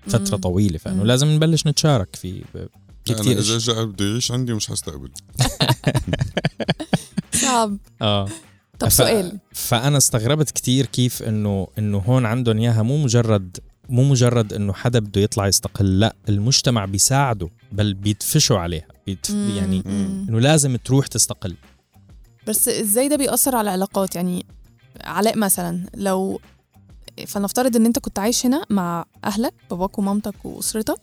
فترة 0.07 0.35
مم. 0.37 0.41
طويلة 0.41 0.79
فإنه. 0.79 1.05
لازم 1.05 1.29
نبلش 1.29 1.67
نتشارك 1.67 2.17
في 2.17 2.43
في 2.53 2.69
أنا 3.11 3.19
كثير 3.21 3.39
إذا. 3.39 3.59
جاء 3.59 3.85
بده 3.85 4.05
يعيش 4.05 4.33
عندي 4.33 4.55
مش 4.55 4.67
حستقبل 4.69 5.11
صعب 7.43 7.77
آه 8.03 8.29
طب 8.79 8.89
ف- 8.89 8.93
سؤال 8.93 9.39
فأنا 9.53 9.99
استغربت 9.99 10.51
كتير 10.51 10.87
كيف 10.87 11.23
انه 11.23 11.69
إنه 11.79 11.99
هون 11.99 12.27
عندهم 12.27 12.59
إياها 12.59 12.83
مو 12.83 12.97
مجرد 13.05 13.59
مو 13.89 14.05
مجرد 14.05 14.53
إنه 14.53 14.73
حدا 14.73 14.99
بده 14.99 15.21
يطلع 15.21 15.47
يستقل 15.49 16.01
لا 16.01 16.17
المجتمع 16.29 16.85
بيساعده 16.85 17.49
بل 17.73 17.95
بيدفشوا 17.95 18.59
عليها. 18.59 18.87
يعني. 19.57 19.83
إنه 20.29 20.41
لازم 20.41 20.77
تروح 20.77 21.07
تستقل. 21.07 21.57
بس 22.49 22.69
إزاي 22.69 23.09
ده 23.09 23.17
بيأثر 23.17 23.57
على 23.57 23.65
العلاقات؟ 23.71 24.17
يعني 24.17 24.47
علاء 25.05 25.39
مثلا 25.39 25.87
لو 25.95 26.41
فنفترض 27.27 27.77
إن 27.77 27.87
أنت 27.87 27.99
كنت 27.99 28.19
عايش 28.19 28.47
هنا 28.47 28.63
مع 28.71 29.05
أهلك 29.25 29.55
باباك 29.71 29.99
ومامتك 29.99 30.45
وأسرتك 30.45 31.01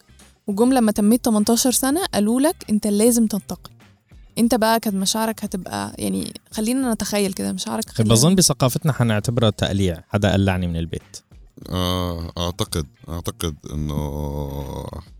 وجم 0.48 0.74
لما 0.74 0.92
تميت 0.92 1.26
18 1.26 1.72
سنة 1.72 2.06
قالوا 2.06 2.42
لك 2.42 2.56
أنت 2.70 2.88
لازم 2.88 3.28
تنتقل. 3.28 3.72
أنت 4.38 4.56
بقى 4.56 4.80
كانت 4.80 4.96
مشاعرك 4.96 5.44
هتبقى 5.44 5.94
يعني 5.98 6.34
خلينا 6.52 6.94
نتخيل 6.94 7.34
كده 7.34 7.52
مشاعرك 7.52 7.90
خلينا- 7.90 8.14
بظن 8.14 8.36
بثقافتنا 8.36 8.94
حنعتبرها 8.94 9.50
تقليع 9.50 10.04
حدا 10.10 10.34
قلعني 10.34 10.68
من 10.68 10.78
البيت. 10.78 11.18
أعتقد 12.38 12.86
أعتقد 13.10 13.56
إنه 13.74 13.96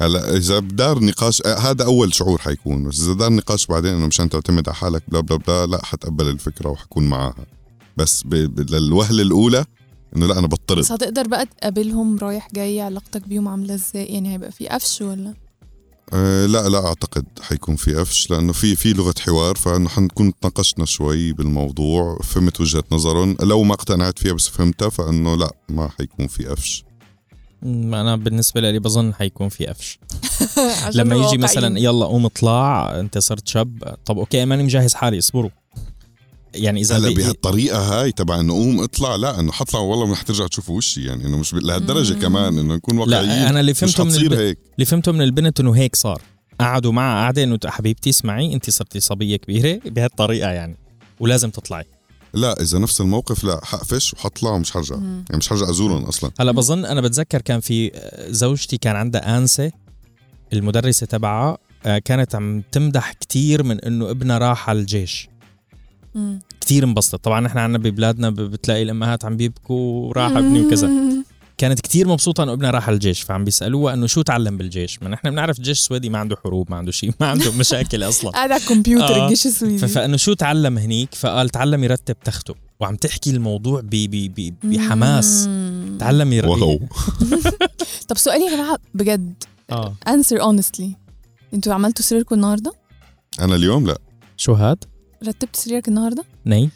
هلا 0.02 0.38
إذا 0.38 0.60
بدار 0.60 1.00
نقاش 1.04 1.42
آه 1.46 1.58
هذا 1.58 1.86
أول 1.86 2.14
شعور 2.14 2.38
حيكون 2.42 2.84
بس 2.90 3.00
إذا 3.02 3.14
دار 3.14 3.34
نقاش 3.34 3.66
بعدين 3.68 3.94
إنه 3.94 4.08
مشان 4.08 4.30
تعتمد 4.30 4.70
على 4.70 4.76
حالك 4.76 5.04
بلا 5.08 5.20
بلا 5.20 5.38
بلا 5.38 5.66
لا 5.66 5.86
حتقبل 5.86 6.28
الفكرة 6.28 6.70
وحكون 6.70 7.10
معاها. 7.10 7.46
بس. 7.98 8.26
للوهلة 8.70 9.22
الأولى 9.22 9.66
إنه 10.16 10.26
لا 10.26 10.40
أنا 10.40 10.48
بضطرب 10.48 10.78
بس 10.78 10.92
هتقدر 10.92 11.28
بقى 11.28 11.46
تقابلهم 11.46 12.18
رايح 12.18 12.48
جاي 12.54 12.82
علاقتك 12.82 13.28
بيهم 13.28 13.48
عاملة 13.48 13.74
إزاي؟ 13.74 14.06
يعني 14.06 14.34
هيبقى 14.34 14.52
في 14.52 14.68
قفش 14.68 15.02
ولا؟ 15.02 15.34
آه 16.14 16.46
لا 16.46 16.70
لا 16.70 16.86
أعتقد 16.88 17.26
حيكون 17.42 17.76
في 17.76 17.96
قفش 17.96 18.32
لأنه 18.32 18.54
في 18.54 18.76
في 18.76 18.94
لغة 18.94 19.16
حوار 19.20 19.56
فانه 19.56 19.90
حنكون 19.90 20.34
تناقشنا 20.42 20.86
شوي 20.86 21.34
بالموضوع 21.34 22.20
فهمت 22.24 22.62
وجهة 22.62 22.84
نظرهم. 22.92 23.38
لو 23.42 23.64
ما 23.64 23.74
اقتنعت 23.74 24.20
فيها 24.20 24.34
بس 24.34 24.48
فهمتها 24.48 24.90
فإنه 24.90 25.36
لا 25.36 25.52
ما 25.70 25.90
حيكون 25.98 26.28
في 26.28 26.46
قفش 26.46 26.84
أنا 27.64 28.16
بالنسبة 28.16 28.62
لي 28.62 28.80
بظن 28.80 29.14
حيكون 29.14 29.50
في 29.50 29.66
قفش 29.66 30.00
عشان 30.86 31.02
لما 31.02 31.16
يجي. 31.16 31.38
مثلا 31.38 31.80
يلا 31.80 32.06
قوم 32.06 32.26
اطلع 32.26 33.00
أنت 33.00 33.18
صرت 33.18 33.48
شاب 33.48 33.96
طب 34.06 34.18
أوكي 34.18 34.46
ماني 34.46 34.64
مجهز 34.64 34.94
حالي 34.94 35.18
اصبروا. 35.18 35.50
يعني 36.56 36.82
إذا 36.82 36.98
هلا 36.98 37.08
بي- 37.08 37.14
بهالطريقة 37.14 37.80
هاي 38.02 38.12
تبع 38.12 38.40
إنه 38.40 38.54
قوم 38.54 38.80
اطلع 38.84 39.16
لا 39.16 39.40
إنه 39.40 39.52
حطلع 39.52 39.80
والله 39.80 40.06
ما 40.06 40.16
حترجع 40.16 40.48
تشوف 40.48 40.70
وشي 40.70 41.06
يعني 41.06 41.26
إنه 41.26 41.38
مش 41.38 41.54
لهالدرجة. 41.54 42.14
كمان 42.14 42.58
إنه 42.60 42.76
نكون 42.76 42.98
واقعيين 42.98 43.30
لا 43.30 43.50
أنا 43.50 43.60
اللي 43.60 43.72
مش 43.72 43.80
فهمته 43.80 44.04
من 44.04 44.16
الب... 44.16 44.34
هيك 44.34 44.58
اللي 44.76 44.86
فهمته 44.86 45.12
من 45.12 45.22
البنت 45.22 45.60
إنه 45.60 45.72
هيك 45.72 45.96
صار 45.96 46.22
قعدوا 46.60 46.92
معها 46.92 47.24
قعده 47.26 47.44
إنه 47.44 47.60
حبيبتي 47.66 48.10
اسمعي 48.10 48.54
أنت 48.54 48.70
صرتي 48.70 49.00
صبية 49.00 49.36
كبيرة 49.36 49.80
بهالطريقة 49.86 50.50
يعني 50.50 50.78
ولازم 51.20 51.50
تطلعي 51.50 51.86
لا 52.34 52.62
إذا 52.62 52.80
نفس 52.80 53.02
الموقف 53.02 53.44
لا 53.44 53.66
حقفش 53.66 54.14
وحطلع 54.14 54.52
ومش 54.52 54.72
حرجع 54.72 54.96
مم. 54.96 55.24
يعني 55.30 55.38
مش 55.38 55.50
حرجع 55.50 55.70
أزورهم 55.70 56.04
أصلا 56.04 56.32
هلا 56.40 56.52
بظن 56.52 56.86
أنا 56.86 57.02
بتذكر 57.02 57.42
كان 57.42 57.60
في 57.60 57.92
آه، 57.96 58.32
زوجتي 58.32 58.78
كان 58.78 58.96
عندها 58.96 59.38
آنسة 59.38 59.72
المدرسة 60.54 61.06
تبعها 61.06 61.58
آه، 61.86 61.98
كانت 61.98 62.36
عم 62.36 62.64
تمدح 62.72 63.14
كتير 63.14 63.64
من 63.64 63.80
إنه 63.80 64.10
ابنها 64.12 64.38
راح 64.38 64.70
على 64.70 64.80
الجيش. 64.80 65.30
كتير 66.62 66.84
انبسطت. 66.84 67.24
طبعا 67.24 67.40
نحن 67.42 67.58
عنا 67.58 67.78
ببلادنا 67.78 68.30
ب- 68.30 68.36
بتلاقي 68.36 68.84
الأمهات 68.84 69.26
عم 69.26 69.38
بيبكوا 69.38 70.14
راح 70.14 70.32
ابني 70.38 70.62
وكذا. 70.62 70.90
كانت 71.58 71.80
كتير 71.82 72.08
مبسوطة 72.08 72.44
إنه 72.44 72.54
ابنها 72.54 72.72
راح 72.72 72.88
على 72.88 72.94
الجيش 72.96 73.22
فعم 73.22 73.44
بيسالوها 73.46 73.94
إنه 73.94 74.08
شو 74.08 74.22
تعلم 74.22 74.58
بالجيش؟ 74.58 75.04
ما 75.04 75.10
نحن 75.10 75.30
بنعرف 75.30 75.58
الجيش 75.58 75.80
السويدي 75.80 76.10
ما 76.10 76.18
عنده 76.20 76.36
حروب 76.44 76.72
ما 76.72 76.78
عنده 76.78 76.92
شيء 76.92 77.12
ما 77.22 77.28
عنده 77.28 77.52
مشاكل 77.52 78.04
أصلا. 78.04 78.32
قاعد 78.32 78.52
على 78.52 78.62
الكمبيوتر 78.62 79.16
آه. 79.16 79.24
الجيش 79.26 79.46
السويدي 79.46 79.88
فإنه 79.88 80.18
شو 80.18 80.34
تعلم 80.34 80.78
هنيك؟ 80.78 81.16
فقال 81.16 81.50
تعلم 81.50 81.84
يرتب 81.84 82.16
تخته 82.24 82.56
وعم 82.80 82.96
تحكي 82.96 83.30
الموضوع 83.30 83.82
ب- 83.82 83.90
ب- 83.90 84.34
ب- 84.42 84.54
بحماس. 84.64 85.50
تعلم 86.00 86.34
ير- 86.34 86.48
واو. 86.48 86.80
طب 88.10 88.18
سؤال 88.18 88.42
يا 88.42 88.56
جماعة 88.56 88.78
بجد 88.94 89.34
آه. 89.72 89.96
answer 90.10 90.38
honestly. 90.42 90.86
أنتوا 91.54 91.74
عملتوا 91.74 92.06
سريركم 92.06 92.36
النهارده؟ 92.36 92.74
أنا 93.40 93.56
اليوم 93.56 93.88
لا. 93.88 93.98
شو 94.38 94.54
هاد؟ 94.54 94.84
رتبت 95.28 95.56
سريرك 95.56 95.88
النهارده؟ 95.88 96.24
ني 96.46 96.70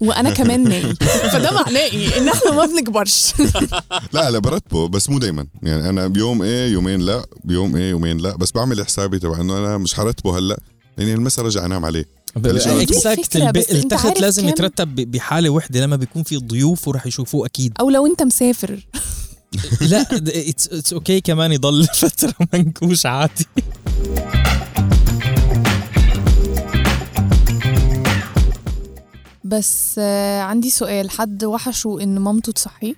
وأنا 0.00 0.30
كمان 0.30 0.68
ناي. 0.68 0.94
فده 1.32 1.50
معناه 1.50 1.80
إيه؟ 1.80 2.18
إن 2.18 2.28
إحنا 2.28 2.52
ما 2.52 2.66
بنكبرش. 2.66 3.32
لا 4.12 4.30
لا 4.30 4.38
برتبه 4.38 4.88
بس 4.88 5.10
مو 5.10 5.18
دايما. 5.18 5.46
يعني 5.62 5.88
أنا 5.88 6.06
بيوم 6.06 6.42
إيه 6.42 6.72
يومين 6.72 7.00
لا. 7.00 7.26
بيوم 7.44 7.76
إيه 7.76 7.90
يومين 7.90 8.18
لا. 8.18 8.36
بس 8.36 8.52
بعمل 8.52 8.84
حسابي 8.84 9.18
تبع 9.18 9.40
إنه 9.40 9.58
أنا 9.58 9.78
مش 9.78 9.94
حرتبه 9.94 10.38
هلأ. 10.38 10.60
لاني 10.98 11.14
المسا 11.14 11.42
رجع 11.42 11.64
أنام 11.66 11.84
عليه. 11.84 12.04
اكزاكت 12.36 13.36
التخت 13.70 14.20
لازم 14.20 14.48
يترتب 14.48 14.94
ب- 14.94 15.10
بحالة 15.10 15.50
وحدة 15.50 15.80
لما 15.80 15.96
بيكون 15.96 16.22
في 16.22 16.36
ضيوف 16.36 16.88
ورح 16.88 17.06
يشوفوه 17.06 17.46
أكيد. 17.46 17.72
أو 17.80 17.90
لو 17.90 18.06
أنت 18.06 18.22
مسافر. 18.22 18.86
لا 19.80 20.06
it's 20.12 20.92
okay 20.92 21.20
كمان 21.20 21.52
يضل 21.52 21.86
فترة 21.94 22.34
منكوش 22.54 23.06
عادي. 23.06 23.46
بس 29.52 29.94
آه 29.98 30.40
عندي 30.40 30.70
سؤال. 30.70 31.10
حد 31.10 31.44
وحشه 31.44 31.98
إن 32.02 32.18
مامته 32.18 32.52
تصحيه؟ 32.52 32.94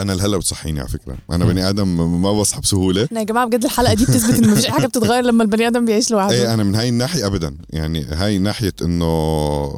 أنا 0.00 0.12
لهلا 0.12 0.36
بتصحيني 0.36 0.80
على 0.80 0.88
فكرة. 0.88 1.18
أنا 1.30 1.44
بني 1.44 1.68
آدم 1.68 2.22
ما 2.22 2.32
بصحى 2.32 2.60
بسهولة. 2.60 3.04
إحنا 3.04 3.20
يا 3.20 3.24
جماعة 3.24 3.46
بجد 3.46 3.64
الحلقة 3.64 3.94
دي 3.94 4.04
بتثبت 4.04 4.38
ان 4.38 4.50
مفيش 4.50 4.66
حاجة 4.66 4.86
بتتغير 4.86 5.24
لما 5.24 5.42
البني 5.42 5.66
آدم 5.66 5.84
بيعيش 5.84 6.10
لوحده. 6.10 6.34
إيه 6.34 6.54
أنا 6.54 6.62
من 6.62 6.74
هاي 6.74 6.88
الناحية 6.88 7.26
ابدا. 7.26 7.56
يعني 7.70 8.04
هاي 8.04 8.38
ناحية 8.38 8.72
إنه 8.82 9.06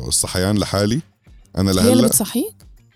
الصحيان 0.08 0.58
لحالي. 0.58 1.00
أنا 1.58 1.70
هي 1.70 1.78
اللي 1.78 1.94
لهلا 1.94 2.06
بتصحيك 2.06 2.54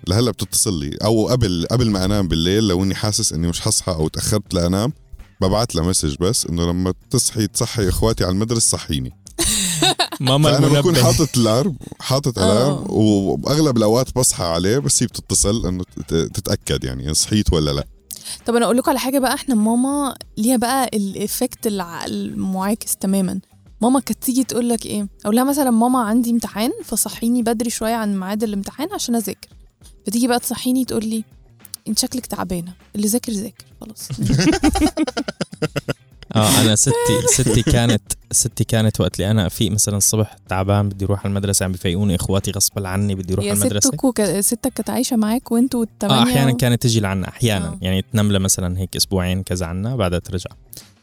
لهلا 0.09 0.31
بتتصل 0.31 0.79
لي. 0.81 0.97
أو 1.05 1.29
قبل 1.29 1.67
قبل 1.71 1.91
ما 1.91 2.05
أنام 2.05 2.29
بالليل 2.29 2.69
لو 2.69 2.83
إني 2.83 2.95
حاسس 2.95 3.33
إني 3.33 3.49
مش 3.49 3.61
حصحى 3.61 3.93
أو 3.93 4.09
تأخرت 4.09 4.55
لأنام 4.55 4.93
ببعت 5.41 5.75
لها 5.75 5.85
message 5.85 6.17
بس 6.21 6.47
إنه 6.47 6.67
لما 6.67 6.95
تصحي 7.11 7.47
تصحي 7.47 7.89
إخواتي 7.89 8.25
على 8.25 8.33
المدرسة 8.33 8.79
صحيني. 8.79 9.13
ماما 10.21 10.53
فأنا 10.53 10.81
بكون 10.81 10.97
حاطط 10.97 11.39
alarm 11.39 11.77
حاطط 12.01 12.39
آه. 12.39 12.43
alarm 12.45 12.85
وباغلب 12.91 13.77
الأوقات 13.77 14.15
بصحى 14.19 14.45
عليه 14.45 14.79
بس 14.79 15.03
هي 15.03 15.07
بتتصل 15.07 15.67
إنه 15.67 15.85
تت- 16.09 16.15
تتأكد 16.15 16.85
يعني 16.85 17.15
صحيت 17.15 17.53
ولا 17.53 17.71
لأ. 17.71 17.85
طب 18.47 18.57
أنا 18.57 18.65
أقول 18.65 18.77
لكم 18.77 18.91
على 18.91 18.99
حاجة 18.99 19.19
بقى 19.19 19.35
إحنا 19.35 19.55
ماما 19.55 20.17
ليها 20.39 20.57
بقى 20.57 20.91
ال 20.95 21.05
effect 21.05 21.67
المعاكس 22.07 22.97
تماما. 22.97 23.41
ماما 23.83 24.01
كانت 24.01 24.23
تيجي 24.25 24.45
تقول 24.45 24.69
لك 24.69 24.87
إيه؟ 24.87 25.09
أقول 25.25 25.37
لها 25.37 25.45
مثلا 25.45 25.71
ماما 25.71 25.99
عندي 25.99 26.31
امتحان 26.31 26.71
فصحيني 26.85 27.43
بدري 27.43 27.71
شوية 27.71 27.95
عن 27.95 28.21
ميعاد 28.21 28.43
الامتحان 28.43 28.89
عشان 28.93 29.15
أذاكر. 29.15 29.49
فتيجي 30.07 30.27
بقى 30.29 30.39
تصحيني 30.41 30.85
تقول 30.85 31.05
لي 31.07 31.25
أنت 31.89 31.99
شكلك 31.99 32.27
تعبانة 32.27 32.73
اللي 32.97 33.07
ذاكر 33.07 33.33
ذاكر 33.33 33.65
خلاص. 33.81 34.09
آه 36.37 36.61
أنا 36.61 36.77
ستي 36.77 36.93
ستي 37.27 37.63
كانت 37.63 38.03
ستي 38.33 38.65
كانت 38.65 39.01
وقت 39.01 39.21
اللي 39.21 39.31
أنا 39.31 39.49
في 39.49 39.71
مثلا 39.71 39.97
الصبح 39.97 40.37
تعبان 40.49 40.89
بدي 40.89 41.05
أروح 41.05 41.21
على 41.21 41.31
المدرسة 41.31 41.65
عم 41.65 41.73
بفيقوني 41.73 42.17
إخواتي 42.17 42.51
غصبا 42.51 42.89
عني 42.89 43.15
بدي 43.15 43.35
أروح 43.35 43.45
على 43.45 43.55
المدرسة. 43.55 43.89
ستك 43.91 44.05
وك... 44.05 44.23
ستك 44.41 44.73
كانت 44.73 44.91
عايشة 44.91 45.17
معاك 45.17 45.53
وانتوا 45.53 45.83
الثمانيه 45.85 46.21
آه 46.21 46.23
أحيانا 46.23 46.53
كانت 46.53 46.83
تجي 46.83 47.01
لعنا 47.01 47.29
أحيانا. 47.29 47.67
آه. 47.67 47.79
يعني 47.83 48.03
تنام 48.13 48.33
لها 48.33 48.39
مثلا 48.39 48.79
هيك 48.79 48.97
أسبوعين 48.97 49.43
كذا 49.43 49.67
عنا 49.67 49.97
بعدها 49.97 50.19
ترجع. 50.19 50.51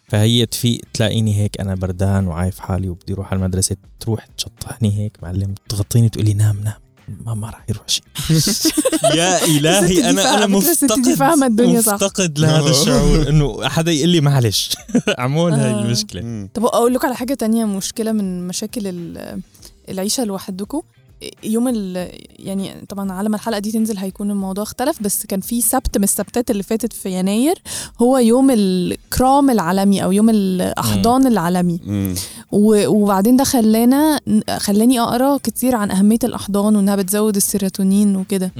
فهي 0.08 0.46
تفيق 0.46 0.82
تلاقيني 0.94 1.40
هيك 1.40 1.62
أنا 1.62 1.76
بردان 1.76 2.28
وعايف 2.28 2.60
حالي 2.60 2.90
وبدي 2.90 3.14
أروح 3.14 3.34
على 3.34 3.40
المدرسة 3.40 3.76
تروح 4.00 4.26
تشطحني 4.38 5.00
هيك 5.00 5.18
معلم 5.24 5.56
تغطيني 5.70 6.10
تقول 6.10 6.26
لي 6.26 6.34
نام 6.34 6.60
نام. 6.64 6.83
ما 7.26 7.34
ما 7.34 7.50
راح 7.50 7.66
يروح 7.70 7.88
شيء. 7.88 8.04
يا 9.18 9.46
إلهي 9.46 10.10
أنا 10.10 10.38
أنا 10.38 10.48
مفتقد 10.48 11.08
الدنيا 11.44 11.82
صح. 11.82 11.94
مفتقد 11.94 12.40
لهذا 12.40 12.70
الشعور 12.70 13.30
إنه 13.30 13.70
حدا 13.70 13.92
يقول 13.92 14.10
لي 14.10 14.22
معلش. 14.22 14.70
عمول 15.20 15.54
هاي 15.54 15.72
آه. 15.72 15.82
المشكلة. 15.82 16.48
طب 16.54 16.66
أقول 16.66 16.94
لكم 16.94 17.08
على 17.08 17.16
حاجة 17.16 17.34
تانية 17.34 17.66
مشكلة 17.66 18.12
من 18.12 18.48
مشاكل 18.48 18.88
ال- 18.88 19.42
العيشة 19.90 20.24
لوحدكم. 20.24 20.82
يوم 21.44 21.68
ال 21.68 22.10
يعني 22.40 22.86
طبعا 22.90 23.12
على 23.12 23.30
ما 23.30 23.36
الحلقة 23.36 23.60
دي 23.60 23.72
تنزل 23.72 23.98
هيكون 23.98 24.32
الموضوع 24.32 24.64
اختلف 24.64 25.04
بس 25.04 25.26
كان 25.26 25.40
في 25.42 25.62
سبت 25.62 25.98
من 25.98 26.04
السبتات 26.04 26.52
اللي 26.52 26.64
فاتت 26.64 26.94
في 26.94 27.10
يناير 27.20 27.56
هو 28.02 28.18
يوم 28.18 28.52
ال 28.52 28.71
kram 28.71 29.50
العالمي 29.50 30.04
أو 30.04 30.12
يوم 30.12 30.30
الأحضان 30.30 31.28
العالمي. 31.28 31.80
و- 32.52 32.88
وبعدين 32.88 33.38
ده 33.38 33.44
خلانا 33.44 34.20
خلاني 34.58 35.00
أقرأ 35.00 35.38
كتير 35.38 35.76
عن 35.76 35.92
أهمية 35.92 36.20
الأحضان 36.24 36.76
وإنها 36.76 36.96
بتزود 36.96 37.36
السيروتونين 37.36 38.16
وكده. 38.16 38.52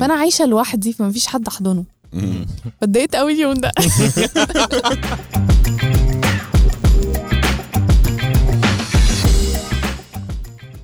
فأنا 0.00 0.14
عايشة 0.14 0.44
لوحدي 0.46 0.92
فمفيش 0.92 1.26
حد 1.26 1.46
أحضنه. 1.46 1.84
مم. 2.12 2.46
اتضايقت 2.82 3.16
قوي 3.16 3.32
اليوم 3.32 3.54
ده. 3.54 3.72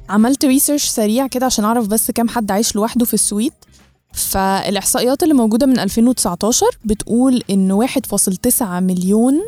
عملت 0.09 0.45
research 0.45 0.85
سريع 0.89 1.27
كده 1.27 1.47
عشان 1.47 1.65
أعرف 1.65 1.87
بس 1.87 2.11
كام 2.11 2.29
حد 2.29 2.51
عايش 2.51 2.77
لوحده 2.77 3.05
في 3.05 3.15
السويد. 3.15 3.53
فالإحصائيات 4.13 5.23
اللي 5.23 5.35
موجودة 5.35 5.67
من 5.67 5.79
2019 5.79 6.67
بتقول 6.85 7.43
إن 7.51 7.73
1.9 7.73 8.63
مليون 8.81 9.41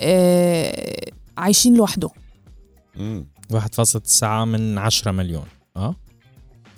آه، 0.00 1.10
عايشين 1.38 1.74
لوحده. 1.74 2.10
مم. 2.96 3.26
1.9 3.52 4.24
من 4.44 4.78
10 4.78 5.10
مليون. 5.12 5.44
آه. 5.76 5.94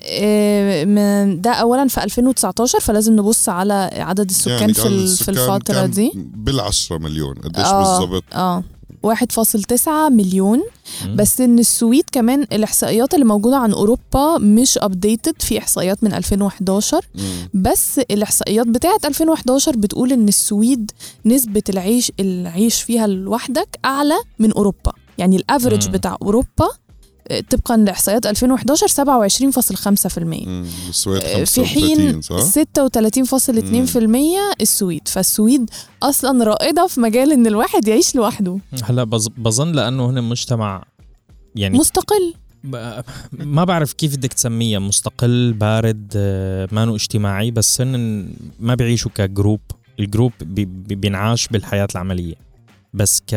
آه، 0.04 0.84
من- 0.84 1.40
ده 1.40 1.50
اولا 1.52 1.88
في 1.88 2.04
2019 2.04 2.80
فلازم 2.80 3.12
نبص 3.16 3.48
على 3.48 3.90
عدد 3.94 4.30
السكان 4.30 4.58
يعني 4.60 4.74
في 4.74 4.86
ال- 4.86 4.98
في 4.98 5.04
السكان 5.04 5.34
الفترة 5.38 5.74
كان 5.74 5.90
دي. 5.90 6.12
بالعشرة 6.16 6.98
مليون. 6.98 7.34
قديش 7.34 7.64
آه. 7.66 7.98
بالضبط 8.00 8.24
آه. 8.34 8.64
1.9 9.06 9.88
مليون. 10.10 10.62
بس 11.14 11.40
إن 11.40 11.58
السويد 11.58 12.04
كمان 12.12 12.42
الإحصائيات 12.42 13.14
اللي 13.14 13.24
موجودة 13.24 13.56
عن 13.56 13.72
أوروبا 13.72 14.38
مش 14.38 14.78
ابديتد 14.78 15.42
في 15.42 15.58
إحصائيات 15.58 16.04
من 16.04 16.14
2011 16.14 17.06
مم. 17.14 17.22
بس 17.54 17.98
الإحصائيات 17.98 18.66
بتاعه 18.66 18.98
2011 19.04 19.76
بتقول 19.76 20.12
إن 20.12 20.28
السويد 20.28 20.90
نسبة 21.26 21.62
العيش 21.68 22.12
العيش 22.20 22.82
فيها 22.82 23.06
لوحدك 23.06 23.78
أعلى 23.84 24.16
من 24.38 24.52
أوروبا 24.52 24.92
يعني 25.18 25.36
الافريج 25.36 25.86
مم. 25.86 25.92
بتاع 25.92 26.16
أوروبا 26.22 26.68
طبقا 27.40 27.76
لإحصائيات 27.76 28.26
2011 28.26 28.86
27.5% 28.88 30.46
مم. 30.46 30.64
السويد 30.88 31.22
آه، 31.22 31.44
في 31.44 31.64
حين 31.64 32.22
35 32.22 32.22
صح؟ 32.22 32.36
36.2% 32.36 34.60
السويد. 34.60 35.08
فالسويد 35.08 35.70
أصلا 36.02 36.44
رائدة 36.44 36.86
في 36.86 37.00
مجال 37.00 37.32
إن 37.32 37.46
الواحد 37.46 37.88
يعيش 37.88 38.14
لوحده. 38.16 38.58
هلا 38.82 39.04
بظ- 39.04 39.32
بظن 39.38 39.72
لأنه 39.72 40.10
هن 40.10 40.24
مجتمع 40.24 40.84
يعني 41.54 41.78
مستقل. 41.78 42.34
ما 43.32 43.64
بعرف 43.64 43.92
كيف 43.92 44.16
بدك 44.16 44.32
تسميها 44.32 44.78
مستقل 44.78 45.52
بارد 45.52 46.12
آه، 46.16 46.68
مانو 46.72 46.94
اجتماعي 46.96 47.50
بس 47.50 47.80
هن 47.80 48.28
ما 48.60 48.74
بيعيشوا 48.74 49.10
ك 49.14 49.21
group. 49.21 49.60
ال 50.00 50.06
group 50.06 50.32
بي- 50.40 50.64
بي- 50.64 50.94
بينعاش 50.94 51.48
بالحياة 51.48 51.88
العملية. 51.94 52.34
بس 52.94 53.20
ك 53.26 53.34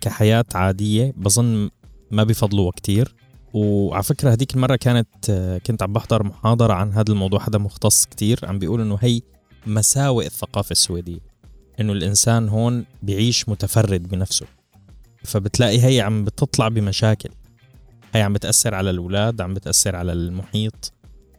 كحياة 0.00 0.44
عادية 0.54 1.14
بظن 1.16 1.70
ما 2.10 2.24
بيفضلوها 2.24 2.70
كتير. 2.70 3.14
وعلى 3.56 4.02
فكرة 4.02 4.32
هذيك 4.32 4.54
المرة 4.54 4.76
كانت 4.76 5.08
آه، 5.30 5.58
كنت 5.58 5.82
عم 5.82 5.92
بحضر 5.92 6.22
محاضرة 6.22 6.72
عن 6.72 6.92
هذا 6.92 7.12
الموضوع 7.12 7.40
حدا 7.40 7.58
مختص 7.58 8.06
كتير 8.06 8.40
عم 8.42 8.58
بيقول 8.58 8.80
إنه 8.80 8.98
هي 9.00 9.20
مساوئ 9.66 10.26
الثقافة 10.26 10.72
السويدية 10.72 11.18
إنه 11.80 11.92
الإنسان 11.92 12.48
هون 12.48 12.84
بيعيش 13.02 13.48
متفرد 13.48 14.08
بنفسه 14.08 14.46
فبتلاقي 15.24 15.84
هي 15.84 16.00
عم 16.00 16.24
بتطلع 16.24 16.68
بمشاكل 16.68 17.28
هي 18.14 18.22
عم 18.22 18.32
بتأثر 18.32 18.74
على 18.74 18.90
الأولاد 18.90 19.40
عم 19.40 19.54
بتأثر 19.54 19.96
على 19.96 20.12
المحيط 20.12 20.92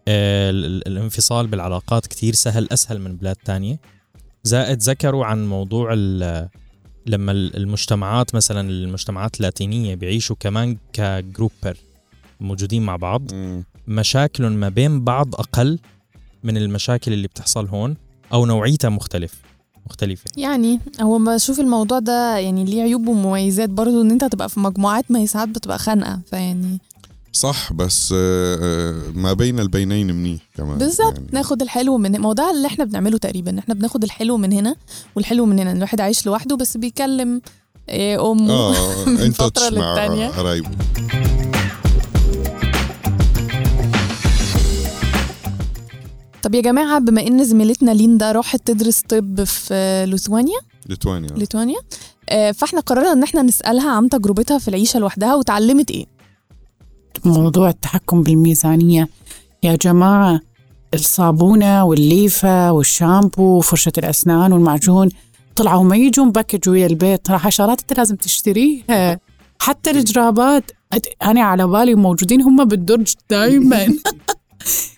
آه، 0.07 0.49
ال- 0.49 0.65
ال- 0.65 0.87
الانفصال 0.87 1.47
بالعلاقات 1.47 2.07
كتير 2.07 2.33
سهل 2.33 2.67
أسهل 2.71 3.01
من 3.01 3.15
بلاد 3.15 3.35
تانية 3.35 3.79
زائد 4.43 4.81
ذكروا 4.81 5.25
عن 5.25 5.47
موضوع 5.47 5.93
لما 5.93 7.31
ال- 7.31 7.57
المجتمعات 7.57 8.35
مثلا 8.35 8.69
المجتمعات 8.69 9.37
اللاتينية 9.37 9.95
بيعيشوا 9.95 10.35
كمان 10.39 10.77
كجروبر 10.93 11.77
موجودين 12.39 12.83
مع 12.83 12.95
بعض. 12.95 13.33
مم. 13.33 13.63
مشاكلهم 13.87 14.51
ما 14.51 14.69
بين 14.69 15.03
بعض 15.03 15.35
أقل 15.35 15.79
من 16.43 16.57
المشاكل 16.57 17.13
اللي 17.13 17.27
بتحصل 17.27 17.67
هون 17.67 17.95
أو 18.33 18.45
نوعيتها 18.45 18.89
مختلف 18.89 19.33
مختلفة. 19.89 20.23
يعني 20.37 20.79
هو 21.01 21.19
بشوف 21.19 21.59
الموضوع 21.59 21.99
ده 21.99 22.37
يعني 22.37 22.65
ليه 22.65 22.81
عيوب 22.81 23.07
ومميزات 23.07 23.69
برضو 23.69 24.01
إن 24.01 24.11
أنت 24.11 24.25
تبقى 24.25 24.49
في 24.49 24.59
مجموعات 24.59 25.11
ما 25.11 25.19
هي 25.19 25.27
ساعات 25.27 25.49
بتبقى 25.49 25.79
خانقة. 25.79 26.19
فيعني 26.29 26.79
صح 27.33 27.73
بس 27.73 28.13
آه، 28.17 28.57
آه، 28.61 29.11
ما 29.15 29.33
بين 29.33 29.59
البينين 29.59 30.15
منيح 30.15 30.41
كمان. 30.57 30.77
بالظبط. 30.77 31.13
يعني. 31.13 31.27
ناخد 31.31 31.61
الحلو 31.61 31.97
من 31.97 32.11
ما 32.19 32.27
هو 32.29 32.33
ده 32.33 32.51
اللي 32.51 32.67
إحنا 32.67 32.85
بنعمله 32.85 33.17
تقريبا 33.17 33.51
ان 33.51 33.57
إحنا 33.57 33.73
بناخد 33.73 34.03
الحلو 34.03 34.37
من 34.37 34.53
هنا 34.53 34.75
والحلو 35.15 35.45
من 35.45 35.59
هنا. 35.59 35.71
الواحد 35.71 36.01
عايش 36.01 36.25
لوحده 36.25 36.55
بس 36.55 36.77
بيكلم 36.77 37.41
إيه، 37.89 38.31
أمه 38.31 38.53
آه 38.53 39.05
من 39.09 39.31
مع 39.31 39.69
للتانية. 39.69 40.27
قرايبه. 40.27 40.69
طب 46.47 46.55
يا 46.55 46.61
جماعة 46.61 46.99
بما 46.99 47.27
إن 47.27 47.43
زميلتنا 47.43 47.91
ليندا 47.91 48.31
راحت 48.31 48.67
تدرس 48.67 49.01
طب 49.01 49.43
في 49.43 50.05
ليتوانيا؟ 50.07 50.59
ليتوانيا. 50.89 51.29
ليتوانيا. 51.29 51.79
آه، 52.29 52.51
فإحنا 52.51 52.79
قررنا 52.79 53.11
إن 53.11 53.23
إحنا 53.23 53.41
نسألها 53.41 53.91
عن 53.91 54.09
تجربتها 54.09 54.57
في 54.57 54.67
العيشة 54.67 54.99
لوحدها 54.99 55.35
وتعلمت 55.35 55.91
إيه. 55.91 56.05
موضوع 57.25 57.69
التحكم 57.69 58.23
بالميزانية. 58.23 59.07
يا 59.63 59.75
جماعة 59.75 60.39
الصابونة 60.93 61.83
والليفة 61.85 62.71
والشامبو 62.71 63.57
وفرشة 63.57 63.91
الأسنان 63.97 64.53
والمعجون 64.53 65.09
طلعوا 65.55 65.83
ما 65.83 65.95
يجون 65.95 66.31
package 66.31 66.69
ويا 66.69 66.87
البيت. 66.87 67.25
ترى 67.25 67.37
حشرات 67.37 67.81
أنت 67.81 67.97
لازم 67.97 68.15
تشتريها. 68.15 69.19
حتى 69.59 69.91
الجرابات 69.91 70.71
أنا 71.23 71.41
على 71.41 71.67
بالي 71.67 71.95
موجودين 71.95 72.41
هم 72.41 72.65
بالدرج 72.65 73.13
دائما 73.29 73.87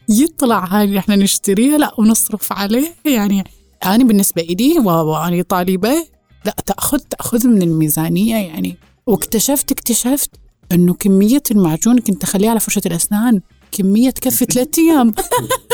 يطلع 0.09 0.65
هاي 0.65 0.99
إحنا 0.99 1.15
نشتريها 1.15 1.77
لا 1.77 1.91
ونصرف 1.97 2.53
عليه. 2.53 2.93
يعني 3.05 3.43
أنا 3.85 4.03
بالنسبة 4.03 4.41
إلي 4.41 4.79
وأنا 4.79 5.43
طالبة 5.43 6.07
لا 6.45 6.55
تأخذ 6.65 6.99
تأخذ 6.99 7.47
من 7.47 7.61
الميزانية 7.61 8.35
يعني. 8.35 8.77
واكتشفت 9.07 9.71
اكتشفت 9.71 10.29
إنه 10.71 10.93
كمية 10.93 11.43
المعجون 11.51 11.99
كنت 11.99 12.23
أخليها 12.23 12.49
على 12.49 12.59
فرشة 12.59 12.81
الأسنان 12.85 13.41
كمية 13.71 14.09
تكفي 14.09 14.45
ثلاث 14.45 14.79
أيام. 14.79 15.13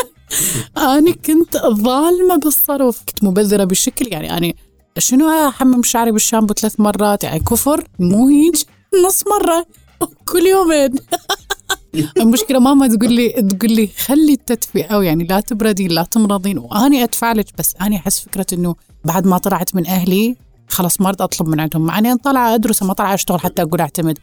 أنا 0.77 1.11
كنت 1.11 1.57
ظالمة 1.57 2.35
بالصرف. 2.35 3.03
كنت 3.09 3.23
مبذرة 3.23 3.63
بشكل 3.63 4.13
يعني 4.13 4.37
أنا 4.37 4.53
شنو 4.97 5.29
أحمم 5.47 5.83
شعري 5.83 6.11
بالشامبو 6.11 6.53
ثلاث 6.53 6.79
مرات؟ 6.79 7.23
يعني 7.23 7.39
كفر 7.39 7.87
مو 7.99 8.27
هيج 8.27 8.63
نص 9.05 9.23
مرة. 9.27 9.65
كل 10.29 10.45
يومين. 10.45 10.95
المشكلة 12.17 12.59
ماما 12.59 12.87
تقول 12.87 13.13
لي 13.13 13.29
تقول 13.29 13.71
لي 13.71 13.87
خلي 13.87 14.33
التدفئة 14.33 15.01
يعني 15.01 15.23
لا 15.23 15.39
تبردين 15.39 15.91
لا 15.91 16.03
تمرضين 16.03 16.57
وأني 16.57 17.03
أدفع 17.03 17.31
لك 17.31 17.45
بس 17.59 17.75
أني 17.81 17.97
أحس 17.97 18.19
فكرة 18.19 18.45
إنه 18.53 18.75
بعد 19.05 19.27
ما 19.27 19.37
طلعت 19.37 19.75
من 19.75 19.87
أهلي 19.87 20.35
خلاص 20.67 21.01
ما 21.01 21.07
أريد 21.07 21.21
أطلب 21.21 21.47
من 21.47 21.59
عندهم 21.59 21.85
مع 21.85 21.99
إني 21.99 22.17
طالعة 22.17 22.55
أدرس 22.55 22.83
ما 22.83 22.93
طالعة 22.93 23.13
أشتغل 23.13 23.39
حتى 23.39 23.61
أقول 23.61 23.81
أعتمد 23.81 24.19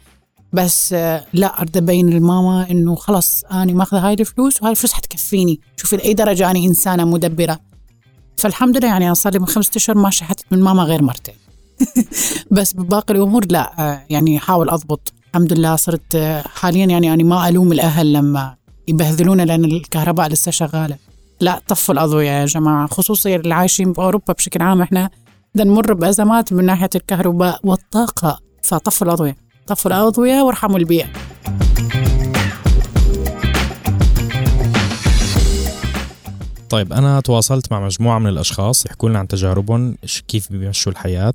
بس 0.53 0.93
آه، 0.93 1.25
لا 1.33 1.61
اريد 1.61 1.77
أبين 1.77 2.09
للماما 2.09 2.71
إنه 2.71 2.95
خلاص 2.95 3.43
أنا 3.51 3.73
ماخذة 3.73 4.07
هاي 4.07 4.13
الفلوس 4.13 4.61
وهاي 4.61 4.71
الفلوس 4.71 4.93
حتكفيني. 4.93 5.59
شوفي 5.77 5.95
لأي 5.97 6.13
درجة 6.13 6.51
أنا 6.51 6.59
إنسانة 6.59 7.05
مدبرة. 7.05 7.59
فالحمد 8.37 8.77
لله 8.77 8.87
يعني 8.87 9.05
أنا 9.05 9.13
صار 9.13 9.33
لي 9.33 9.39
من 9.39 9.45
خمسة 9.45 9.71
أشهر 9.75 9.97
ما 9.97 10.09
شحتت 10.09 10.45
من 10.51 10.61
ماما 10.61 10.83
غير 10.83 11.03
مرتين. 11.03 11.35
بس 12.51 12.73
بباقي 12.73 13.13
الأمور 13.13 13.45
لا 13.49 13.79
آه، 13.79 14.05
يعني 14.09 14.37
أحاول 14.37 14.69
أضبط. 14.69 15.13
الحمد 15.35 15.53
لله 15.53 15.75
صرت 15.75 16.17
حاليا 16.55 16.85
يعني 16.85 17.13
أنا 17.13 17.23
ما 17.23 17.49
ألوم 17.49 17.71
الأهل 17.71 18.13
لما 18.13 18.55
يبهذلونا 18.87 19.43
لأن 19.43 19.65
الكهرباء 19.65 20.27
لسه 20.27 20.51
شغالة. 20.51 20.97
لا 21.41 21.61
طفوا 21.67 21.93
الأضوية 21.93 22.29
يا 22.29 22.45
جماعة 22.45 22.87
خصوصا 22.87 23.29
اللي 23.29 23.53
عايشين 23.53 23.93
بأوروبا 23.93 24.33
بشكل 24.33 24.61
عام. 24.61 24.81
إحنا 24.81 25.09
بدنا 25.55 25.71
نمر 25.71 25.93
بأزمات 25.93 26.53
من 26.53 26.65
ناحية 26.65 26.89
الكهرباء 26.95 27.59
والطاقة 27.63 28.39
فطفوا 28.63 29.07
الأضوية. 29.07 29.37
طفوا 29.67 29.91
الأضوية 29.91 30.41
وارحموا 30.41 30.77
البيئة. 30.77 31.07
طيب 36.69 36.93
أنا 36.93 37.19
تواصلت 37.19 37.71
مع 37.71 37.85
مجموعة 37.85 38.19
من 38.19 38.27
الأشخاص 38.27 38.85
يحكوا 38.85 39.09
لنا 39.09 39.19
عن 39.19 39.27
تجاربهم 39.27 39.97
كيف 40.27 40.51
بيمشوا 40.51 40.91
الحياة 40.91 41.33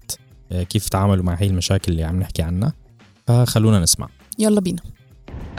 آه، 0.52 0.62
كيف 0.62 0.88
تعاملوا 0.88 1.24
مع 1.24 1.34
هي 1.34 1.46
المشاكل 1.46 1.92
اللي 1.92 2.04
عم 2.04 2.20
نحكي 2.20 2.42
عنها. 2.42 2.72
فخلونا 3.28 3.78
نسمع. 3.80 4.08
يلا 4.38 4.60
بينا. 4.60 4.78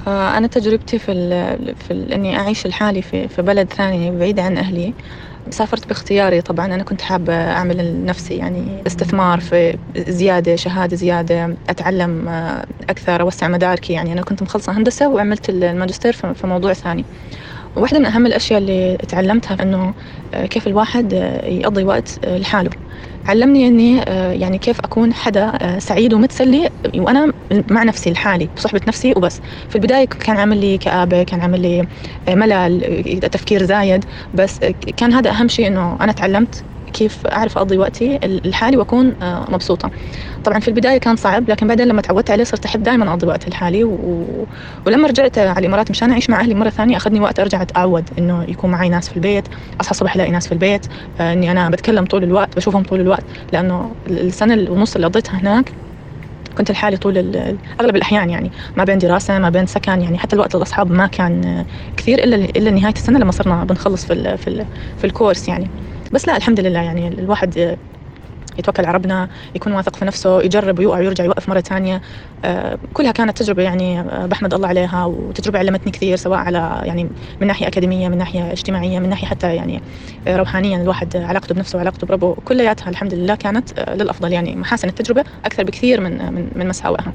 آه، 0.07 0.37
أنا 0.37 0.47
تجربتي 0.47 0.99
في 0.99 1.11
ال 1.11 1.75
في 1.75 1.91
ال 1.93 2.13
إني 2.13 2.37
أعيش 2.39 2.67
لحالي 2.67 3.01
في 3.01 3.27
في 3.27 3.41
بلد 3.41 3.73
ثاني 3.73 4.11
بعيد 4.11 4.39
عن 4.39 4.57
أهلي. 4.57 4.93
سافرت 5.49 5.87
باختياري 5.89 6.41
طبعا. 6.41 6.65
أنا 6.65 6.83
كنت 6.83 7.01
حابة 7.01 7.33
أعمل 7.33 7.77
لنفسي 7.77 8.35
يعني 8.35 8.83
استثمار 8.87 9.39
في 9.39 9.77
زيادة 9.97 10.55
شهادة 10.55 10.95
زيادة 10.95 11.57
أتعلم 11.69 12.27
آه، 12.29 12.65
أكثر 12.89 13.21
أوسع 13.21 13.47
مداركي. 13.47 13.93
يعني 13.93 14.13
أنا 14.13 14.21
كنت 14.21 14.43
مخلصة 14.43 14.71
هندسة 14.77 15.09
وعملت 15.09 15.49
الماجستير 15.49 16.13
في 16.13 16.33
في 16.33 16.47
موضوع 16.47 16.73
ثاني. 16.73 17.05
واحدة 17.75 17.99
من 17.99 18.05
أهم 18.05 18.25
الأشياء 18.25 18.59
اللي 18.59 18.97
تعلمتها 19.07 19.57
إنه 19.63 19.93
آه، 20.33 20.45
كيف 20.45 20.67
الواحد 20.67 21.13
يقضي 21.43 21.83
وقت 21.83 22.19
لحاله. 22.25 22.69
علمني 23.27 23.67
إني 23.67 24.01
آه، 24.07 24.31
يعني 24.31 24.57
كيف 24.59 24.79
أكون 24.79 25.13
حدا 25.13 25.53
آه، 25.61 25.79
سعيد 25.79 26.13
ومتسلي 26.13 26.69
وأنا 26.97 27.31
مع 27.71 27.83
نفسي 27.83 28.11
لحالي 28.11 28.49
بصحبة 28.55 28.81
نفسي 28.87 29.13
وبس. 29.17 29.39
في 29.69 29.75
البداية 29.75 30.05
كان 30.05 30.37
عامل 30.37 30.57
لي 30.61 30.77
كآبة 30.77 31.23
كان 31.23 31.41
عامل 31.41 31.61
لي 31.61 31.85
آه، 32.27 32.35
ملل 32.35 33.19
تفكير 33.31 33.63
زايد 33.63 34.05
بس 34.33 34.59
كان 34.97 35.13
هذا 35.13 35.29
أهم 35.31 35.47
شيء 35.47 35.67
إنه 35.67 35.97
أنا 36.01 36.11
تعلمت 36.11 36.65
كيف 36.93 37.27
أعرف 37.27 37.57
أقضي 37.57 37.77
وقتي 37.77 38.19
لحالي 38.23 38.77
وأكون 38.77 39.15
مبسوطة. 39.23 39.91
طبعا 40.43 40.59
في 40.59 40.67
البداية 40.67 40.97
كان 40.97 41.15
صعب 41.15 41.49
لكن 41.49 41.67
بعدين 41.67 41.87
لما 41.87 42.01
تعودت 42.01 42.31
عليه 42.31 42.43
صرت 42.43 42.65
أحب 42.65 42.83
دائما 42.83 43.09
أقضي 43.11 43.27
وقت 43.27 43.49
لحالي 43.49 43.83
و... 43.83 44.47
ولما 44.85 45.07
رجعت 45.07 45.37
على 45.37 45.59
الإمارات 45.59 45.91
مشان 45.91 46.11
أعيش 46.11 46.29
مع 46.29 46.39
أهلي 46.39 46.53
مرة 46.55 46.69
ثانية 46.69 46.97
أخذني 46.97 47.19
وقت 47.19 47.39
أرجع 47.39 47.61
أتعود 47.61 48.09
إنه 48.17 48.43
يكون 48.43 48.71
معي 48.71 48.89
ناس 48.89 49.09
في 49.09 49.15
البيت 49.15 49.47
أصحى 49.81 49.91
الصبح 49.91 50.15
ألاقي 50.15 50.31
ناس 50.31 50.45
في 50.47 50.51
البيت 50.51 50.85
إني 51.19 51.51
أنا 51.51 51.69
بتكلم 51.69 52.05
طول 52.05 52.23
الوقت 52.23 52.55
بشوفهم 52.57 52.83
طول 52.83 53.01
الوقت. 53.01 53.25
لأنه 53.53 53.95
السنة 54.07 54.71
ونص 54.71 54.95
اللي 54.95 55.07
قضيتها 55.07 55.39
هناك 55.39 55.73
كنت 56.57 56.71
لحالي 56.71 56.97
طول 56.97 57.17
أغلب 57.81 57.95
الأحيان 57.95 58.29
يعني 58.29 58.51
ما 58.75 58.83
بين 58.83 58.97
دراسة 58.97 59.39
ما 59.39 59.49
بين 59.49 59.65
سكن 59.65 60.01
يعني 60.01 60.17
حتى 60.17 60.35
الوقت 60.35 60.55
الأصحاب 60.55 60.91
ما 60.91 61.07
كان 61.07 61.65
كثير 61.97 62.23
إلا 62.23 62.35
إلا 62.35 62.71
نهاية 62.71 62.93
السنة 62.97 63.19
لما 63.19 63.31
صرنا 63.31 63.63
بنخلص 63.65 64.05
في 64.05 64.13
ال 64.13 64.37
في, 64.37 64.47
ال 64.49 64.67
في 64.97 65.07
الكورس 65.07 65.47
يعني. 65.49 65.71
بس 66.13 66.27
لا 66.27 66.37
الحمد 66.37 66.59
لله 66.59 66.79
يعني 66.79 67.07
الواحد 67.07 67.77
يتوكل 68.59 68.85
على 68.85 68.95
ربنا 68.95 69.29
يكون 69.55 69.73
واثق 69.73 69.95
في 69.95 70.05
نفسه 70.05 70.41
يجرب 70.41 70.79
ويوقع 70.79 70.99
ويرجع 70.99 71.23
يوقف 71.23 71.49
مرة 71.49 71.59
ثانية. 71.59 72.01
آه، 72.45 72.77
كلها 72.93 73.11
كانت 73.11 73.37
تجربة 73.37 73.63
يعني 73.63 73.99
آه، 73.99 74.25
بحمد 74.25 74.53
الله 74.53 74.67
عليها 74.67 75.05
وتجربة 75.05 75.59
علمتني 75.59 75.91
كثير 75.91 76.15
سواء 76.17 76.39
على 76.39 76.81
يعني 76.83 77.09
من 77.41 77.47
ناحية 77.47 77.67
أكاديمية 77.67 78.07
من 78.07 78.17
ناحية 78.17 78.51
اجتماعية 78.51 78.99
من 78.99 79.09
ناحية 79.09 79.27
حتى 79.27 79.55
يعني 79.55 79.81
آه، 80.27 80.37
روحانيا 80.37 80.81
الواحد 80.81 81.17
علاقته 81.17 81.55
بنفسه 81.55 81.77
وعلاقته 81.77 82.07
بربه 82.07 82.33
كلياتها 82.45 82.89
الحمد 82.89 83.13
لله 83.13 83.35
كانت 83.35 83.79
للأفضل 83.79 84.33
يعني. 84.33 84.55
محاسن 84.55 84.87
التجربة 84.87 85.23
أكثر 85.45 85.63
بكثير 85.63 86.01
من 86.01 86.33
من, 86.33 86.49
من 86.55 86.67
مساوئها. 86.67 87.13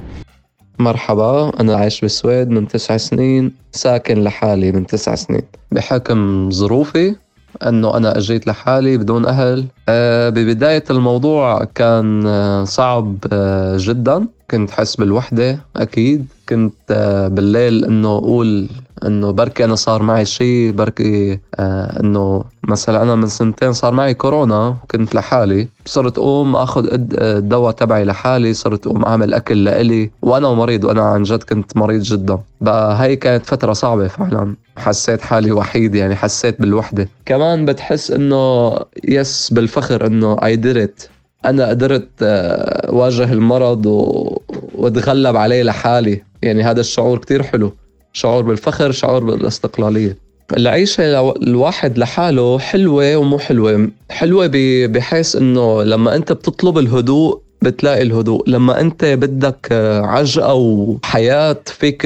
مرحبا 0.79 1.51
أنا 1.59 1.75
عايش 1.75 2.01
بالسويد 2.01 2.49
من 2.49 2.67
تسع 2.67 2.97
سنين 2.97 3.51
ساكن 3.71 4.23
لحالي 4.23 4.71
من 4.71 4.85
تسع 4.85 5.15
سنين. 5.15 5.41
بحكم 5.71 6.51
ظروفي 6.51 7.15
أنه 7.63 7.97
أنا 7.97 8.17
أجيت 8.17 8.47
لحالي 8.47 8.97
بدون 8.97 9.25
أهل. 9.25 9.65
أه 9.89 10.29
ببداية 10.29 10.83
الموضوع 10.89 11.63
كان 11.75 12.27
آه، 12.27 12.63
صعب 12.63 13.17
أه 13.33 13.77
جدا. 13.79 14.27
كنت 14.51 14.71
حس 14.71 14.95
بالوحدة 14.95 15.59
أكيد. 15.75 16.25
كنت 16.49 16.73
أه 16.91 17.27
بالليل 17.27 17.85
إنه 17.85 18.17
أقول 18.17 18.67
إنه 19.05 19.31
بركي 19.31 19.65
أنا 19.65 19.75
صار 19.75 20.03
معي 20.03 20.25
شيء 20.25 20.71
بركي 20.71 21.39
آه 21.59 21.99
إنه 21.99 22.43
مثلا 22.63 23.01
أنا 23.01 23.15
من 23.15 23.27
سنتين 23.27 23.73
صار 23.73 23.93
معي 23.93 24.13
كورونا 24.13 24.77
وكنت 24.83 25.15
لحالي. 25.15 25.67
صرت 25.85 26.17
أقوم 26.17 26.55
أخذ 26.55 26.87
الدواء 26.91 27.71
تبعي 27.71 28.05
لحالي 28.05 28.53
صرت 28.53 28.87
أقوم 28.87 29.05
أعمل 29.05 29.33
أكل 29.33 29.63
لإلي. 29.63 30.11
وأنا 30.21 30.53
مريض 30.53 30.83
وأنا 30.83 31.01
عن 31.01 31.23
جد 31.23 31.43
كنت 31.43 31.77
مريض 31.77 32.01
جدا. 32.01 32.39
بقى 32.61 33.01
هي 33.03 33.15
كانت 33.15 33.45
فترة 33.45 33.73
صعبة 33.73 34.07
فعلا. 34.07 34.55
حسيت 34.77 35.21
حالي 35.21 35.51
وحيد 35.51 35.95
يعني 35.95 36.15
حسيت 36.15 36.61
بالوحدة. 36.61 37.09
كمان 37.25 37.65
بتحس 37.65 38.11
إنه 38.11 38.73
يس 39.03 39.53
بالفخر 39.53 40.05
إنه 40.07 40.37
اي 40.43 40.55
ديرت 40.55 41.09
أنا 41.45 41.69
قدرت 41.69 42.09
آه، 42.21 42.89
واجه 42.93 43.33
المرض 43.33 43.85
و... 43.85 44.37
وأتغلب 44.75 45.35
عليه 45.35 45.63
لحالي. 45.63 46.21
يعني 46.41 46.63
هذا 46.63 46.79
الشعور 46.79 47.17
كتير 47.17 47.43
حلو. 47.43 47.73
شعور 48.13 48.43
بالفخر 48.43 48.91
شعور 48.91 49.23
بالاستقلالية. 49.23 50.17
العيشة 50.57 51.31
الواحد 51.31 51.97
لحاله 51.97 52.59
حلوة 52.59 53.15
ومو 53.15 53.37
حلوة. 53.39 53.89
حلوة 54.09 54.49
بحيث 54.87 55.35
إنه 55.35 55.83
لما 55.83 56.15
أنت 56.15 56.31
بتطلب 56.31 56.77
الهدوء 56.77 57.41
بتلاقي 57.61 58.01
الهدوء. 58.01 58.49
لما 58.49 58.81
أنت 58.81 59.05
بدك 59.05 59.67
عجقة 60.03 60.53
وحياة 60.53 61.57
فيك 61.65 62.01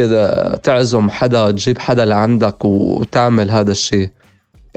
تعزم 0.63 1.09
حدا 1.09 1.51
تجيب 1.51 1.77
حدا 1.79 2.05
لعندك 2.05 2.65
وتعمل 2.65 3.51
هذا 3.51 3.71
الشيء. 3.71 4.09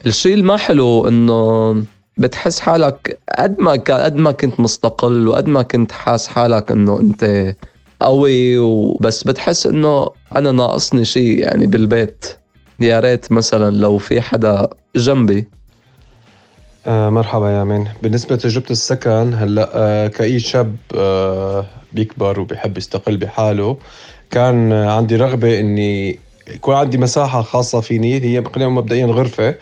الشيء 0.06 0.34
الما 0.34 0.56
حلو 0.56 1.08
إنه 1.08 1.74
بتحس 2.16 2.60
حالك 2.60 3.18
قد 3.38 3.60
ما 3.60 3.72
قد 3.72 4.16
ما 4.16 4.32
كنت 4.32 4.60
مستقل 4.60 5.28
وقد 5.28 5.48
ما 5.48 5.62
كنت 5.62 5.92
حاس 5.92 6.28
حالك 6.28 6.70
إنه 6.70 7.00
أنت 7.00 7.54
قوي 8.00 8.58
وبس 8.58 9.24
بتحس 9.24 9.66
إنه 9.66 10.10
أنا 10.36 10.52
ناقصني 10.52 11.04
شيء 11.04 11.38
يعني 11.38 11.66
بالبيت. 11.66 12.26
يا 12.80 13.00
ريت 13.00 13.32
مثلا 13.32 13.76
لو 13.76 13.98
في 13.98 14.20
حدا 14.20 14.68
جنبي. 14.96 15.48
آه 16.86 17.10
مرحبا 17.10 17.50
يا 17.50 17.64
مان 17.64 17.86
بالنسبة 18.02 18.34
لتجربة 18.34 18.66
السكن 18.70 19.34
هلأ 19.34 19.70
آه 19.74 20.06
كأي 20.08 20.38
شاب 20.38 20.76
آه 20.96 21.66
بيكبر 21.92 22.40
وبيحب 22.40 22.78
يستقل 22.78 23.16
بحاله 23.16 23.76
كان 24.30 24.72
عندي 24.72 25.16
رغبة 25.16 25.60
إني 25.60 26.18
يكون 26.48 26.74
عندي 26.74 26.98
مساحة 26.98 27.42
خاصة 27.42 27.80
فيني 27.80 28.20
هي 28.24 28.44
خلينا 28.54 28.70
مبدئيا 28.70 29.06
غرفة 29.06 29.54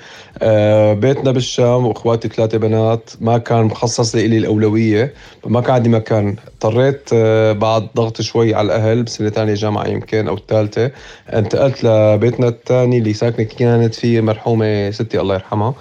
آه، 0.43 0.93
بيتنا 0.93 1.31
بالشام 1.33 1.87
وأخواتي 1.87 2.29
ثلاثة 2.29 2.59
بنات 2.59 3.11
ما 3.21 3.39
كان 3.39 3.65
مخصص 3.65 4.15
لي 4.15 4.39
الأولوية 4.39 5.15
ما 5.47 5.61
كان 5.61 5.75
عندي 5.75 5.89
مكان. 5.89 6.37
اضطريت 6.49 7.11
آه، 7.13 7.53
بعد 7.53 7.89
ضغط 7.97 8.21
شوي 8.21 8.55
على 8.55 8.67
الأهل 8.67 9.03
بسنة 9.03 9.31
ثانية 9.31 9.55
جامعة 9.55 9.87
يمكن 9.89 10.29
أو 10.29 10.35
الثالثة 10.35 10.91
انتقلت 11.33 11.85
لبيتنا 11.85 12.49
الثاني 12.49 12.99
اللي 12.99 13.13
ساكنة 13.13 13.45
كانت 13.47 13.95
فيه 13.95 14.21
مرحومة 14.21 14.91
ستي 14.91 15.21
الله 15.21 15.35
يرحمها. 15.35 15.75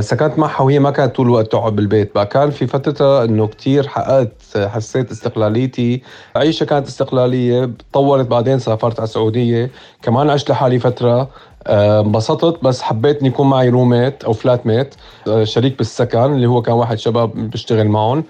سكنت 0.00 0.38
معها 0.38 0.62
وهي 0.62 0.78
ما 0.78 0.90
كانت 0.90 1.14
طول 1.16 1.26
الوقت 1.26 1.52
تقعد 1.52 1.76
بالبيت. 1.76 2.14
بقى 2.14 2.26
كان 2.26 2.50
في 2.50 2.66
فترة 2.66 3.24
إنه 3.24 3.46
كتير 3.46 3.88
حققت 3.88 4.32
حسيت 4.56 5.10
استقلاليتي. 5.10 6.02
عيشة 6.36 6.64
كانت 6.64 6.86
استقلالية. 6.86 7.70
تطورت 7.92 8.26
بعدين 8.26 8.58
سافرت 8.58 9.00
على 9.00 9.04
السعودية. 9.04 9.70
كمان 10.02 10.30
عشت 10.30 10.50
لحالي 10.50 10.78
فترة. 10.78 11.28
آه، 11.66 12.00
انبسطت 12.00 12.64
بس 12.64 12.82
حبيت 12.82 13.18
اني 13.18 13.28
يكون 13.28 13.50
معي 13.50 13.68
روميت 13.68 14.24
أو 14.24 14.32
فلات 14.32 14.66
ميت 14.66 14.94
آه، 15.28 15.44
شريك 15.44 15.78
بالسكن 15.78 16.18
اللي 16.18 16.46
هو 16.46 16.62
كان 16.62 16.74
واحد 16.74 16.98
شباب 16.98 17.50
بيشتغل 17.50 17.88
معهم. 17.88 18.24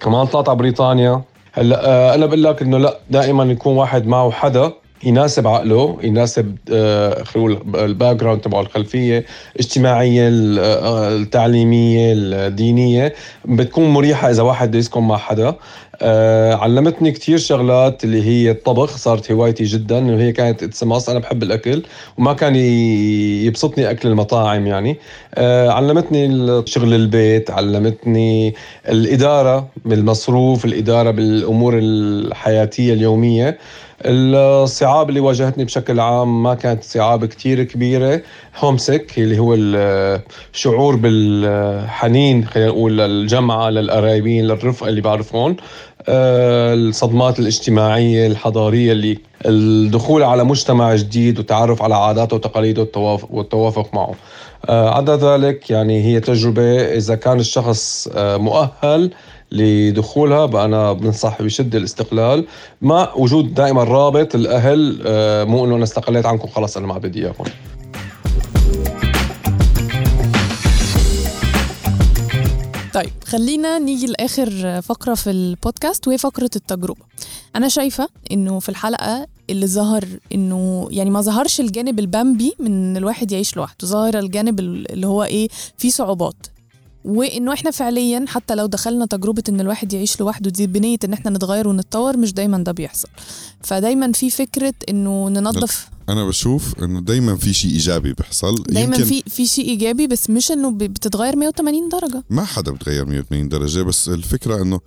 كمان 0.00 0.26
طلعت 0.26 0.48
على 0.48 0.58
بريطانيا. 0.58 1.22
هلأ 1.52 2.14
أنا 2.14 2.26
بقول 2.26 2.44
لك 2.44 2.62
إنه 2.62 2.78
لأ 2.78 2.98
دائما 3.10 3.44
يكون 3.44 3.76
واحد 3.76 4.06
معه 4.06 4.30
حدا. 4.30 4.72
يناسب 5.04 5.46
عقله 5.46 5.98
يناسب 6.02 6.56
آه، 6.72 7.24
ال 7.74 8.16
background 8.16 8.40
تبعه 8.40 8.60
الخلفية 8.60 9.24
الاجتماعية 9.54 10.28
آه، 10.28 11.16
التعليمية 11.16 12.12
الدينية. 12.16 13.14
بتكون 13.44 13.88
مريحة 13.88 14.30
إذا 14.30 14.42
واحد 14.42 14.74
يسكن 14.74 15.00
مع 15.02 15.16
حدا. 15.16 15.54
آه، 16.02 16.54
علمتني 16.54 17.12
كثير 17.12 17.38
شغلات 17.38 18.04
اللي 18.04 18.22
هي 18.22 18.50
الطبخ 18.50 18.96
صارت 18.96 19.32
هوايتي 19.32 19.64
جدا 19.64 20.14
وهي 20.14 20.32
كانت 20.32 20.62
it's 20.62 20.82
a 20.82 20.88
must 20.88 21.08
أنا 21.08 21.18
بحب 21.18 21.42
الأكل 21.42 21.82
وما 22.18 22.32
كان 22.32 22.56
يبسطني 23.46 23.90
أكل 23.90 24.08
المطاعم 24.08 24.66
يعني. 24.66 24.96
علمتني 25.68 26.62
شغل 26.66 26.94
البيت 26.94 27.50
علمتني 27.50 28.54
الإدارة 28.88 29.68
بالمصروف 29.84 30.64
الإدارة 30.64 31.10
بالأمور 31.10 31.78
الحياتية 31.78 32.92
اليومية. 32.92 33.58
الصعاب 34.04 35.08
اللي 35.08 35.20
واجهتني 35.20 35.64
بشكل 35.64 36.00
عام 36.00 36.42
ما 36.42 36.54
كانت 36.54 36.84
صعاب 36.84 37.24
كتير 37.24 37.64
كبيرة. 37.64 38.22
هومسك 38.58 39.18
اللي 39.18 39.38
هو 39.38 39.54
الشعور 39.54 40.96
بالحنين 40.96 42.44
خلينا 42.44 42.68
نقول 42.70 42.98
للجمعة 42.98 43.70
للقرايبين 43.70 44.44
للرفقة 44.46 44.88
اللي 44.88 45.00
بعرفهم. 45.00 45.56
آه، 46.08 46.74
الصدمات 46.74 47.38
الاجتماعية 47.38 48.26
الحضارية 48.26 48.92
اللي 48.92 49.18
الدخول 49.46 50.22
على 50.22 50.44
مجتمع 50.44 50.94
جديد 50.94 51.38
والتعرف 51.38 51.82
على 51.82 51.94
عاداته 51.94 52.36
وتقاليده 52.36 52.88
والتوافق 53.30 53.94
معه. 53.94 54.14
آه، 54.68 54.94
عدا 54.94 55.16
ذلك 55.16 55.70
يعني 55.70 56.04
هي 56.04 56.20
تجربة 56.20 56.80
إذا 56.80 57.14
كان 57.14 57.40
الشخص 57.40 58.08
آه، 58.14 58.36
مؤهل 58.36 59.10
لدخولها 59.52 60.64
أنا 60.64 60.92
بنصح 60.92 61.42
بشدة 61.42 61.78
الاستقلال. 61.78 62.46
مع 62.82 63.14
وجود 63.16 63.54
دائما 63.54 63.84
رابط 63.84 64.34
الأهل 64.34 65.02
آه، 65.06 65.44
مو 65.44 65.64
إنه 65.64 65.76
أنا 65.76 65.84
استقليت 65.84 66.26
عنكم 66.26 66.48
خلص 66.48 66.76
أنا 66.76 66.86
ما 66.86 66.98
بدي 66.98 67.24
إياكم. 67.24 67.44
طيب 72.94 73.10
خلينا 73.24 73.78
نيجي 73.78 74.06
لآخر 74.06 74.80
فقرة 74.82 75.14
في 75.14 75.30
البودكاست 75.30 76.08
وهي 76.08 76.18
فقرة 76.18 76.50
التجربة. 76.56 77.04
أنا 77.56 77.68
شايفة 77.68 78.08
إنه 78.32 78.58
في 78.58 78.68
الحلقة 78.68 79.26
اللي 79.50 79.66
ظهر 79.66 80.04
إنه 80.34 80.88
يعني 80.90 81.10
ما 81.10 81.20
ظهرش 81.20 81.60
الجانب 81.60 81.98
البامبي 81.98 82.54
من 82.58 82.96
الواحد 82.96 83.32
يعيش 83.32 83.56
لوحده 83.56 83.88
ظهر 83.88 84.18
الجانب 84.18 84.60
اللي 84.60 85.06
هو 85.06 85.24
إيه 85.24 85.48
فيه 85.78 85.90
صعوبات. 85.90 86.46
وإنه 87.04 87.52
إحنا 87.52 87.70
فعليا 87.70 88.24
حتى 88.28 88.54
لو 88.54 88.66
دخلنا 88.66 89.06
تجربة 89.06 89.42
إن 89.48 89.60
الواحد 89.60 89.92
يعيش 89.92 90.20
لوحده 90.20 90.50
دي 90.50 90.66
بنية 90.66 90.98
إن 91.04 91.12
إحنا 91.12 91.30
نتغير 91.30 91.68
ونتطور 91.68 92.16
مش 92.16 92.32
دايما 92.32 92.58
ده 92.58 92.72
بيحصل. 92.72 93.08
فدايما 93.62 94.12
في 94.12 94.30
فكرة 94.30 94.74
إنه 94.88 95.28
ننظف. 95.28 95.88
أنا 96.08 96.24
بشوف 96.24 96.82
إنه 96.82 97.00
دايما 97.00 97.36
في 97.36 97.52
شيء 97.52 97.70
إيجابي 97.70 98.12
بيحصل. 98.12 98.62
دايما 98.62 98.96
في 99.04 99.22
في 99.26 99.46
شيء 99.46 99.68
إيجابي 99.68 100.06
بس 100.06 100.30
مش 100.30 100.52
إنه 100.52 100.70
بتتغير 100.70 101.36
180 101.36 101.88
درجة. 101.88 102.24
ما 102.30 102.44
حدا 102.44 102.72
بتغير 102.72 103.04
180 103.04 103.48
درجة 103.48 103.82
بس 103.82 104.08
الفكرة 104.08 104.62
إنه 104.62 104.80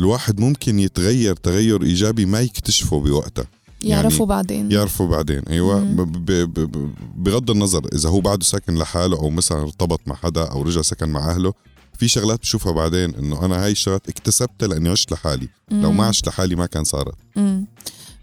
الواحد 0.00 0.40
ممكن 0.40 0.78
يتغير 0.78 1.34
تغير 1.36 1.82
إيجابي 1.82 2.26
ما 2.26 2.40
يكتشفه 2.40 3.00
بوقتها 3.00 3.46
يعرفوا 3.84 4.26
بعدين. 4.26 4.72
يعرفوا 4.72 5.06
بعدين. 5.06 5.42
أيوه. 5.50 5.80
مم. 5.80 5.96
ب- 5.96 6.30
ب- 6.30 6.60
ب- 6.60 6.90
بغض 7.16 7.50
النظر 7.50 7.86
إذا 7.94 8.08
هو 8.08 8.20
بعده 8.20 8.44
ساكن 8.44 8.74
لحاله 8.74 9.16
أو 9.16 9.30
مثلا 9.30 9.62
ارتبط 9.62 10.00
مع 10.06 10.14
حدا 10.14 10.42
أو 10.44 10.62
رجع 10.62 10.82
سكن 10.82 11.08
مع 11.08 11.30
أهله 11.30 11.52
في 11.98 12.08
شغلات 12.08 12.40
بشوفها 12.40 12.72
بعدين 12.72 13.14
إنه 13.14 13.44
أنا 13.44 13.64
هاي 13.64 13.70
الشغلات 13.72 14.08
اكتسبتها 14.08 14.66
لأني 14.68 14.88
عشت 14.88 15.12
لحالي. 15.12 15.48
لو 15.70 15.90
مم. 15.90 15.96
ما 15.96 16.06
عشت 16.06 16.26
لحالي 16.28 16.56
ما 16.56 16.66
كان 16.66 16.84
صارت. 16.84 17.14
مم. 17.36 17.66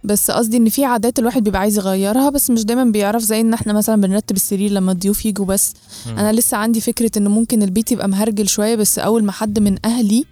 بس 0.03 0.31
قصدي 0.31 0.57
إن 0.57 0.69
في 0.69 0.85
عادات 0.85 1.19
الواحد 1.19 1.43
بيبقى 1.43 1.59
عايز 1.61 1.77
يغيرها 1.77 2.29
بس 2.29 2.49
مش 2.49 2.65
دايما 2.65 2.83
بيعرف 2.83 3.21
زي 3.23 3.41
إن 3.41 3.53
إحنا 3.53 3.73
مثلا 3.73 4.01
بنرتب 4.01 4.35
السرير 4.35 4.71
لما 4.71 4.91
الضيوف 4.91 5.25
يجوا 5.25 5.45
بس. 5.45 5.73
أنا 6.07 6.31
لسه 6.33 6.57
عندي 6.57 6.81
فكرة 6.81 7.11
إنه 7.17 7.29
ممكن 7.29 7.63
البيت 7.63 7.91
يبقى 7.91 8.07
مهرجل 8.09 8.47
شوية 8.49 8.75
بس 8.75 8.99
أول 8.99 9.23
ما 9.23 9.31
حد 9.31 9.59
من 9.59 9.77
أهلي 9.85 10.25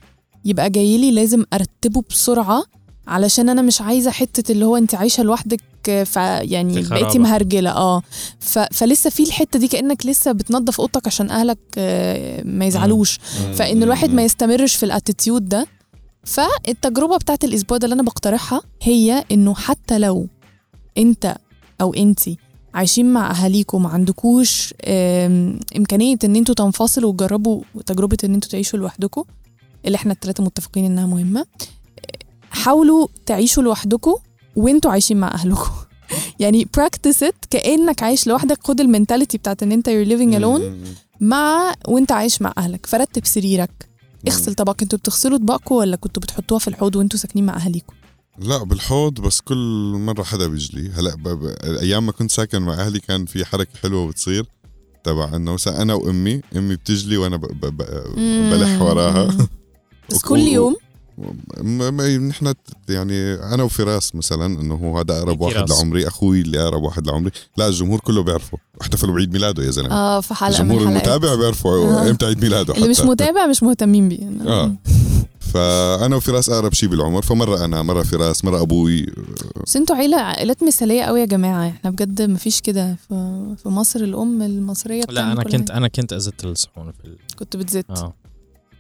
يبقى 0.45 0.69
جاي 0.69 0.97
لي 0.97 1.11
لازم 1.11 1.43
أرتبه 1.53 2.03
بسرعة 2.09 2.63
علشان 3.08 3.49
أنا 3.49 3.62
مش 3.62 3.82
عايزة 3.82 4.12
حتة 4.12 4.51
اللي 4.51 4.66
هو 4.66 4.78
أنت 4.78 4.95
عايشة 4.95 5.24
لوحدك 5.24 5.62
ف 6.05 6.16
يعني 6.16 6.84
في 6.84 6.89
بقيتي. 6.89 7.20
مهرجلة. 7.20 7.70
آه. 7.72 8.01
ف... 8.39 8.60
فلسه 8.60 9.10
في 9.10 9.24
الحتة 9.24 9.60
دي 9.60 9.68
كأنك 9.68 10.05
لسه 10.05 10.32
بتنظف 10.32 10.80
أوضتك 10.82 11.08
عشان 11.08 11.30
أهلك 11.30 11.58
آه، 11.78 12.43
ما 12.43 12.66
يزعلوش. 12.66 13.20
فإن 13.53 13.84
الواحد 13.84 14.10
ما 14.10 14.24
يستمرش 14.24 14.76
في 14.76 14.84
الاتيتيود 14.84 15.49
ده. 15.49 15.68
فالتجربة 16.24 17.18
بتاعت 17.18 17.43
الأسبوع 17.43 17.78
ده 17.78 17.86
اللي 17.86 17.93
أنا 17.93 18.03
بقترحها 18.03 18.62
هي 18.82 19.24
إنه 19.32 19.55
حتى 19.55 19.99
لو 19.99 20.28
أنت 20.97 21.36
أو 21.82 21.93
انتي 21.93 22.38
عايشين 22.74 23.14
مع 23.14 23.32
أهاليكم 23.32 23.84
ما 23.84 23.89
عندكوش 23.89 24.74
إمكانية 25.78 26.16
إن 26.24 26.36
أنتوا 26.36 26.55
تنفصلوا 26.55 27.10
وتجربوا 27.10 27.62
تجربة 27.86 28.18
إن 28.24 28.34
أنتوا 28.34 28.49
تعيشوا 28.49 28.80
لوحدكم 28.80 29.24
اللي 29.86 29.95
إحنا 29.95 30.14
الثلاثه 30.14 30.43
متفقين 30.43 30.86
إنها 30.86 31.05
مهمة 31.05 31.45
حاولوا 32.68 33.07
تعيشوا 33.26 33.63
لوحدكم 33.63 34.15
وانتوا 34.55 34.91
عايشين 34.91 35.18
مع 35.18 35.28
اهلكم 35.34 35.72
يعني 36.39 36.68
practice 36.78 37.23
it 37.23 37.36
كأنك 37.49 38.03
عايش 38.03 38.28
لوحدك 38.28 38.68
خد 38.68 38.82
ال 38.82 38.87
mentality 38.87 39.38
بتاعت 39.38 39.63
إن 39.63 39.72
أنت 39.72 39.89
you're 39.89 40.07
living 40.09 40.39
alone 40.41 40.61
مع 41.22 41.74
وانت 41.88 42.11
عايش 42.11 42.41
مع 42.41 42.53
أهلك. 42.57 42.86
فرتب 42.86 43.26
سريرك. 43.26 43.89
اغسل 44.28 44.53
طبق 44.55 44.76
أنتوا 44.82 44.99
بتغسلوا 44.99 45.38
طبقكم 45.38 45.76
ولا 45.76 45.95
كنتوا 45.95 46.22
بتحطوها 46.24 46.59
في 46.59 46.68
الحوض 46.68 46.95
وانتوا 46.95 47.20
ساكنين 47.20 47.45
مع 47.45 47.55
اهاليكم 47.57 47.93
لا 48.39 48.63
بالحوض 48.63 49.22
بس 49.22 49.41
كل 49.41 49.93
مرة 49.99 50.24
حدا 50.24 50.47
بيجلي. 50.47 50.89
هلأ. 50.89 51.18
أيام 51.82 52.05
ما 52.05 52.11
كنت 52.11 52.32
ساكن 52.32 52.61
مع 52.61 52.74
أهلي 52.74 52.99
كان 52.99 53.26
في 53.26 53.45
حركة 53.45 53.80
حلوة 53.84 54.07
بتصير 54.07 54.45
تبع 55.03 55.36
إنه 55.36 55.53
مثلا 55.53 55.82
أنا 55.82 55.93
وأمي 55.93 56.41
أمي 56.55 56.76
بتجلي 56.76 57.18
وأنا 57.18 57.38
ب... 57.38 57.41
ب... 57.45 57.65
ب... 57.65 57.84
بلح 58.51 58.82
وراها. 58.82 59.38
بس 60.09 60.22
كل 60.22 60.39
يوم 60.57 60.76
نحن 62.20 62.53
يعني 62.89 63.34
أنا 63.34 63.63
وفراس 63.63 64.15
مثلا 64.15 64.61
إنه 64.61 64.76
هو 64.76 64.99
هذا 64.99 65.18
أقرب 65.18 65.41
واحد. 65.41 65.70
لعمري 65.70 66.07
أخوي 66.07 66.41
اللي 66.41 66.63
أقرب 66.63 66.84
واحد 66.84 67.07
لعمري. 67.07 67.32
لا 67.57 67.68
الجمهور 67.68 67.99
كله 67.99 68.24
بيعرفه. 68.24 68.57
واحتفلوا 68.80 69.15
بعيد 69.15 69.34
ميلاده 69.34 69.63
يا 69.63 69.72
زلمة. 69.72 69.91
آه 69.91 70.22
في 70.22 70.34
حلقة 70.34 70.63
من 70.63 70.72
الجمهور 70.72 70.91
المتابع 70.91 71.36
بيعرفوا 71.36 71.72
آه. 71.72 72.09
إمتى 72.09 72.26
عيد 72.26 72.43
ميلاده 72.43 72.74
اللي 72.74 72.89
مش. 72.89 72.99
متابع 72.99 73.45
مش 73.45 73.63
مهتمين 73.63 74.09
بيه. 74.09 74.30
آه. 74.47 74.76
فأنا 75.39 76.15
وفراس 76.15 76.49
أقرب 76.49 76.74
شيء 76.74 76.89
بالعمر. 76.89 77.22
فمرة 77.22 77.65
أنا 77.65 77.82
مرة 77.82 78.03
فراس 78.03 78.45
مرة 78.45 78.61
أبوي. 78.61 79.05
بس 79.65 79.78
أنتوا 79.78 79.95
عيلة 79.95 80.18
عائلات 80.18 80.63
مثالية 80.63 81.03
قوي 81.03 81.20
يا 81.20 81.26
جماعة. 81.26 81.68
إحنا 81.70 81.89
بجد 81.89 82.22
مفيش 82.22 82.61
كده. 82.61 82.95
في 83.07 83.55
في 83.63 83.70
مصر 83.70 83.99
الأم 83.99 84.41
المصرية 84.41 85.03
لا 85.09 85.32
أنا 85.32 85.43
كنت. 85.43 85.72
أنا 85.72 85.88
كنت 85.88 86.13
أزت 86.13 86.45
الصحون 86.45 86.91
في 86.91 87.07
ال... 87.07 87.18
كنت 87.39 87.57
بتزت. 87.57 87.86
آه. 87.89 88.13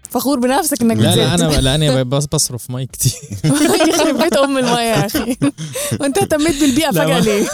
فخور 0.09 0.39
بنفسك 0.39 0.81
إنك 0.81 0.97
لا 0.97 1.15
لا 1.15 1.33
أنا 1.35 1.61
لأني 1.61 2.03
بصرف 2.03 2.71
مي 2.71 2.85
كتير. 2.85 3.11
يخرب 3.89 4.17
بيت 4.23 4.33
أم 4.33 4.57
الميه 4.57 4.79
يا 4.79 5.05
أخي. 5.05 5.37
وأنت 5.99 6.17
اهتميت 6.17 6.59
بالبيئة 6.61 6.89
لا، 6.89 7.05
فجأة 7.05 7.19
ليه؟ 7.19 7.47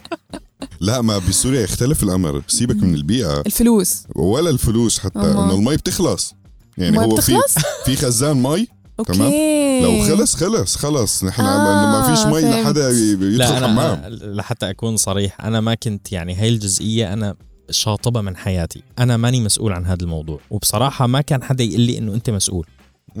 لا 0.80 1.00
ما 1.00 1.18
بسوريا 1.18 1.60
يختلف 1.60 2.02
الأمر. 2.02 2.42
سيبك 2.48 2.82
من 2.82 2.94
البيئة. 2.94 3.40
الفلوس. 3.40 4.02
ولا 4.16 4.50
الفلوس 4.50 4.98
حتى. 4.98 5.18
إنه 5.18 5.54
المي 5.54 5.76
بتخلص. 5.76 6.34
يعني 6.78 6.98
هو 6.98 7.16
في 7.16 7.38
في 7.86 7.96
خزان 7.96 8.42
مي 8.42 8.68
تمام. 9.06 9.22
okay 9.22 9.80
لو 9.82 10.16
خلص 10.16 10.34
خلص 10.36 10.76
خلص. 10.76 11.24
نحن 11.24 11.42
آه، 11.42 11.72
انه 11.82 11.98
ما 11.98 12.14
فيش 12.14 12.26
مي. 12.26 12.40
لحدا 12.62 12.90
يدخل 12.90 13.36
لا 13.38 13.56
حمام. 13.68 14.02
لحتى 14.08 14.70
أكون 14.70 14.96
صريح. 14.96 15.40
أنا 15.44 15.60
ما 15.60 15.74
كنت 15.74 16.12
يعني 16.12 16.34
هاي 16.34 16.48
الجزئية 16.48 17.12
أنا 17.12 17.34
شاطبة 17.70 18.20
من 18.20 18.36
حياتي. 18.36 18.82
أنا 18.98 19.16
ماني 19.16 19.40
مسؤول 19.40 19.72
عن 19.72 19.86
هذا 19.86 20.02
الموضوع 20.02 20.40
وبصراحة 20.50 21.06
ما 21.06 21.20
كان 21.20 21.42
حدا 21.42 21.64
يقول 21.64 21.80
لي 21.80 21.98
إنه 21.98 22.14
أنت 22.14 22.30
مسؤول. 22.30 22.66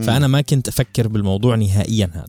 فأنا 0.02 0.26
ما 0.26 0.40
كنت 0.40 0.68
أفكر 0.68 1.08
بالموضوع 1.08 1.54
نهائيا 1.56 2.10
هذا. 2.14 2.26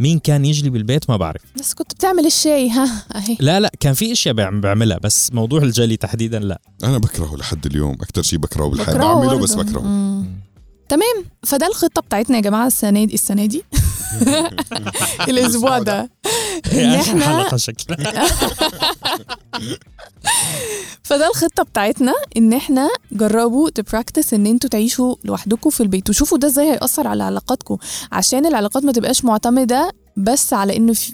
مين 0.00 0.18
كان 0.18 0.44
يجلي 0.44 0.70
بالبيت 0.70 1.10
ما 1.10 1.16
بعرف. 1.16 1.42
بس 1.60 1.74
كنت 1.74 1.94
بتعمل 1.94 2.26
الشاي 2.26 2.70
ها؟ 2.70 3.04
أهي. 3.16 3.36
لا 3.40 3.60
لا 3.60 3.72
كان 3.80 3.94
في 3.94 4.12
أشياء 4.12 4.34
بعم- 4.34 4.60
بعملها 4.60 4.98
بس 4.98 5.32
موضوع 5.32 5.62
الجلي 5.62 5.96
تحديدا 5.96 6.38
لا. 6.38 6.60
أنا 6.84 6.98
بكرهه 6.98 7.36
لحد 7.36 7.66
اليوم 7.66 7.92
أكثر 7.94 8.22
شيء 8.22 8.38
بكرهه 8.38 8.68
بالحياة. 8.68 8.94
بكرهه 8.96 9.14
بعمله 9.14 9.38
بس. 9.38 9.54
بكرهه. 9.54 9.82
مم. 9.82 10.26
تمام. 10.88 11.24
فده 11.46 11.66
الخطة 11.66 12.00
بتاعتنا 12.02 12.36
يا 12.36 12.42
جماعة 12.42 12.66
السنة 12.66 13.04
دي 13.04 13.14
السنة 13.14 13.46
دي. 13.46 13.62
الأسبوع 15.28 15.78
ده. 15.78 16.10
إن 16.72 16.78
إحنا 16.94 17.24
حلقة 17.26 17.56
شكلها. 17.56 18.26
فده 21.02 21.28
الخطة 21.28 21.62
بتاعتنا 21.62 22.14
إن 22.36 22.52
إحنا 22.52 22.88
جربوا 23.12 23.70
تبراكتس 23.70 24.34
إن 24.34 24.46
إنتوا 24.46 24.70
تعيشوا 24.70 25.14
لوحدكم 25.24 25.70
في 25.70 25.82
البيت 25.82 26.10
وشوفوا 26.10 26.38
ده 26.38 26.48
إزاي 26.48 26.70
هيأثر 26.72 27.06
على 27.06 27.24
علاقاتكم 27.24 27.76
عشان 28.12 28.46
العلاقات 28.46 28.84
ما 28.84 28.92
تبقاش 28.92 29.24
معتمدة 29.24 29.92
بس 30.16 30.52
على 30.52 30.76
إنه 30.76 30.92
في, 30.92 31.12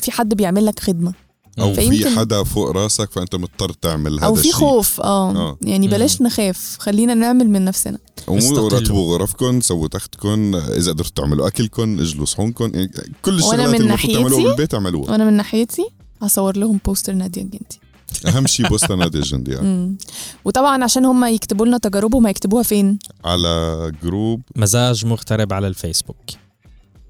في 0.00 0.10
حد 0.10 0.34
بيعمل 0.34 0.66
لك 0.66 0.80
خدمة. 0.80 1.12
أو 1.60 1.74
في 1.74 2.16
حدا 2.18 2.42
فوق 2.42 2.70
راسك 2.70 3.12
فأنت 3.12 3.34
مضطر 3.34 3.72
تعمل 3.72 4.18
هذا 4.18 4.26
أو 4.26 4.34
في 4.34 4.40
الشيء. 4.40 4.52
خوف 4.52 5.00
آه. 5.00 5.30
آه. 5.36 5.58
يعني 5.62 5.88
بلاش 5.88 6.22
نخاف 6.22 6.76
خلينا 6.78 7.14
نعمل 7.14 7.48
من 7.50 7.64
نفسنا. 7.64 7.98
ومو 8.28 8.38
استقلوا. 8.38 8.68
رتبوا 8.68 9.14
غرفكم 9.14 9.60
سووا 9.60 9.88
تختكم 9.88 10.54
إذا 10.56 10.92
قدرتوا 10.92 11.12
تعملوا 11.14 11.46
اكلكم 11.46 12.00
اجلوا 12.00 12.26
صحونكم 12.26 12.70
يعني 12.74 12.90
كل 13.22 13.34
الشغلات 13.34 13.80
اللي 13.80 13.96
تعملوها 13.96 14.44
بالبيت 14.44 14.74
اعملوها. 14.74 15.10
وأنا 15.10 15.24
من 15.24 15.32
ناحيتي؟ 15.32 15.86
هصور 16.22 16.56
لهم 16.56 16.80
poster 16.84 17.12
نادية 17.12 17.42
الجندي 17.42 17.80
أهم 18.26 18.46
شيء 18.46 18.68
poster 18.68 18.94
نادية 18.94 19.18
الجندي 19.18 19.52
يعني. 19.52 19.66
مم. 19.66 19.98
وطبعا 20.44 20.84
عشان 20.84 21.04
هم 21.04 21.24
يكتبوا 21.24 21.66
لنا 21.66 21.78
تجاربهم 21.78 22.26
هيكتبوها 22.26 22.62
فين؟ 22.62 22.98
على 23.24 23.92
group 24.02 24.42
مزاج 24.56 25.06
مغترب 25.06 25.52
على 25.52 25.66
الفيسبوك. 25.66 26.16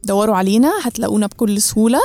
دوروا 0.04 0.36
علينا 0.36 0.72
هتلاقونا 0.82 1.26
بكل 1.26 1.62
سهولة. 1.62 2.00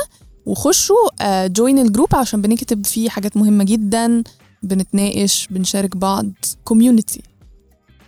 وخشوا 0.46 1.46
join 1.46 1.78
ال 1.78 1.84
group 1.84 2.14
عشان 2.14 2.42
بنكتب 2.42 2.86
فيه 2.86 3.08
حاجات 3.08 3.36
مهمة 3.36 3.64
جدا. 3.64 4.22
بنتناقش 4.62 5.48
بنشارك 5.50 5.96
بعض 5.96 6.26
community 6.64 7.22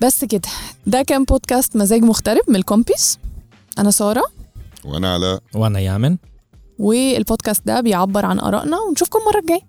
بس 0.03 0.25
كده. 0.25 0.49
ده 0.87 1.03
كان 1.03 1.25
بودكاست 1.25 1.77
مزاج 1.77 2.03
مغترب 2.03 2.43
من 2.49 2.57
الكومبيس 2.57 3.19
أنا 3.79 3.91
سارة. 3.91 4.23
وأنا 4.85 5.15
على 5.15 5.41
وأنا 5.55 5.81
يامن. 5.81 6.17
والبودكاست 6.79 7.66
ده 7.66 7.81
بيعبر 7.81 8.27
عن 8.27 8.41
آرائنا 8.41 8.79
ونشوفكم 8.81 9.18
المرة 9.18 9.39
الجاية. 9.41 9.61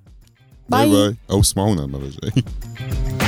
bye. 0.69 0.89
bye 0.89 1.15
أو 1.31 1.39
اسمعونا 1.39 1.83
المرة 1.83 2.03
الجاية. 2.05 2.43